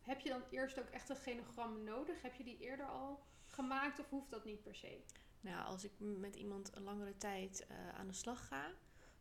heb 0.00 0.20
je 0.20 0.28
dan 0.28 0.42
eerst 0.50 0.78
ook 0.80 0.88
echt 0.88 1.08
een 1.08 1.16
genogram 1.16 1.84
nodig? 1.84 2.22
Heb 2.22 2.34
je 2.34 2.44
die 2.44 2.58
eerder 2.58 2.86
al 2.86 3.24
gemaakt 3.54 3.98
of 3.98 4.08
hoeft 4.08 4.30
dat 4.30 4.44
niet 4.44 4.62
per 4.62 4.74
se? 4.74 5.00
Nou, 5.40 5.64
als 5.66 5.84
ik 5.84 5.92
met 5.98 6.36
iemand 6.36 6.76
een 6.76 6.82
langere 6.82 7.16
tijd 7.16 7.66
eh, 7.66 7.88
aan 7.88 8.06
de 8.06 8.12
slag 8.12 8.46
ga, 8.46 8.70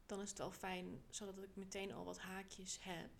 dan 0.05 0.21
is 0.21 0.29
het 0.29 0.37
wel 0.37 0.51
fijn 0.51 1.03
zodat 1.09 1.37
ik 1.43 1.55
meteen 1.55 1.93
al 1.93 2.05
wat 2.05 2.19
haakjes 2.19 2.79
heb. 2.83 3.11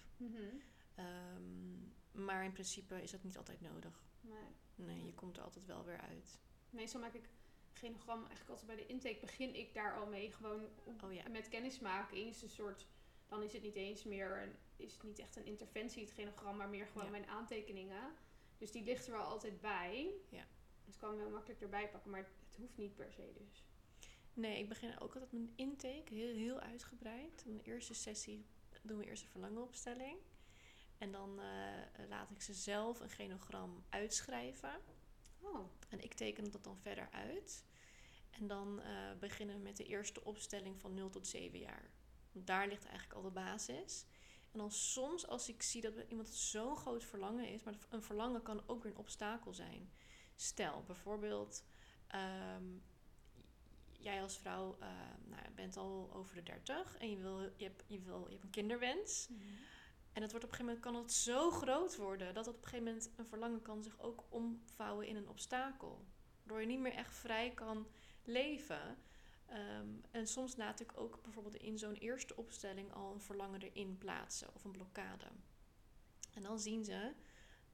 Ehm, 0.96 2.26
maar 2.26 2.44
in 2.44 2.52
principe 2.52 3.02
is 3.02 3.12
dat 3.12 3.24
niet 3.24 3.38
altijd 3.38 3.62
nodig. 3.62 4.04
Nee. 4.22 4.38
Nee, 4.76 5.06
je 5.06 5.14
komt 5.14 5.38
er 5.38 5.44
altijd 5.44 5.66
wel 5.66 5.84
weer 5.86 6.00
uit. 6.02 6.40
Meestal 6.70 7.02
maak 7.02 7.14
ik 7.14 7.30
genogram 7.74 8.18
eigenlijk 8.20 8.50
altijd 8.50 8.68
bij 8.68 8.76
de 8.76 8.86
intake. 8.86 9.18
Begin 9.22 9.56
ik 9.56 9.74
daar 9.74 10.00
al 10.00 10.06
mee. 10.08 10.32
Gewoon 10.32 10.68
Oh 11.04 11.14
ja. 11.14 11.30
met 11.30 11.48
kennismaking. 11.50 12.28
Is 12.30 12.42
een 12.42 12.50
soort, 12.50 12.86
dan 13.28 13.44
is 13.44 13.54
het 13.54 13.62
niet 13.62 13.76
eens 13.76 14.04
meer 14.04 14.42
een, 14.42 14.56
is 14.76 14.94
het 14.94 15.04
niet 15.04 15.20
echt 15.20 15.36
een 15.36 15.46
interventie, 15.46 16.04
het 16.04 16.12
genogram, 16.12 16.58
maar 16.58 16.70
meer 16.70 16.88
gewoon 16.88 17.06
Ja. 17.06 17.10
mijn 17.12 17.28
aantekeningen. 17.28 18.12
Dus 18.58 18.72
die 18.72 18.84
ligt 18.84 19.06
er 19.06 19.12
wel 19.12 19.22
altijd 19.26 19.62
bij. 19.62 20.14
Ja. 20.30 20.46
Dus 20.86 20.94
ik 20.94 21.00
kan 21.00 21.18
wel 21.18 21.30
makkelijk 21.30 21.62
erbij 21.62 21.90
pakken, 21.90 22.12
maar 22.12 22.20
het 22.20 22.56
hoeft 22.58 22.78
niet 22.78 22.96
per 22.96 23.12
se 23.12 23.34
dus. 23.34 23.64
Nee, 24.34 24.60
ik 24.60 24.70
begin 24.70 25.00
ook 25.00 25.14
altijd 25.14 25.32
met 25.32 25.42
een 25.42 25.54
intake, 25.56 26.14
heel, 26.14 26.36
heel 26.36 26.60
uitgebreid. 26.60 27.44
In 27.46 27.58
de 27.58 27.64
eerste 27.64 27.94
sessie 27.94 28.46
doen 28.82 28.98
we 28.98 29.06
eerst 29.06 29.24
een 29.24 29.30
verlangenopstelling. 29.30 30.18
En 30.98 31.12
dan 31.12 31.40
eh, 31.40 32.08
laat 32.10 32.32
ik 32.32 32.42
ze 32.42 32.54
zelf 32.54 33.00
een 33.00 33.10
genogram 33.10 33.84
uitschrijven. 33.90 34.82
Oh, 35.40 35.70
En 35.90 36.04
ik 36.04 36.14
teken 36.14 36.52
dat 36.52 36.64
dan 36.64 36.78
verder 36.78 37.10
uit. 37.12 37.66
En 38.30 38.48
dan 38.48 38.82
eh, 38.82 39.14
beginnen 39.20 39.56
we 39.56 39.62
met 39.62 39.78
de 39.78 39.84
eerste 39.84 40.24
opstelling 40.24 40.80
van 40.80 40.94
0 40.94 41.10
tot 41.10 41.28
7 41.28 41.60
jaar. 41.60 41.90
Want 42.32 42.48
daar 42.48 42.68
ligt 42.68 42.86
eigenlijk 42.86 43.14
al 43.14 43.22
de 43.22 43.32
basis. 43.32 44.06
En 44.52 44.60
dan 44.60 44.72
soms 44.72 45.28
als 45.28 45.50
ik 45.50 45.62
zie 45.62 45.82
dat 45.82 45.94
iemand 46.08 46.28
zo'n 46.30 46.76
groot 46.76 47.04
verlangen 47.04 47.48
is, 47.48 47.64
maar 47.64 47.76
een 47.90 48.02
verlangen 48.02 48.42
kan 48.42 48.64
ook 48.68 48.84
weer 48.84 48.92
een 48.92 48.98
obstakel 48.98 49.54
zijn. 49.54 49.92
Stel 50.36 50.84
bijvoorbeeld, 50.84 51.64
ehm, 52.08 52.64
jij 53.92 54.22
als 54.22 54.38
vrouw 54.38 54.78
eh, 54.80 54.88
nou, 55.26 55.42
bent 55.56 55.78
al 55.78 56.10
over 56.14 56.36
de 56.36 56.44
30 56.44 56.98
en 56.98 57.10
je, 57.10 57.18
wil, 57.18 57.40
je, 57.42 57.64
hebt, 57.64 57.84
je, 57.88 58.00
wil, 58.00 58.26
je 58.26 58.32
hebt 58.32 58.44
een 58.44 58.50
kinderwens. 58.50 59.28
En 60.14 60.22
het 60.22 60.32
wordt 60.32 60.46
op 60.46 60.52
een 60.52 60.58
gegeven 60.58 60.66
moment 60.66 60.80
kan 60.80 60.96
het 60.96 61.12
zo 61.12 61.52
groot 61.52 61.96
worden 61.96 62.34
dat 62.34 62.46
het 62.46 62.56
op 62.56 62.62
een 62.64 62.68
gegeven 62.70 62.94
moment 62.94 63.12
een 63.16 63.26
verlangen 63.26 63.62
kan 63.62 63.84
zich 63.84 64.00
ook 64.00 64.24
omvouwen 64.30 65.08
in 65.08 65.16
een 65.16 65.30
obstakel. 65.30 66.06
Waardoor 66.38 66.62
je 66.62 66.68
niet 66.68 66.80
meer 66.80 66.94
echt 66.94 67.16
vrij 67.16 67.52
kan 67.54 67.88
leven. 68.24 68.98
Ehm, 69.46 69.88
en 70.12 70.28
soms 70.28 70.56
laat 70.56 70.80
ik 70.80 70.92
ook 71.00 71.22
bijvoorbeeld 71.24 71.56
in 71.56 71.78
zo'n 71.78 71.94
eerste 71.94 72.36
opstelling 72.36 72.94
al 72.94 73.14
een 73.14 73.22
verlangen 73.22 73.62
erin 73.62 73.98
plaatsen 73.98 74.54
of 74.54 74.64
een 74.64 74.72
blokkade. 74.72 75.26
En 76.34 76.44
dan 76.44 76.60
zien 76.60 76.84
ze, 76.86 77.14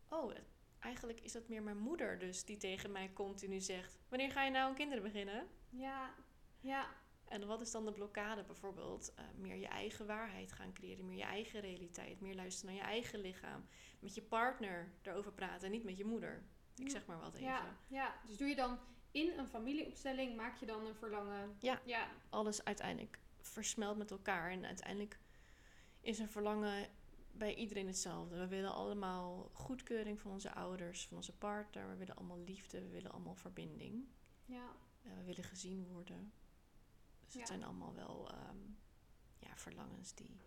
oh, 0.10 0.34
het- 0.34 0.58
eigenlijk 0.80 1.20
is 1.20 1.32
dat 1.32 1.48
meer 1.48 1.63
mijn 1.63 1.78
moeder 1.78 2.20
dus 2.20 2.46
die 2.46 2.58
tegen 2.58 2.92
mij 2.92 3.13
continu 3.13 3.60
zegt: 3.60 3.98
Wanneer 4.10 4.32
ga 4.32 4.44
je 4.44 4.52
nou 4.52 4.70
aan 4.70 4.76
kinderen 4.76 5.04
beginnen? 5.04 5.48
ja, 5.70 6.13
ja, 6.60 6.88
En 7.26 7.48
wat 7.48 7.62
is 7.62 7.72
dan 7.72 7.86
de 7.86 7.92
blokkade 7.92 8.44
bijvoorbeeld? 8.44 9.13
Eh, 9.15 9.24
meer 9.38 9.56
je 9.56 9.68
eigen 9.68 10.06
waarheid 10.06 10.52
gaan 10.52 10.74
creëren, 10.74 11.06
meer 11.06 11.18
je 11.18 11.24
eigen 11.24 11.60
realiteit, 11.60 12.22
meer 12.22 12.36
luisteren 12.36 12.76
naar 12.76 12.84
je 12.84 12.89
eigen 12.92 13.20
lichaam. 13.20 13.65
Met 14.00 14.15
je 14.15 14.22
partner 14.22 14.92
erover 15.02 15.32
praten 15.34 15.65
en 15.65 15.72
niet 15.72 15.84
met 15.84 15.98
je 15.98 16.06
moeder. 16.06 16.44
Ik 16.76 16.89
zeg 16.89 17.06
maar 17.06 17.20
wat 17.20 17.34
even. 17.34 17.46
ja, 17.48 17.78
ja. 17.88 18.15
Dus 18.28 18.38
doe 18.38 18.48
je 18.48 18.56
dan 18.56 18.80
in 19.12 19.38
een 19.38 19.48
familieopstelling, 19.48 20.36
maak 20.36 20.58
je 20.58 20.65
dan 20.65 20.86
een 20.86 20.96
verlangen? 20.96 21.56
Ja. 21.60 21.82
Ja, 21.86 22.08
Alles 22.30 22.63
uiteindelijk 22.63 23.20
versmelt 23.42 23.98
met 23.98 24.12
elkaar. 24.12 24.52
En 24.52 24.65
uiteindelijk 24.65 25.20
is 26.02 26.20
een 26.20 26.30
verlangen 26.30 26.88
bij 27.39 27.56
iedereen 27.56 27.88
hetzelfde. 27.88 28.38
We 28.38 28.47
willen 28.47 28.73
allemaal 28.73 29.49
goedkeuring 29.54 30.19
van 30.19 30.32
onze 30.32 30.54
ouders, 30.54 31.08
van 31.08 31.17
onze 31.17 31.38
partner. 31.38 31.89
We 31.89 31.95
willen 31.95 32.15
allemaal 32.15 32.39
liefde, 32.39 32.82
we 32.82 32.89
willen 32.89 33.12
allemaal 33.12 33.36
verbinding. 33.36 34.08
ja. 34.45 34.75
We 35.02 35.23
willen 35.23 35.43
gezien 35.43 35.86
worden. 35.88 36.34
Dus 37.19 37.34
het 37.34 37.41
Ja. 37.41 37.45
zijn 37.45 37.63
allemaal 37.63 37.93
wel 37.93 38.32
ehm, 38.32 38.58
ja, 39.39 39.56
verlangens 39.58 40.13
die... 40.13 40.38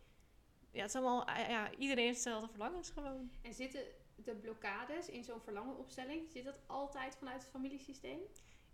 Ja, 0.70 0.82
het 0.82 0.90
zijn 0.90 1.04
allemaal... 1.04 1.26
eh, 1.36 1.48
ja, 1.48 1.74
iedereen 1.74 2.04
heeft 2.04 2.14
hetzelfde 2.24 2.48
verlangens 2.48 2.90
gewoon. 2.90 3.30
En 3.42 3.54
zitten 3.54 3.84
de 4.14 4.34
blokkades 4.36 5.08
in 5.08 5.24
zo'n 5.24 5.40
verlangenopstelling, 5.40 6.30
zit 6.30 6.44
dat 6.44 6.58
altijd 6.66 7.14
vanuit 7.16 7.42
het 7.42 7.50
familiesysteem? 7.50 8.20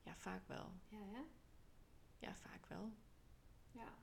Ja, 0.02 0.16
vaak 0.16 0.48
wel. 0.48 0.72
Ja, 0.88 0.98
hè? 1.12 1.20
Ja, 2.18 2.34
vaak 2.34 2.66
wel. 2.66 2.92
Ja. 3.72 3.94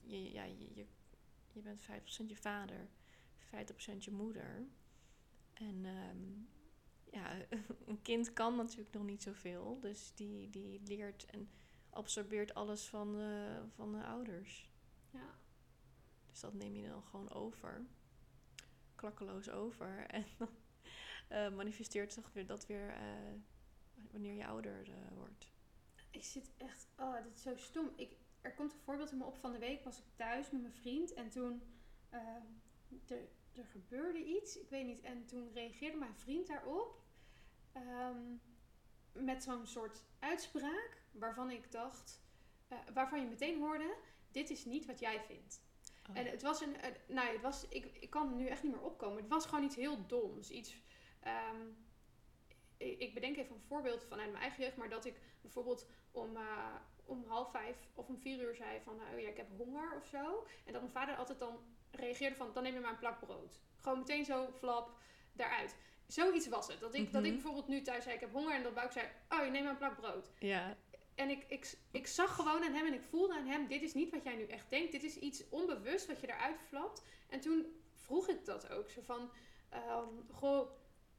Je, 0.00 0.32
ja, 0.32 0.44
je, 0.44 0.74
je, 0.74 0.86
je 1.54 1.60
bent 1.60 1.82
50% 1.82 1.84
je 2.26 2.36
vader, 2.36 2.88
50% 3.38 3.96
je 3.98 4.10
moeder. 4.10 4.66
En 5.52 5.84
ehm, 5.84 6.32
ja, 7.10 7.46
een 7.86 8.02
kind 8.02 8.32
kan 8.32 8.56
natuurlijk 8.56 8.92
nog 8.92 9.04
niet 9.04 9.22
zoveel. 9.22 9.80
Dus 9.80 10.12
die, 10.14 10.50
die 10.50 10.80
leert 10.84 11.24
en 11.24 11.48
absorbeert 11.90 12.54
alles 12.54 12.86
van 12.86 13.12
de, 13.12 13.62
van 13.74 13.92
de 13.92 14.04
ouders. 14.04 14.72
Ja. 15.10 15.38
Dus 16.30 16.40
dat 16.40 16.54
neem 16.54 16.74
je 16.76 16.88
dan 16.88 17.02
gewoon 17.02 17.32
over. 17.32 17.86
Klakkeloos 18.94 19.50
over. 19.50 20.06
En 20.06 20.24
dan 20.38 20.48
eh, 21.28 21.50
manifesteert 21.50 22.12
zich 22.12 22.32
weer 22.32 22.46
dat 22.46 22.66
weer 22.66 22.88
eh, 22.88 23.32
wanneer 24.10 24.34
je 24.34 24.46
ouder 24.46 24.88
eh, 24.88 25.16
wordt. 25.16 25.52
Ik 26.10 26.24
zit 26.24 26.50
echt, 26.56 26.88
oh, 26.96 27.22
dit 27.22 27.34
is 27.34 27.42
zo 27.42 27.56
stom. 27.56 27.90
Ik, 27.96 28.16
er 28.44 28.52
komt 28.54 28.72
een 28.72 28.78
voorbeeld 28.78 29.12
in 29.12 29.18
me 29.18 29.24
op 29.24 29.36
van 29.36 29.52
de 29.52 29.58
week 29.58 29.84
was 29.84 29.98
ik 29.98 30.04
thuis 30.16 30.50
met 30.50 30.60
mijn 30.60 30.74
vriend 30.74 31.12
en 31.12 31.28
toen 31.30 31.62
eh, 32.10 32.20
er, 33.06 33.28
er 33.52 33.64
gebeurde 33.64 34.24
iets, 34.24 34.58
ik 34.58 34.68
weet 34.68 34.86
niet, 34.86 35.00
en 35.00 35.26
toen 35.26 35.52
reageerde 35.52 35.96
mijn 35.96 36.16
vriend 36.16 36.46
daarop 36.46 37.02
ehm, 37.72 38.36
met 39.12 39.42
zo'n 39.42 39.66
soort 39.66 40.04
uitspraak 40.18 41.02
waarvan 41.12 41.50
ik 41.50 41.72
dacht, 41.72 42.22
eh, 42.68 42.78
waarvan 42.94 43.20
je 43.20 43.26
meteen 43.26 43.60
hoorde, 43.60 43.96
dit 44.30 44.50
is 44.50 44.64
niet 44.64 44.86
wat 44.86 45.00
jij 45.00 45.20
vindt. 45.20 45.62
Oh. 46.10 46.18
En 46.18 46.26
het 46.26 46.42
was 46.42 46.60
een, 46.60 46.80
eh, 46.80 46.90
nou, 47.08 47.32
het 47.32 47.40
was, 47.40 47.68
ik, 47.68 47.84
ik 47.84 48.10
kan 48.10 48.28
er 48.28 48.36
nu 48.36 48.46
echt 48.46 48.62
niet 48.62 48.72
meer 48.72 48.84
opkomen. 48.84 49.18
Het 49.18 49.28
was 49.28 49.46
gewoon 49.46 49.64
iets 49.64 49.76
heel 49.76 50.06
doms. 50.06 50.50
Iets, 50.50 50.76
ehm, 51.20 51.68
ik, 52.76 52.98
ik 52.98 53.14
bedenk 53.14 53.36
even 53.36 53.54
een 53.54 53.62
voorbeeld 53.62 54.04
vanuit 54.04 54.30
mijn 54.30 54.42
eigen 54.42 54.62
jeugd, 54.62 54.76
maar 54.76 54.88
dat 54.88 55.04
ik 55.04 55.20
bijvoorbeeld 55.40 55.86
om, 56.10 56.36
eh, 56.36 56.74
om 57.04 57.24
half 57.26 57.50
vijf 57.50 57.76
of 57.94 58.08
om 58.08 58.18
vier 58.18 58.40
uur 58.40 58.54
zei 58.54 58.80
van, 58.80 58.96
nou 58.96 59.20
ja, 59.20 59.28
ik 59.28 59.36
heb 59.36 59.46
honger 59.56 59.96
of 59.96 60.06
zo. 60.06 60.46
En 60.64 60.72
dat 60.72 60.80
mijn 60.82 60.92
vader 60.94 61.16
altijd 61.16 61.38
dan 61.38 61.58
reageerde 61.90 62.36
van, 62.36 62.50
dan 62.52 62.62
neem 62.62 62.74
je 62.74 62.80
maar 62.80 62.90
een 62.90 62.98
plak 62.98 63.18
brood. 63.20 63.60
Gewoon 63.76 63.98
meteen 63.98 64.24
zo 64.24 64.52
flap 64.52 64.90
daaruit. 65.32 65.76
Zoiets 66.06 66.48
was 66.48 66.66
het. 66.66 66.80
Dat 66.80 66.94
ik, 66.94 67.12
dat 67.12 67.22
ik 67.22 67.26
Mhm. 67.26 67.34
bijvoorbeeld 67.34 67.68
nu 67.68 67.82
thuis 67.82 68.02
zei, 68.02 68.14
ik 68.14 68.20
heb 68.20 68.32
honger. 68.32 68.52
En 68.54 68.62
dat 68.62 68.74
Bouk 68.74 68.92
zei, 68.92 69.06
oh, 69.28 69.44
je 69.44 69.50
neemt 69.50 69.62
maar 69.64 69.72
een 69.72 69.78
plak 69.78 69.96
brood. 69.96 70.30
ja, 70.38 70.76
En 71.14 71.30
ik, 71.30 71.44
ik, 71.48 71.74
ik 71.90 72.06
zag 72.06 72.34
gewoon 72.34 72.62
aan 72.64 72.72
hem 72.72 72.86
en 72.86 72.94
ik 72.94 73.02
voelde 73.02 73.34
aan 73.34 73.46
hem, 73.46 73.66
dit 73.66 73.82
is 73.82 73.94
niet 73.94 74.10
wat 74.10 74.22
jij 74.24 74.36
nu 74.36 74.44
echt 74.46 74.70
denkt. 74.70 74.92
Dit 74.92 75.02
is 75.02 75.16
iets 75.18 75.48
onbewust 75.48 76.06
wat 76.06 76.20
je 76.20 76.26
eruit 76.28 76.60
flapt. 76.68 77.02
En 77.28 77.40
toen 77.40 77.80
vroeg 77.94 78.28
ik 78.28 78.44
dat 78.44 78.68
ook. 78.70 78.90
Zo 78.90 79.00
van, 79.04 79.30
ehm, 79.68 80.08
goh, 80.30 80.70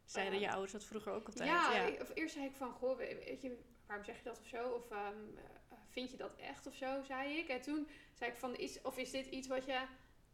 zeiden 0.05 0.33
Eh, 0.33 0.41
je 0.41 0.49
ouders 0.51 0.71
dat 0.71 0.83
vroeger 0.83 1.11
ook 1.11 1.25
altijd. 1.25 1.49
ja, 1.49 1.73
ja. 1.75 1.83
ik- 1.85 2.01
of 2.01 2.11
eerst 2.13 2.33
zei 2.33 2.45
ik 2.45 2.55
van, 2.55 2.71
goh, 2.71 2.97
we- 2.97 3.21
weet 3.25 3.41
je, 3.41 3.57
waarom 3.87 4.05
zeg 4.05 4.17
je 4.17 4.23
dat 4.23 4.39
of 4.39 4.47
zo? 4.47 4.69
Of 4.69 4.91
ehm, 4.91 5.15
eh, 5.37 5.77
vind 5.89 6.11
je 6.11 6.17
dat 6.17 6.35
echt 6.35 6.67
of 6.67 6.75
zo, 6.75 7.03
zei 7.03 7.37
ik. 7.37 7.47
En 7.47 7.61
toen 7.61 7.87
zei 8.13 8.31
ik 8.31 8.37
van, 8.37 8.55
is, 8.55 8.81
of 8.81 8.97
is 8.97 9.11
dit 9.11 9.25
iets 9.25 9.47
wat 9.47 9.65
je, 9.65 9.85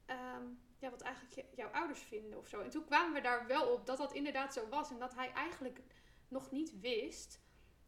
ehm, 0.06 0.44
ja, 0.80 0.90
wat 0.90 1.02
eigenlijk 1.02 1.36
je- 1.36 1.56
jouw 1.56 1.70
ouders 1.70 2.00
vinden 2.00 2.38
of 2.40 2.48
zo? 2.48 2.62
En 2.62 2.70
toen 2.70 2.86
kwamen 2.86 3.14
we 3.14 3.22
daar 3.22 3.48
wel 3.48 3.74
op 3.74 3.86
dat 3.86 3.98
dat 3.98 4.14
inderdaad 4.14 4.54
zo 4.54 4.68
was. 4.70 4.90
En 4.90 5.00
dat 5.00 5.16
hij 5.16 5.32
eigenlijk 5.32 5.82
nog 6.28 6.52
niet 6.52 6.80
wist 6.80 7.42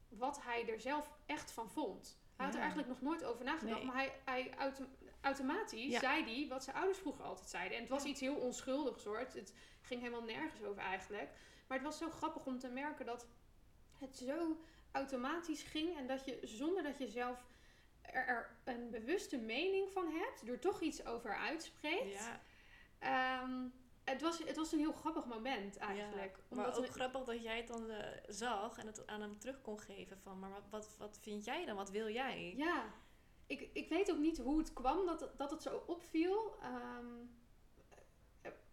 wat 0.09 0.41
hij 0.43 0.70
er 0.70 0.80
zelf 0.82 1.11
echt 1.26 1.51
van 1.51 1.70
vond. 1.72 2.22
Hij 2.36 2.45
had 2.45 2.53
er 2.55 2.61
eigenlijk 2.61 2.89
nog 2.89 3.01
nooit 3.01 3.24
over 3.24 3.45
nagedacht. 3.45 3.78
Nee. 3.78 3.86
Maar 3.86 3.95
hij, 3.95 4.11
hij 4.26 4.53
auto- 4.57 4.88
automatisch 5.22 5.91
Ja. 5.91 5.99
zei 5.99 6.24
hij 6.24 6.47
wat 6.49 6.64
zijn 6.64 6.76
ouders 6.76 6.97
vroeger 6.97 7.24
altijd 7.26 7.49
zeiden. 7.49 7.76
En 7.78 7.82
het 7.84 7.91
was 7.91 8.03
Ja. 8.03 8.09
iets 8.09 8.20
heel 8.20 8.36
onschuldigs 8.36 9.03
hoor. 9.03 9.18
Het, 9.20 9.34
het 9.34 9.53
ging 9.82 10.01
helemaal 10.01 10.24
nergens 10.24 10.64
over 10.64 10.82
eigenlijk. 10.82 11.30
Maar 11.68 11.78
het 11.78 11.86
was 11.88 11.97
zo 11.97 12.09
grappig 12.09 12.45
om 12.45 12.59
te 12.59 12.70
merken 12.70 13.05
dat 13.05 13.28
het 13.99 14.18
zo 14.18 14.57
automatisch 14.94 15.64
ging. 15.64 15.98
En 15.98 16.08
dat 16.08 16.26
je 16.26 16.39
zonder 16.44 16.84
dat 16.84 16.98
je 16.98 17.08
zelf 17.08 17.46
er, 18.02 18.58
een 18.64 18.89
bewuste 18.89 19.38
mening 19.38 19.91
van 19.91 20.12
hebt. 20.12 20.48
Er 20.48 20.60
toch 20.60 20.82
iets 20.82 21.06
over 21.06 21.36
uitspreekt. 21.36 22.14
Ja. 22.14 22.41
Ehm, 23.00 23.68
het 24.04 24.22
was, 24.22 24.38
het 24.38 24.56
was 24.56 24.72
een 24.72 24.80
heel 24.80 24.94
grappig 24.94 25.26
moment 25.26 25.78
eigenlijk. 25.78 26.38
Ja, 26.50 26.56
maar 26.56 26.78
ook 26.78 26.88
grappig 26.88 27.24
dat 27.24 27.44
jij 27.44 27.58
het 27.58 27.68
dan 27.68 27.91
uh, 27.91 27.98
zag 28.28 28.78
en 28.78 28.88
het 28.88 29.08
aan 29.08 29.22
hem 29.22 29.39
terug 29.39 29.62
kon 29.62 29.80
geven 29.80 30.20
van, 30.20 30.39
maar 30.39 30.50
wat, 30.50 30.70
wat, 30.70 30.96
wat 30.98 31.20
vind 31.22 31.46
jij 31.46 31.66
dan? 31.66 31.76
Wat 31.76 31.89
wil 31.89 32.10
jij? 32.10 32.54
Ja, 32.58 32.94
ik, 33.46 33.70
ik 33.74 33.89
weet 33.89 34.12
ook 34.12 34.18
niet 34.18 34.38
hoe 34.38 34.58
het 34.58 34.74
kwam 34.74 35.06
dat, 35.06 35.32
dat 35.38 35.52
het 35.52 35.62
zo 35.62 35.84
opviel. 35.88 36.56
Um, 36.64 37.41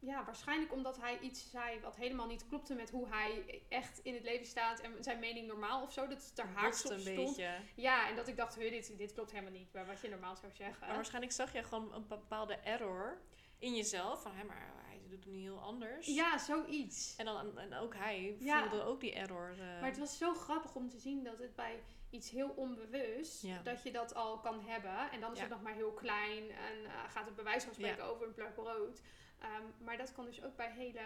ja, 0.01 0.25
waarschijnlijk 0.25 0.73
omdat 0.73 0.97
hij 1.01 1.19
iets 1.19 1.51
zei 1.51 1.81
wat 1.81 1.97
helemaal 1.97 2.27
niet 2.27 2.47
klopte 2.49 2.75
met 2.75 2.91
hoe 2.91 3.09
hij 3.09 3.63
echt 3.69 3.99
in 4.03 4.15
het 4.15 4.23
leven 4.23 4.47
staat 4.47 4.81
en 4.81 5.05
zijn 5.05 5.19
mening 5.19 5.47
normaal 5.47 5.83
of 5.83 5.93
zo. 5.93 6.07
Dat 6.07 6.25
het 6.29 6.39
er 6.39 6.49
haaks 6.55 6.85
op 6.85 6.99
stond. 6.99 7.17
Beetje. 7.17 7.51
Ja, 7.75 8.09
en 8.09 8.17
dat 8.17 8.29
ik 8.29 8.37
dacht, 8.37 8.59
dit, 8.59 8.99
dit 8.99 9.13
klopt 9.13 9.31
helemaal 9.31 9.53
niet 9.53 9.73
bij 9.73 9.85
wat 9.85 10.01
je 10.01 10.09
normaal 10.09 10.37
zou 10.37 10.53
zeggen. 10.53 10.87
Maar 10.87 10.95
waarschijnlijk 10.95 11.33
zag 11.33 11.53
je 11.53 11.63
gewoon 11.63 11.95
een 11.95 12.07
bepaalde 12.07 12.55
error 12.55 13.21
in 13.59 13.75
jezelf. 13.75 14.23
Van, 14.23 14.33
hé, 14.35 14.45
maar 14.45 14.73
hij 14.87 14.99
doet 15.03 15.11
het 15.11 15.27
nu 15.27 15.39
heel 15.39 15.59
anders. 15.59 16.07
Ja, 16.07 16.39
zoiets. 16.39 17.17
En, 17.17 17.25
dan, 17.25 17.59
en 17.59 17.75
ook 17.75 17.95
hij 17.95 18.37
voelde 18.39 18.83
ook 18.83 19.01
die 19.01 19.15
error. 19.15 19.51
Uh... 19.51 19.81
Maar 19.81 19.89
het 19.89 19.99
was 19.99 20.19
zo 20.19 20.35
grappig 20.35 20.75
om 20.75 20.89
te 20.89 20.99
zien 20.99 21.25
dat 21.25 21.39
het 21.39 21.55
bij 21.55 21.83
iets 22.11 22.31
heel 22.31 22.49
onbewust, 22.49 23.47
dat 23.65 23.83
je 23.83 23.93
dat 23.93 24.15
al 24.15 24.39
kan 24.39 24.61
hebben. 24.61 25.11
En 25.11 25.21
dan 25.21 25.33
is 25.33 25.41
het 25.41 25.49
nog 25.49 25.63
maar 25.63 25.75
heel 25.75 25.93
klein 25.93 26.51
en 26.51 26.83
uh, 26.83 26.91
gaat 27.09 27.27
het 27.27 27.35
bij 27.35 27.45
wijze 27.45 27.67
van 27.67 27.75
spreken 27.75 28.05
over 28.05 28.27
een 28.27 28.35
pluk 28.35 28.55
brood. 28.55 29.01
Ehm, 29.41 29.85
maar 29.85 29.97
dat 29.97 30.13
kan 30.13 30.25
dus 30.25 30.43
ook 30.43 30.57
bij 30.57 30.73
hele, 30.73 31.01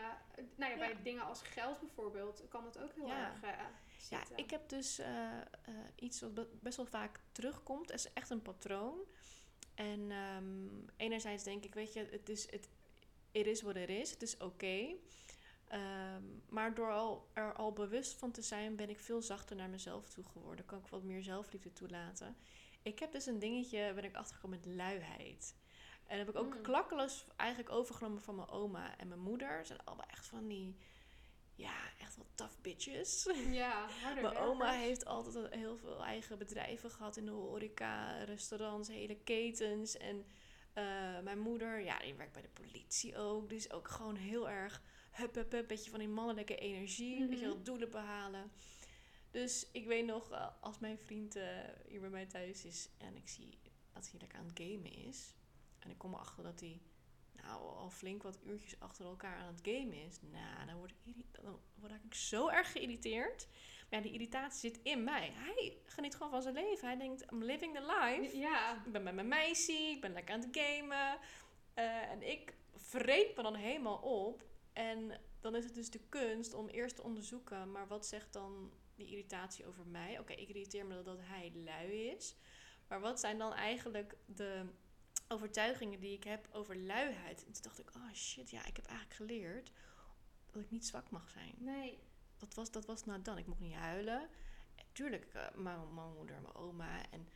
nou 0.54 0.72
ja, 0.72 0.78
bij 0.78 0.96
dingen 1.02 1.24
als 1.24 1.42
geld 1.42 1.80
bijvoorbeeld, 1.80 2.42
kan 2.48 2.64
het 2.64 2.78
ook 2.78 2.94
heel 2.94 3.10
erg 3.10 3.42
uh, 3.42 3.50
Ja, 4.10 4.22
ik 4.36 4.50
heb 4.50 4.68
dus 4.68 5.00
uh, 5.00 5.06
iets 5.94 6.20
wat 6.20 6.60
best 6.60 6.76
wel 6.76 6.86
vaak 6.86 7.20
terugkomt. 7.32 7.90
Het 7.90 7.98
is 7.98 8.12
echt 8.12 8.30
een 8.30 8.42
patroon. 8.42 8.98
En 9.74 10.10
um, 10.10 10.84
enerzijds 10.96 11.44
denk 11.44 11.64
ik, 11.64 11.74
weet 11.74 11.92
je, 11.92 12.08
het 12.10 12.28
is, 12.28 12.50
het, 12.50 12.68
it 13.30 13.46
is 13.46 13.62
wat 13.62 13.74
het 13.74 13.88
is. 13.88 14.10
Het 14.10 14.22
is 14.22 14.36
oké. 14.36 14.94
Ehm, 15.68 16.22
maar 16.48 16.74
door 16.74 16.92
al, 16.92 17.28
er 17.32 17.52
al 17.52 17.72
bewust 17.72 18.14
van 18.14 18.30
te 18.30 18.42
zijn, 18.42 18.76
ben 18.76 18.90
ik 18.90 19.00
veel 19.00 19.22
zachter 19.22 19.56
naar 19.56 19.70
mezelf 19.70 20.08
toe 20.08 20.24
geworden. 20.24 20.64
Kan 20.64 20.78
ik 20.78 20.86
wat 20.86 21.02
meer 21.02 21.22
zelfliefde 21.22 21.72
toelaten. 21.72 22.36
Ik 22.82 22.98
heb 22.98 23.12
dus 23.12 23.26
een 23.26 23.38
dingetje, 23.38 23.92
ben 23.94 24.04
ik 24.04 24.16
achtergekomen 24.16 24.60
met 24.64 24.74
luiheid. 24.74 25.54
En 26.06 26.18
heb 26.18 26.28
ik 26.28 26.36
ook 26.36 26.54
mm. 26.54 26.62
klakkeloos 26.62 27.24
eigenlijk 27.36 27.70
overgenomen 27.70 28.22
van 28.22 28.34
mijn 28.34 28.48
oma 28.48 28.98
en 28.98 29.08
mijn 29.08 29.20
moeder. 29.20 29.58
Ze 29.58 29.66
zijn 29.66 29.84
allemaal 29.84 30.06
echt 30.06 30.26
van 30.26 30.48
die, 30.48 30.76
ja, 31.54 31.74
echt 31.98 32.16
wel 32.16 32.26
tough 32.34 32.54
bitches. 32.60 33.28
Ja, 33.50 33.88
Mijn 34.14 34.36
oma 34.36 34.70
heeft 34.70 35.04
altijd 35.04 35.54
heel 35.54 35.76
veel 35.76 36.04
eigen 36.04 36.38
bedrijven 36.38 36.90
gehad 36.90 37.16
in 37.16 37.24
de 37.24 37.30
horeca, 37.30 38.24
restaurants, 38.24 38.88
hele 38.88 39.16
ketens. 39.16 39.96
En 39.96 40.16
uh, 40.74 41.20
mijn 41.20 41.38
moeder, 41.38 41.80
ja, 41.80 41.98
die 41.98 42.14
werkt 42.14 42.32
bij 42.32 42.42
de 42.42 42.62
politie 42.62 43.16
ook. 43.16 43.48
Dus 43.48 43.72
ook 43.72 43.88
gewoon 43.88 44.16
heel 44.16 44.48
erg 44.48 44.82
hup, 45.10 45.34
hup, 45.34 45.52
hup, 45.52 45.68
beetje 45.68 45.90
van 45.90 45.98
die 45.98 46.08
mannelijke 46.08 46.56
energie. 46.56 47.20
Mm 47.20 47.28
Weet 47.28 47.38
je 47.38 47.44
wel, 47.44 47.54
mhm. 47.54 47.64
doelen 47.64 47.90
behalen. 47.90 48.52
Dus 49.30 49.68
ik 49.72 49.86
weet 49.86 50.06
nog, 50.06 50.32
uh, 50.32 50.48
als 50.60 50.78
mijn 50.78 50.98
vriend 50.98 51.36
uh, 51.36 51.42
hier 51.86 52.00
bij 52.00 52.08
mij 52.08 52.26
thuis 52.26 52.64
is 52.64 52.88
en 52.98 53.16
ik 53.16 53.28
zie 53.28 53.58
dat 53.92 54.10
hij 54.10 54.20
lekker 54.20 54.38
aan 54.38 54.46
het 54.46 54.58
gamen 54.58 54.92
is 54.92 55.34
en 55.84 55.90
ik 55.90 55.98
kom 55.98 56.14
erachter 56.14 56.42
dat 56.42 56.60
hij 56.60 56.80
nou, 57.32 57.76
al 57.76 57.90
flink 57.90 58.22
wat 58.22 58.38
uurtjes 58.44 58.80
achter 58.80 59.04
elkaar 59.04 59.36
aan 59.36 59.54
het 59.54 59.60
gamen 59.62 60.06
is. 60.06 60.18
Nou, 60.20 60.66
dan 60.66 60.76
word 60.76 60.94
ik, 61.04 61.16
dan 61.30 61.60
word 61.74 61.92
ik 62.04 62.14
zo 62.14 62.48
erg 62.48 62.72
geïrriteerd. 62.72 63.46
Maar 63.90 63.98
ja, 63.98 64.00
die 64.00 64.12
irritatie 64.12 64.70
zit 64.70 64.80
in 64.82 65.04
mij. 65.04 65.30
Hij 65.34 65.76
geniet 65.84 66.14
gewoon 66.14 66.30
van 66.30 66.42
zijn 66.42 66.54
leven. 66.54 66.88
Hij 66.88 66.96
denkt, 66.96 67.32
I'm 67.32 67.42
living 67.42 67.74
the 67.74 67.80
life. 67.80 68.36
Ja. 68.36 68.82
Ik 68.84 68.92
ben 68.92 69.02
met 69.02 69.14
mijn 69.14 69.28
meisje, 69.28 69.72
ik 69.72 70.00
ben 70.00 70.12
lekker 70.12 70.34
aan 70.34 70.40
het 70.40 70.58
gamen. 70.58 71.18
Uh, 71.78 72.10
en 72.10 72.22
ik 72.22 72.54
vreet 72.74 73.36
me 73.36 73.42
dan 73.42 73.54
helemaal 73.54 73.98
op. 73.98 74.44
En 74.72 75.20
dan 75.40 75.54
is 75.54 75.64
het 75.64 75.74
dus 75.74 75.90
de 75.90 76.00
kunst 76.08 76.54
om 76.54 76.68
eerst 76.68 76.96
te 76.96 77.02
onderzoeken, 77.02 77.72
maar 77.72 77.86
wat 77.86 78.06
zegt 78.06 78.32
dan 78.32 78.72
die 78.94 79.06
irritatie 79.06 79.66
over 79.66 79.86
mij? 79.86 80.18
Oké, 80.18 80.32
ik 80.32 80.48
irriteer 80.48 80.86
me 80.86 81.02
dat 81.02 81.18
hij 81.20 81.52
lui 81.54 82.08
is. 82.08 82.36
Maar 82.88 83.00
wat 83.00 83.20
zijn 83.20 83.38
dan 83.38 83.52
eigenlijk 83.52 84.16
de 84.26 84.66
overtuigingen 85.28 86.00
die 86.00 86.12
ik 86.12 86.24
heb 86.24 86.48
over 86.52 86.76
luiheid. 86.76 87.44
En 87.46 87.52
toen 87.52 87.62
dacht 87.62 87.78
ik, 87.78 87.90
oh 87.96 88.12
shit, 88.12 88.50
ja, 88.50 88.66
ik 88.66 88.76
heb 88.76 88.86
eigenlijk 88.86 89.16
geleerd 89.16 89.70
dat 90.50 90.62
ik 90.62 90.70
niet 90.70 90.86
zwak 90.86 91.10
mag 91.10 91.28
zijn. 91.28 91.54
Nee. 91.58 91.98
Dat 92.38 92.54
was, 92.54 92.70
dat 92.70 92.86
was 92.86 93.04
nou 93.04 93.22
dan. 93.22 93.38
Ik 93.38 93.46
mocht 93.46 93.60
niet 93.60 93.74
huilen. 93.74 94.28
tuurlijk, 94.92 95.34
uh, 95.34 95.42
mijn, 95.54 95.94
mijn 95.94 96.12
moeder, 96.16 96.40
mijn 96.40 96.54
oma 96.54 97.10
en 97.10 97.28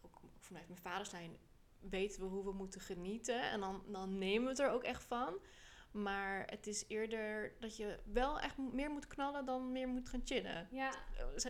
ook, 0.00 0.20
vanuit 0.38 0.68
mijn 0.68 0.80
vaderslijn 0.80 1.36
weten 1.80 2.20
we 2.20 2.26
hoe 2.26 2.44
we 2.44 2.52
moeten 2.52 2.80
genieten. 2.80 3.42
En 3.50 3.60
dan, 3.60 3.82
dan 3.86 4.18
nemen 4.18 4.42
we 4.42 4.48
het 4.48 4.58
er 4.58 4.70
ook 4.70 4.84
echt 4.84 5.04
van. 5.04 5.38
Maar 5.90 6.46
het 6.46 6.66
is 6.66 6.84
eerder 6.88 7.52
dat 7.60 7.76
je 7.76 7.98
wel 8.04 8.40
echt 8.40 8.56
meer 8.56 8.90
moet 8.90 9.06
knallen 9.06 9.44
dan 9.44 9.72
meer 9.72 9.88
moet 9.88 10.08
gaan 10.08 10.22
chillen. 10.24 10.68
Ja. 10.70 10.94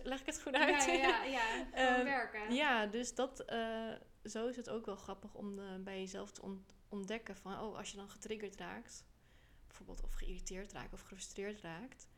Leg 0.03 0.21
ik 0.21 0.27
het 0.27 0.43
goed 0.43 0.55
uit? 0.55 0.85
Ja, 0.85 0.93
ja, 0.93 1.25
ja. 1.25 1.65
Gewoon 1.75 2.05
werken. 2.05 2.55
Ja, 2.55 2.87
dus 2.87 3.15
dat... 3.15 3.43
Uh, 3.53 3.93
zo 4.25 4.47
is 4.47 4.57
het 4.57 4.71
ook 4.71 4.87
wel 4.87 4.97
grappig 4.97 5.35
om 5.35 5.59
uh, 5.59 5.77
bij 5.77 5.99
jezelf 5.99 6.33
te 6.33 6.57
ontdekken 6.89 7.37
van... 7.37 7.61
Oh, 7.61 7.77
als 7.77 7.91
je 7.91 7.97
dan 7.97 8.09
getriggerd 8.09 8.57
raakt... 8.57 9.05
Bijvoorbeeld 9.67 10.03
of 10.03 10.13
geïrriteerd 10.13 10.73
raakt 10.73 10.93
of 10.93 11.01
gefrustreerd 11.01 11.61
raakt... 11.61 12.09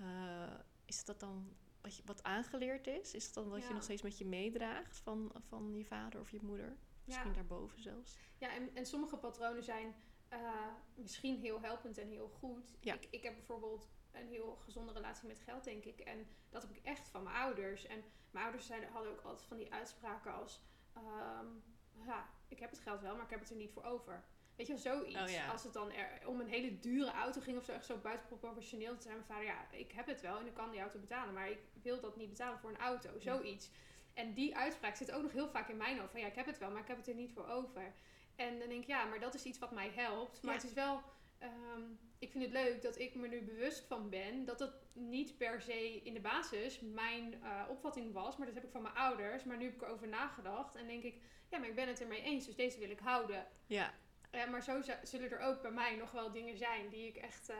Uh, 0.00 0.52
is 0.84 1.04
dat 1.04 1.20
dan 1.20 1.56
wat, 1.80 1.96
je, 1.96 2.02
wat 2.04 2.22
aangeleerd 2.22 2.86
is? 2.86 3.14
Is 3.14 3.32
dat 3.32 3.44
dan 3.44 3.52
wat 3.52 3.66
je 3.66 3.72
nog 3.72 3.82
steeds 3.82 4.02
met 4.02 4.18
je 4.18 4.26
meedraagt 4.26 4.96
van, 4.96 5.32
van 5.48 5.76
je 5.76 5.84
vader 5.84 6.20
of 6.20 6.30
je 6.30 6.38
moeder? 6.42 6.76
Misschien 7.04 7.32
daarboven 7.32 7.82
zelfs. 7.82 8.18
Ja, 8.38 8.54
en, 8.54 8.74
en 8.74 8.86
sommige 8.86 9.16
patronen 9.16 9.62
zijn 9.62 9.94
uh, 10.32 10.66
misschien 10.94 11.38
heel 11.38 11.60
helpend 11.60 11.98
en 11.98 12.08
heel 12.08 12.28
goed. 12.28 12.76
Ja. 12.80 12.94
Ik, 12.94 13.06
ik 13.10 13.22
heb 13.22 13.34
bijvoorbeeld 13.34 13.88
een 14.12 14.26
heel 14.28 14.56
gezonde 14.56 14.92
relatie 14.92 15.28
met 15.28 15.40
geld, 15.40 15.64
denk 15.64 15.84
ik. 15.84 16.00
En 16.00 16.26
dat 16.48 16.62
heb 16.62 16.70
ik 16.70 16.84
echt 16.84 17.08
van 17.08 17.22
mijn 17.22 17.36
ouders. 17.36 17.86
En 17.86 18.04
mijn 18.30 18.44
ouders 18.44 18.66
zeiden, 18.66 18.90
hadden 18.90 19.12
ook 19.12 19.20
altijd 19.20 19.48
van 19.48 19.56
die 19.56 19.72
uitspraken 19.72 20.34
als... 20.34 20.60
Um, 20.96 21.62
ja, 22.06 22.28
ik 22.48 22.58
heb 22.58 22.70
het 22.70 22.80
geld 22.80 23.00
wel, 23.00 23.14
maar 23.14 23.24
ik 23.24 23.30
heb 23.30 23.40
het 23.40 23.50
er 23.50 23.56
niet 23.56 23.72
voor 23.72 23.84
over. 23.84 24.24
Weet 24.56 24.66
je 24.66 24.72
wel, 24.72 24.82
zoiets. 24.82 25.20
Oh, 25.20 25.28
ja. 25.28 25.50
Als 25.50 25.62
het 25.64 25.72
dan 25.72 25.92
er 25.92 26.26
om 26.26 26.40
een 26.40 26.48
hele 26.48 26.78
dure 26.78 27.10
auto 27.10 27.40
ging 27.40 27.58
of 27.58 27.64
zo, 27.64 27.72
echt 27.72 27.84
zo 27.84 27.96
buitenproportioneel. 27.96 28.92
Toen 28.92 29.02
zei 29.02 29.14
mijn 29.14 29.26
vader, 29.26 29.44
ja, 29.44 29.66
ik 29.70 29.92
heb 29.92 30.06
het 30.06 30.20
wel 30.20 30.38
en 30.38 30.46
ik 30.46 30.54
kan 30.54 30.70
die 30.70 30.80
auto 30.80 30.98
betalen. 30.98 31.34
Maar 31.34 31.50
ik 31.50 31.58
wil 31.82 32.00
dat 32.00 32.16
niet 32.16 32.28
betalen 32.28 32.58
voor 32.58 32.70
een 32.70 32.78
auto. 32.78 33.18
Zoiets. 33.18 33.70
En 34.14 34.34
die 34.34 34.56
uitspraak 34.56 34.96
zit 34.96 35.12
ook 35.12 35.22
nog 35.22 35.32
heel 35.32 35.48
vaak 35.48 35.68
in 35.68 35.76
mijn 35.76 35.98
hoofd. 35.98 36.10
Van 36.10 36.20
ja, 36.20 36.26
ik 36.26 36.34
heb 36.34 36.46
het 36.46 36.58
wel, 36.58 36.70
maar 36.70 36.80
ik 36.80 36.88
heb 36.88 36.96
het 36.96 37.08
er 37.08 37.14
niet 37.14 37.32
voor 37.32 37.46
over. 37.46 37.92
En 38.36 38.58
dan 38.58 38.68
denk 38.68 38.82
ik, 38.82 38.88
ja, 38.88 39.04
maar 39.04 39.20
dat 39.20 39.34
is 39.34 39.44
iets 39.44 39.58
wat 39.58 39.70
mij 39.70 39.90
helpt. 39.94 40.42
Maar 40.42 40.54
het 40.54 40.64
is 40.64 40.72
wel, 40.72 41.02
um, 41.42 41.98
ik 42.18 42.30
vind 42.30 42.44
het 42.44 42.52
leuk 42.52 42.82
dat 42.82 42.98
ik 42.98 43.14
me 43.14 43.28
nu 43.28 43.42
bewust 43.42 43.84
van 43.88 44.10
ben 44.10 44.44
dat 44.44 44.58
het 44.58 44.74
niet 44.92 45.38
per 45.38 45.60
se 45.60 46.00
in 46.02 46.14
de 46.14 46.20
basis 46.20 46.80
mijn 46.80 47.34
uh, 47.42 47.62
opvatting 47.68 48.12
was. 48.12 48.36
Maar 48.36 48.46
dat 48.46 48.54
heb 48.54 48.64
ik 48.64 48.70
van 48.70 48.82
mijn 48.82 48.94
ouders. 48.94 49.44
Maar 49.44 49.56
nu 49.56 49.64
heb 49.64 49.74
ik 49.74 49.82
erover 49.82 50.08
nagedacht 50.08 50.74
en 50.74 50.86
denk 50.86 51.02
ik, 51.02 51.20
ja, 51.48 51.58
maar 51.58 51.68
ik 51.68 51.74
ben 51.74 51.88
het 51.88 52.00
ermee 52.00 52.22
eens. 52.22 52.46
Dus 52.46 52.56
deze 52.56 52.78
wil 52.78 52.90
ik 52.90 52.98
houden. 52.98 53.46
Ja. 53.66 53.94
Uh, 54.32 54.50
maar 54.50 54.62
zo 54.62 54.80
zullen 55.02 55.30
er 55.30 55.40
ook 55.40 55.62
bij 55.62 55.70
mij 55.70 55.96
nog 55.96 56.10
wel 56.10 56.32
dingen 56.32 56.56
zijn 56.56 56.88
die 56.88 57.06
ik 57.06 57.16
echt. 57.16 57.50
Uh, 57.50 57.56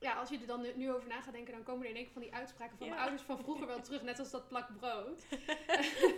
ja, 0.00 0.12
als 0.12 0.28
je 0.28 0.38
er 0.38 0.46
dan 0.46 0.66
nu 0.76 0.92
over 0.92 1.08
na 1.08 1.20
gaat 1.20 1.32
denken, 1.32 1.52
dan 1.52 1.62
komen 1.62 1.82
er 1.82 1.90
in 1.90 1.96
één 1.96 2.04
keer 2.04 2.12
van 2.12 2.22
die 2.22 2.34
uitspraken 2.34 2.78
van 2.78 2.88
mijn 2.88 3.00
ouders 3.00 3.22
van 3.22 3.38
vroeger 3.38 3.66
wel 3.66 3.80
terug. 3.80 4.02
Net 4.02 4.18
als 4.18 4.30
dat 4.30 4.48
plak 4.48 4.76
brood. 4.76 5.26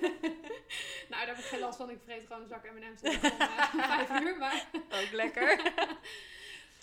nou, 1.11 1.27
daar 1.27 1.27
heb 1.27 1.39
ik 1.39 1.45
geen 1.45 1.61
last 1.61 1.77
van. 1.77 1.91
Ik 1.91 2.01
vreet 2.05 2.27
gewoon 2.27 2.43
een 2.43 2.49
zak 2.49 2.71
M&M's 2.73 3.03
om 3.03 3.11
uh, 3.11 3.75
vijf 3.75 4.21
uur. 4.21 4.37
Maar 4.39 4.69
Ook 4.75 5.11
lekker. 5.13 5.61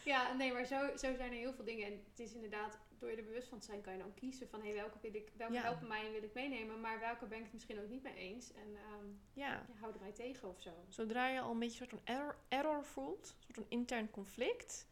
ja, 0.03 0.33
nee, 0.33 0.53
maar 0.53 0.65
zo, 0.65 0.87
zo 0.87 1.15
zijn 1.15 1.31
er 1.31 1.37
heel 1.37 1.53
veel 1.53 1.65
dingen. 1.65 1.85
En 1.85 2.03
het 2.09 2.19
is 2.19 2.33
inderdaad, 2.33 2.79
door 2.99 3.09
je 3.09 3.17
er 3.17 3.23
bewust 3.23 3.47
van 3.47 3.59
te 3.59 3.65
zijn, 3.65 3.81
kan 3.81 3.93
je 3.93 3.99
dan 3.99 4.13
kiezen 4.13 4.49
van 4.49 4.61
hey, 4.61 4.73
welke, 4.73 4.97
wil 5.01 5.13
ik, 5.13 5.31
welke 5.37 5.57
helpen 5.57 5.87
mij 5.87 6.05
en 6.05 6.11
wil 6.11 6.23
ik 6.23 6.33
meenemen. 6.33 6.81
Maar 6.81 6.99
welke 6.99 7.25
ben 7.25 7.37
ik 7.37 7.43
het 7.43 7.53
misschien 7.53 7.79
ook 7.79 7.89
niet 7.89 8.03
mee 8.03 8.15
eens. 8.15 8.53
En 8.53 8.67
um, 8.67 9.21
ja. 9.33 9.65
houden 9.79 10.01
mij 10.01 10.11
tegen 10.11 10.49
of 10.49 10.61
zo. 10.61 10.71
Zodra 10.87 11.27
je 11.27 11.39
al 11.39 11.51
een 11.51 11.59
beetje 11.59 11.81
een 11.81 11.89
soort 11.89 12.03
van 12.03 12.15
error, 12.15 12.37
error 12.47 12.85
voelt, 12.85 13.35
een 13.37 13.43
soort 13.43 13.55
van 13.55 13.65
intern 13.69 14.09
conflict 14.09 14.91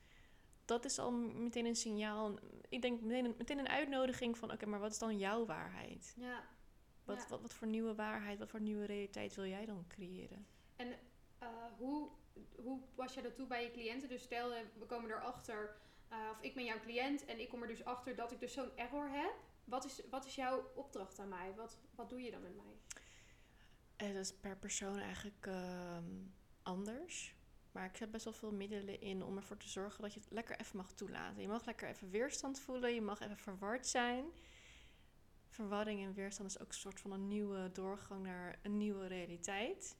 dat 0.71 0.85
is 0.85 0.99
al 0.99 1.11
meteen 1.11 1.65
een 1.65 1.75
signaal. 1.75 2.39
Ik 2.69 2.81
denk 2.81 3.01
meteen 3.01 3.25
een, 3.25 3.35
meteen 3.37 3.59
een 3.59 3.69
uitnodiging 3.69 4.37
van: 4.37 4.51
oké, 4.51 4.65
maar 4.65 4.79
wat 4.79 4.91
is 4.91 4.99
dan 4.99 5.17
jouw 5.17 5.45
waarheid? 5.45 6.13
Ja. 6.17 6.43
Wat, 7.03 7.27
Wat, 7.29 7.41
wat 7.41 7.53
voor 7.53 7.67
nieuwe 7.67 7.95
waarheid, 7.95 8.39
wat 8.39 8.49
voor 8.49 8.61
nieuwe 8.61 8.85
realiteit 8.85 9.35
wil 9.35 9.45
jij 9.45 9.65
dan 9.65 9.85
creëren? 9.87 10.47
En 10.75 10.87
uh, 10.87 11.47
hoe, 11.77 12.09
hoe 12.55 12.79
was 12.95 13.13
jij 13.13 13.23
dat 13.23 13.35
toe 13.35 13.47
bij 13.47 13.63
je 13.63 13.71
cliënten? 13.71 14.09
Dus 14.09 14.21
stel, 14.21 14.49
we 14.79 14.85
komen 14.85 15.09
erachter, 15.09 15.75
uh, 16.11 16.17
of 16.31 16.41
ik 16.41 16.55
ben 16.55 16.65
jouw 16.65 16.79
cliënt 16.79 17.25
en 17.25 17.39
ik 17.39 17.49
kom 17.49 17.61
er 17.61 17.67
dus 17.67 17.85
achter 17.85 18.15
dat 18.15 18.31
ik 18.31 18.39
dus 18.39 18.53
zo'n 18.53 18.77
error 18.77 19.09
heb. 19.09 19.33
Wat 19.63 19.85
is, 19.85 20.01
wat 20.09 20.25
is 20.25 20.35
jouw 20.35 20.71
opdracht 20.75 21.19
aan 21.19 21.29
mij? 21.29 21.53
Wat, 21.55 21.77
wat 21.95 22.09
doe 22.09 22.21
je 22.21 22.31
dan 22.31 22.41
met 22.41 22.55
mij? 22.55 22.75
Het 24.07 24.15
is 24.15 24.33
per 24.33 24.57
persoon 24.57 24.99
eigenlijk 24.99 25.45
uh, 25.47 25.97
anders. 26.63 27.35
Maar 27.71 27.85
ik 27.85 27.97
zet 27.97 28.11
best 28.11 28.23
wel 28.23 28.33
veel 28.33 28.51
middelen 28.51 29.01
in 29.01 29.23
om 29.23 29.37
ervoor 29.37 29.57
te 29.57 29.69
zorgen 29.69 30.01
dat 30.01 30.13
je 30.13 30.19
het 30.19 30.31
lekker 30.31 30.59
even 30.59 30.77
mag 30.77 30.93
toelaten. 30.93 31.41
Je 31.41 31.47
mag 31.47 31.65
lekker 31.65 31.89
even 31.89 32.09
weerstand 32.09 32.59
voelen, 32.59 32.93
je 32.93 33.01
mag 33.01 33.19
even 33.19 33.37
verward 33.37 33.87
zijn. 33.87 34.25
Verwarring 35.49 36.03
en 36.03 36.13
weerstand 36.13 36.49
is 36.49 36.59
ook 36.59 36.67
een 36.67 36.73
soort 36.73 36.99
van 36.99 37.11
een 37.11 37.27
nieuwe 37.27 37.71
doorgang 37.71 38.23
naar 38.23 38.59
een 38.61 38.77
nieuwe 38.77 39.07
realiteit. 39.07 39.97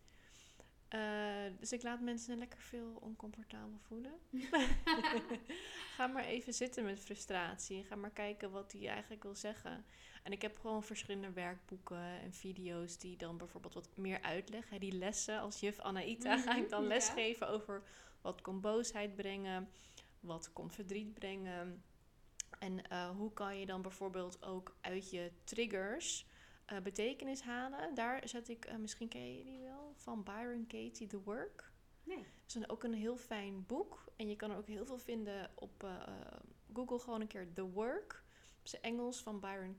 Uh, 0.95 1.59
dus 1.59 1.71
ik 1.71 1.83
laat 1.83 2.01
mensen 2.01 2.37
lekker 2.37 2.59
veel 2.59 2.97
oncomfortabel 3.01 3.77
voelen. 3.87 4.13
ga 5.95 6.07
maar 6.07 6.23
even 6.23 6.53
zitten 6.53 6.83
met 6.83 6.99
frustratie. 6.99 7.83
Ga 7.83 7.95
maar 7.95 8.11
kijken 8.11 8.51
wat 8.51 8.71
hij 8.71 8.87
eigenlijk 8.87 9.23
wil 9.23 9.35
zeggen. 9.35 9.85
En 10.23 10.31
ik 10.31 10.41
heb 10.41 10.59
gewoon 10.59 10.83
verschillende 10.83 11.31
werkboeken 11.31 12.19
en 12.21 12.33
video's 12.33 12.97
die 12.97 13.17
dan 13.17 13.37
bijvoorbeeld 13.37 13.73
wat 13.73 13.97
meer 13.97 14.21
uitleggen. 14.21 14.79
Die 14.79 14.91
lessen 14.91 15.39
als 15.39 15.59
juf 15.59 15.79
Anaïta 15.79 16.37
ga 16.37 16.55
ik 16.55 16.69
dan 16.69 16.87
lesgeven 16.87 17.47
over 17.47 17.83
wat 18.21 18.41
kon 18.41 18.61
boosheid 18.61 19.15
brengen, 19.15 19.69
wat 20.19 20.53
kon 20.53 20.71
verdriet 20.71 21.13
brengen. 21.13 21.83
En 22.59 22.87
eh, 22.87 23.09
hoe 23.09 23.33
kan 23.33 23.59
je 23.59 23.65
dan 23.65 23.81
bijvoorbeeld 23.81 24.43
ook 24.43 24.75
uit 24.81 25.09
je 25.09 25.31
triggers 25.43 26.25
uh, 26.71 26.79
betekenis 26.79 27.41
halen? 27.41 27.95
Daar 27.95 28.27
zet 28.27 28.49
ik, 28.49 28.77
misschien 28.77 29.07
ken 29.07 29.37
je 29.37 29.43
die 29.43 29.59
wel, 29.59 29.80
van 30.01 30.23
Byron 30.23 30.67
Katie, 30.67 31.07
The 31.07 31.21
Work. 31.21 31.71
Nee. 32.03 32.25
Dat 32.45 32.55
is 32.55 32.69
ook 32.69 32.83
een 32.83 32.93
heel 32.93 33.17
fijn 33.17 33.65
boek. 33.65 34.03
En 34.15 34.29
je 34.29 34.35
kan 34.35 34.51
er 34.51 34.57
ook 34.57 34.67
heel 34.67 34.85
veel 34.85 34.97
vinden 34.97 35.51
op 35.55 35.85
Google. 36.73 36.99
Gewoon 36.99 37.21
een 37.21 37.27
keer 37.27 37.53
The 37.53 37.69
Work. 37.69 38.23
Op 38.59 38.67
zijn 38.67 38.81
Engels 38.81 39.21
van 39.21 39.39
Byron 39.39 39.77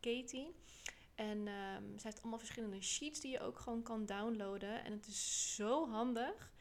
Katie. 0.00 0.54
En 1.14 1.48
um, 1.48 1.98
ze 1.98 2.06
heeft 2.06 2.20
allemaal 2.20 2.38
verschillende 2.38 2.82
sheets 2.82 3.20
die 3.20 3.30
je 3.30 3.40
ook 3.40 3.58
gewoon 3.58 3.82
kan 3.82 4.06
downloaden. 4.06 4.84
En 4.84 4.92
het 4.92 5.06
is 5.06 5.54
zo 5.54 5.88
handig. 5.88 6.52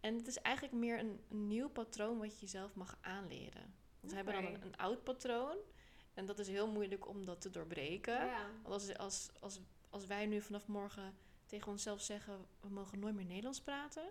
En 0.00 0.14
het 0.14 0.26
is 0.26 0.38
eigenlijk 0.40 0.76
meer 0.76 0.98
een, 0.98 1.20
een 1.28 1.46
nieuw 1.46 1.68
patroon 1.68 2.18
wat 2.18 2.34
je 2.34 2.40
jezelf 2.40 2.74
mag 2.74 2.98
aanleren. 3.00 3.74
Want 4.00 4.10
ze 4.10 4.14
hebben 4.14 4.34
dan 4.34 4.44
een, 4.44 4.62
een, 4.62 4.76
oud 4.76 5.04
patroon. 5.04 5.56
En 6.14 6.26
dat 6.26 6.38
is 6.38 6.48
heel 6.48 6.68
moeilijk 6.70 7.08
om 7.08 7.24
dat 7.24 7.40
te 7.40 7.50
doorbreken. 7.50 8.30
Want 8.62 8.74
als, 8.74 8.96
als, 8.96 9.30
als, 9.40 9.60
als 9.90 10.06
wij 10.06 10.26
nu 10.26 10.40
vanaf 10.40 10.66
morgen 10.66 11.14
tegen 11.48 11.70
onszelf 11.70 12.00
zeggen... 12.00 12.46
we 12.60 12.68
mogen 12.68 12.98
nooit 12.98 13.14
meer 13.14 13.24
Nederlands 13.24 13.60
praten... 13.60 14.10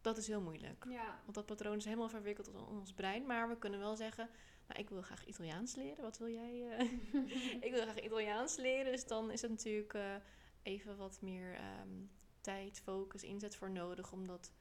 dat 0.00 0.18
is 0.18 0.26
heel 0.26 0.40
moeilijk. 0.40 0.84
Ja. 0.88 1.20
Want 1.22 1.34
dat 1.34 1.46
patroon 1.46 1.76
is 1.76 1.84
helemaal 1.84 2.08
verwikkeld 2.08 2.48
in 2.48 2.56
ons 2.56 2.92
brein. 2.92 3.26
Maar 3.26 3.48
we 3.48 3.58
kunnen 3.58 3.80
wel 3.80 3.96
zeggen... 3.96 4.30
nou, 4.66 4.80
ik 4.80 4.88
wil 4.88 5.02
graag 5.02 5.26
Italiaans 5.26 5.74
leren. 5.74 6.02
Wat 6.02 6.18
wil 6.18 6.28
jij? 6.28 6.54
Uh? 6.54 6.80
ik 7.66 7.70
wil 7.70 7.82
graag 7.82 8.00
Italiaans 8.00 8.56
leren. 8.56 8.92
Dus 8.92 9.06
dan 9.06 9.30
is 9.30 9.42
het 9.42 9.50
natuurlijk 9.50 9.94
uh, 9.94 10.14
even 10.62 10.96
wat 10.96 11.20
meer 11.20 11.58
um, 11.80 12.10
tijd, 12.40 12.80
focus, 12.80 13.22
inzet 13.22 13.56
voor 13.56 13.70
nodig... 13.70 14.12
om 14.12 14.26
dat 14.26 14.52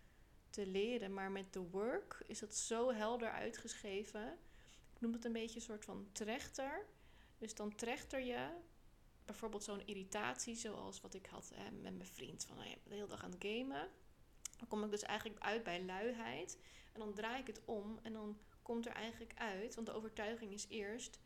te 0.50 0.68
leren. 0.68 1.14
Maar 1.14 1.32
met 1.32 1.54
de 1.54 1.62
work 1.62 2.24
is 2.28 2.40
dat 2.40 2.56
zo 2.56 2.92
helder 2.92 3.32
uitgeschreven. 3.32 4.38
Ik 4.94 5.02
noem 5.02 5.14
het 5.14 5.26
een 5.26 5.34
beetje 5.34 5.56
een 5.56 5.62
soort 5.66 5.86
van 5.86 6.08
trechter. 6.12 6.86
Dus 7.38 7.56
dan 7.56 7.76
trechter 7.76 8.20
je 8.20 8.50
bijvoorbeeld 9.26 9.64
zo'n 9.64 9.86
irritatie, 9.86 10.56
zoals 10.56 11.02
wat 11.02 11.14
ik 11.14 11.26
had 11.26 11.52
hè, 11.56 11.72
met 11.72 11.98
mijn 11.98 12.10
vriend. 12.10 12.46
Van 12.46 12.58
nou 12.58 12.70
de 12.84 12.94
hele 12.94 13.08
dag 13.08 13.24
aan 13.24 13.32
het 13.32 13.46
gamen. 13.46 13.88
Dan 14.58 14.68
kom 14.68 14.84
ik 14.84 14.92
dus 14.92 15.04
eigenlijk 15.04 15.40
uit 15.42 15.64
bij 15.64 15.86
luiheid. 15.86 16.58
En 16.94 17.00
dan 17.00 17.14
draai 17.14 17.40
ik 17.40 17.48
het 17.48 17.62
om 17.66 18.00
en 18.02 18.14
dan 18.14 18.38
komt 18.62 18.86
er 18.86 18.92
eigenlijk 18.92 19.34
uit, 19.36 19.76
want 19.76 19.88
de 19.88 19.94
overtuiging 19.94 20.52
is 20.52 20.68
eerst. 20.70 21.20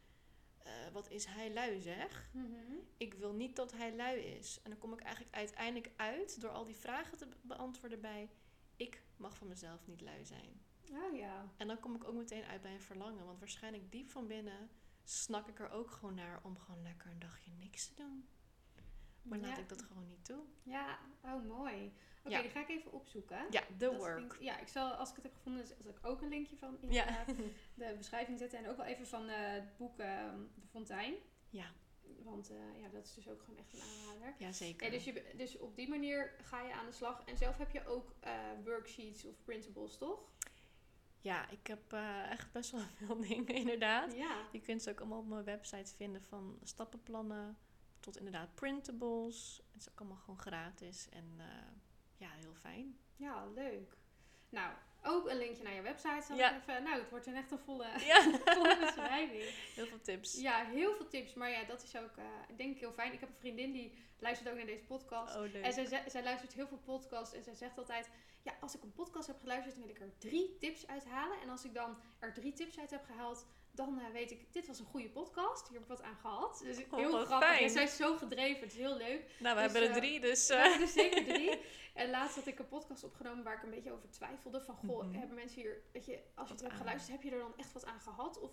Uh, 0.65 0.73
wat 0.93 1.09
is 1.09 1.25
hij 1.25 1.53
lui 1.53 1.81
zeg? 1.81 2.29
Mm 2.31 2.45
-hmm. 2.45 2.79
Ik 2.97 3.13
wil 3.13 3.33
niet 3.33 3.55
dat 3.55 3.71
hij 3.71 3.95
lui 3.95 4.19
is. 4.19 4.59
En 4.63 4.69
dan 4.69 4.79
kom 4.79 4.93
ik 4.93 4.99
eigenlijk 4.99 5.35
uiteindelijk 5.35 5.91
uit 5.95 6.41
door 6.41 6.49
al 6.49 6.65
die 6.65 6.75
vragen 6.75 7.17
te 7.17 7.27
beantwoorden 7.41 8.01
bij 8.01 8.29
ik 8.77 9.01
mag 9.17 9.37
van 9.37 9.47
mezelf 9.47 9.87
niet 9.87 10.01
lui 10.01 10.25
zijn. 10.25 10.61
Oh 10.91 11.17
ja. 11.17 11.51
En 11.57 11.67
dan 11.67 11.79
kom 11.79 11.95
ik 11.95 12.03
ook 12.03 12.15
meteen 12.15 12.43
uit 12.43 12.61
bij 12.61 12.73
een 12.73 12.81
verlangen. 12.81 13.25
Want 13.25 13.39
waarschijnlijk 13.39 13.91
diep 13.91 14.09
van 14.09 14.27
binnen 14.27 14.69
snak 15.09 15.47
ik 15.47 15.59
er 15.59 15.69
ook 15.69 15.91
gewoon 15.91 16.15
naar 16.15 16.39
om 16.43 16.57
gewoon 16.57 16.81
lekker 16.81 17.11
een 17.11 17.19
dagje 17.19 17.51
niks 17.51 17.87
te 17.87 17.93
doen. 17.95 18.27
Maar 19.21 19.39
laat 19.39 19.57
ik 19.57 19.69
dat 19.69 19.81
gewoon 19.81 20.07
niet 20.07 20.25
toe. 20.25 20.43
Ja, 20.63 20.99
oh 21.23 21.47
mooi. 21.47 21.93
Oké, 22.19 22.27
okay, 22.27 22.41
die 22.41 22.51
ga 22.51 22.59
ik 22.59 22.69
even 22.69 22.91
opzoeken. 22.91 23.47
Ja, 23.49 23.63
The 23.77 23.95
Work. 23.95 24.33
Ik, 24.33 24.41
ja, 24.41 24.59
ik 24.59 24.67
zal, 24.67 24.91
als 24.91 25.09
ik 25.09 25.15
het 25.15 25.23
heb 25.23 25.33
gevonden, 25.33 25.67
zal 25.67 25.91
ik 25.91 26.05
ook 26.05 26.21
een 26.21 26.29
linkje 26.29 26.57
van 26.57 26.77
in 26.81 26.91
ja. 26.91 27.25
de, 27.75 27.95
beschrijving 27.97 28.39
zetten. 28.39 28.59
En 28.59 28.69
ook 28.69 28.77
wel 28.77 28.85
even 28.85 29.07
van 29.07 29.29
uh, 29.29 29.35
het 29.37 29.77
boek 29.77 29.99
uh, 29.99 30.05
De 30.55 30.67
Fontein. 30.67 31.15
Ja. 31.49 31.71
Want 32.23 32.51
uh, 32.51 32.81
ja, 32.81 32.89
dat 32.89 33.05
is 33.05 33.13
dus 33.13 33.29
ook 33.29 33.41
gewoon 33.41 33.59
echt 33.59 33.73
een 33.73 33.81
aanrader. 33.81 34.35
Ja, 34.37 34.51
zeker. 34.51 34.91
dus, 34.91 35.03
je, 35.03 35.33
dus 35.37 35.57
op 35.57 35.75
die 35.75 35.89
manier 35.89 36.35
ga 36.41 36.61
je 36.61 36.73
aan 36.73 36.85
de 36.85 36.91
slag. 36.91 37.23
En 37.25 37.37
zelf 37.37 37.57
heb 37.57 37.71
je 37.71 37.85
ook 37.85 38.15
uh, 38.25 38.31
worksheets 38.63 39.25
of 39.25 39.43
printables, 39.43 39.97
toch? 39.97 40.19
Ja, 41.21 41.49
ik 41.49 41.67
heb 41.67 41.93
uh, 41.93 42.31
echt 42.31 42.51
best 42.51 42.71
wel 42.71 42.81
veel 43.05 43.21
dingen, 43.21 43.47
inderdaad. 43.47 44.15
Ja. 44.15 44.47
Je 44.51 44.61
kunt 44.61 44.81
ze 44.81 44.89
ook 44.89 44.99
allemaal 44.99 45.19
op 45.19 45.27
mijn 45.27 45.43
website 45.43 45.95
vinden. 45.95 46.21
Van 46.21 46.59
stappenplannen 46.63 47.57
tot 47.99 48.17
inderdaad 48.17 48.55
printables. 48.55 49.61
Het 49.71 49.81
is 49.81 49.89
ook 49.89 49.99
allemaal 49.99 50.17
gewoon 50.17 50.39
gratis. 50.39 51.09
En 51.09 51.39
ja, 52.17 52.29
heel 52.29 52.53
fijn. 52.53 52.97
Ja, 53.15 53.45
leuk. 53.45 53.97
Nou, 54.49 54.73
ook 55.07 55.29
een 55.29 55.37
linkje 55.37 55.63
naar 55.63 55.73
je 55.73 55.81
website. 55.81 56.25
Zal 56.27 56.37
ja. 56.37 56.55
even, 56.55 56.83
nou, 56.83 56.99
het 56.99 57.09
wordt 57.09 57.27
een 57.27 57.35
echt 57.35 57.51
een 57.51 57.59
volle, 57.59 57.85
ja. 58.05 58.21
volle 58.57 58.77
beschrijving. 58.79 59.43
Heel 59.75 59.85
veel 59.85 60.01
tips. 60.01 60.39
Ja, 60.41 60.65
heel 60.65 60.95
veel 60.95 61.07
tips. 61.07 61.33
Maar 61.33 61.49
ja, 61.49 61.63
dat 61.63 61.83
is 61.83 61.95
ook, 61.95 62.17
uh, 62.17 62.25
denk 62.57 62.73
ik, 62.73 62.79
heel 62.79 62.91
fijn. 62.91 63.13
Ik 63.13 63.19
heb 63.19 63.29
een 63.29 63.39
vriendin 63.39 63.71
die 63.71 63.93
luistert 64.19 64.49
ook 64.49 64.55
naar 64.55 64.65
deze 64.65 64.83
podcast. 64.83 65.35
Oh. 65.35 65.55
En 65.65 65.73
zij, 65.73 66.03
zij 66.07 66.23
luistert 66.23 66.53
heel 66.53 66.67
veel 66.67 66.81
podcasts. 66.85 67.35
En 67.35 67.43
zij 67.43 67.55
zegt 67.55 67.77
altijd, 67.77 68.09
ja, 68.41 68.53
als 68.61 68.75
ik 68.75 68.83
een 68.83 68.93
podcast 68.93 69.27
heb 69.27 69.39
geluisterd, 69.39 69.75
dan 69.75 69.85
wil 69.85 69.95
ik 69.95 70.01
er 70.01 70.17
drie 70.17 70.57
tips 70.57 70.87
uithalen. 70.87 71.41
En 71.41 71.49
als 71.49 71.65
ik 71.65 71.73
dan 71.73 71.97
er 72.19 72.33
drie 72.33 72.53
tips 72.53 72.79
uit 72.79 72.91
heb 72.91 73.05
gehaald, 73.05 73.45
dan 73.77 73.99
uh, 73.99 74.05
weet 74.13 74.31
ik, 74.31 74.53
dit 74.53 74.67
was 74.67 74.79
een 74.79 74.85
goede 74.85 75.09
podcast. 75.09 75.67
Hier 75.67 75.79
heb 75.79 75.89
ik 75.89 75.97
wat 75.97 76.01
aan 76.01 76.15
gehad. 76.15 76.59
Dus 76.63 76.77
oh, 76.77 76.97
heel 76.97 77.25
grappig. 77.25 77.49
Fijn. 77.49 77.63
En 77.63 77.69
zij 77.69 77.83
is 77.83 77.95
zo 77.95 78.17
gedreven. 78.17 78.61
Het 78.61 78.71
is 78.71 78.77
heel 78.77 78.97
leuk. 78.97 79.35
Nou, 79.39 79.55
we 79.55 79.63
dus, 79.63 79.71
hebben 79.71 79.89
er 79.89 79.97
drie, 79.97 80.19
dus... 80.19 80.47
We 80.47 80.55
hebben 80.55 80.81
er 80.81 80.87
zeker 80.87 81.25
drie. 81.33 81.59
En 81.93 82.09
laatst 82.09 82.35
had 82.35 82.47
ik 82.47 82.59
een 82.59 82.67
podcast 82.67 83.03
opgenomen 83.03 83.43
waar 83.43 83.55
ik 83.55 83.63
een 83.63 83.69
beetje 83.69 83.91
over 83.91 84.09
twijfelde. 84.09 84.61
Van, 84.61 84.75
goh, 84.75 85.03
mm 85.03 85.09
-hmm. 85.09 85.19
hebben 85.19 85.35
mensen 85.35 85.61
hier... 85.61 85.81
Weet 85.91 86.05
je, 86.05 86.19
als 86.35 86.47
je 86.47 86.53
het 86.53 86.63
hebt 86.63 86.75
geluisterd, 86.75 87.15
heb 87.15 87.23
je 87.23 87.31
er 87.31 87.41
dan 87.41 87.57
echt 87.57 87.73
wat 87.73 87.85
aan 87.85 87.99
gehad? 87.99 88.39
Of 88.39 88.51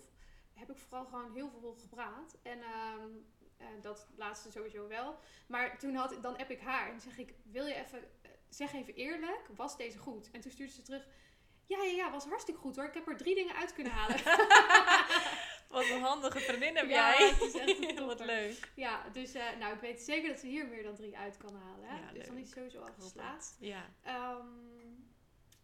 heb 0.53 0.69
ik 0.69 0.77
vooral 0.77 1.05
gewoon 1.05 1.33
heel 1.33 1.49
veel 1.49 1.75
gepraat? 1.79 2.37
En... 2.43 2.59
Um, 2.59 3.25
uh, 3.61 3.67
dat 3.81 4.07
laatste 4.15 4.51
sowieso 4.51 4.87
wel. 4.87 5.19
Maar 5.47 5.77
toen 5.77 5.95
had, 5.95 6.17
dan 6.21 6.37
heb 6.37 6.49
ik 6.49 6.59
haar 6.59 6.89
en 6.91 6.99
zeg 6.99 7.17
ik: 7.17 7.33
Wil 7.43 7.65
je 7.65 7.73
even, 7.73 8.03
zeg 8.49 8.73
even 8.73 8.95
eerlijk, 8.95 9.47
was 9.55 9.77
deze 9.77 9.97
goed? 9.97 10.31
En 10.31 10.41
toen 10.41 10.51
stuurde 10.51 10.73
ze 10.73 10.81
terug: 10.81 11.07
Ja, 11.67 11.83
ja, 11.83 11.91
ja, 11.91 12.11
was 12.11 12.25
hartstikke 12.25 12.59
goed 12.59 12.75
hoor. 12.75 12.85
Ik 12.85 12.93
heb 12.93 13.07
er 13.07 13.17
drie 13.17 13.35
dingen 13.35 13.55
uit 13.55 13.73
kunnen 13.73 13.93
halen. 13.93 14.17
Wat 15.69 15.89
een 15.89 16.01
handige 16.01 16.39
vriendin 16.39 16.75
heb 16.75 16.89
ja, 16.89 17.17
jij. 17.17 17.29
Het 17.29 17.41
is 17.41 17.53
echt 17.53 17.99
Wat 18.05 18.25
leuk. 18.25 18.71
Ja, 18.75 19.09
dus 19.11 19.35
uh, 19.35 19.43
nou, 19.59 19.73
ik 19.73 19.79
weet 19.79 20.01
zeker 20.01 20.29
dat 20.29 20.39
ze 20.39 20.47
hier 20.47 20.67
meer 20.67 20.83
dan 20.83 20.95
drie 20.95 21.17
uit 21.17 21.37
kan 21.37 21.55
halen. 21.55 21.87
Hè? 21.87 21.95
Ja, 21.95 22.07
dus 22.07 22.17
leuk. 22.17 22.25
dan 22.25 22.37
is 22.37 22.43
het 22.43 22.53
sowieso 22.53 22.81
al 22.81 22.93
geslaagd. 22.99 23.57
Ja. 23.59 23.89
Um, 24.07 25.13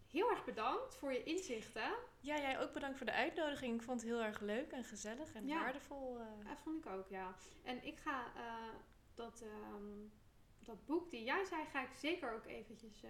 heel 0.10 0.30
erg 0.30 0.46
bedankt 0.46 0.96
voor 0.96 1.14
je 1.14 1.24
inzichten. 1.24 1.94
Ja, 2.20 2.38
jij 2.38 2.60
ook 2.60 2.74
bedankt 2.74 2.98
voor 2.98 3.06
de 3.06 3.14
uitnodiging. 3.14 3.76
Ik 3.76 3.82
vond 3.82 4.02
het 4.02 4.10
heel 4.10 4.22
erg 4.22 4.40
leuk 4.40 4.72
en 4.72 4.84
gezellig 4.84 5.34
en 5.34 5.48
ja. 5.48 5.60
waardevol. 5.60 6.18
Uh... 6.20 6.26
Ja, 6.46 6.58
vond 6.58 6.86
ik 6.86 6.92
ook, 6.92 7.08
ja. 7.08 7.36
En 7.64 7.86
ik 7.86 7.98
ga 7.98 8.26
uh, 8.36 8.74
dat, 9.14 9.44
um, 9.74 10.12
dat 10.60 10.86
boek 10.86 11.12
die 11.12 11.24
jij 11.24 11.46
zei, 11.46 11.66
ga 11.72 11.82
ik 11.82 11.94
zeker 11.94 12.34
ook 12.34 12.46
eventjes 12.46 13.04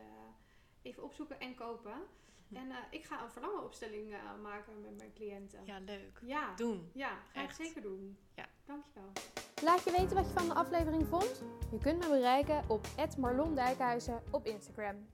even 0.81 1.03
opzoeken 1.03 1.39
en 1.39 1.55
kopen. 1.55 2.07
En 2.53 2.67
uh, 2.67 2.75
ik 2.89 3.05
ga 3.05 3.23
een 3.23 3.31
verlangenopstelling 3.31 4.11
uh, 4.11 4.17
maken 4.41 4.81
met 4.81 4.97
mijn 4.97 5.13
cliënten. 5.13 5.59
Ja, 5.65 5.79
leuk. 5.79 6.19
Ja. 6.21 6.55
Doen. 6.55 6.89
Ja, 6.93 7.17
ga 7.33 7.41
Echt. 7.41 7.59
ik 7.59 7.65
zeker 7.65 7.81
doen. 7.81 8.17
Ja. 8.35 8.45
Dankjewel. 8.65 9.11
Laat 9.63 9.83
je 9.83 9.91
weten 9.91 10.15
wat 10.15 10.27
je 10.27 10.33
van 10.33 10.47
de 10.47 10.53
aflevering 10.53 11.07
vond. 11.07 11.43
Je 11.71 11.77
kunt 11.77 11.99
me 11.99 12.09
bereiken 12.09 12.63
op 12.67 12.87
@marlondijkhuizen 13.17 14.21
op 14.31 14.45
Instagram. 14.45 15.07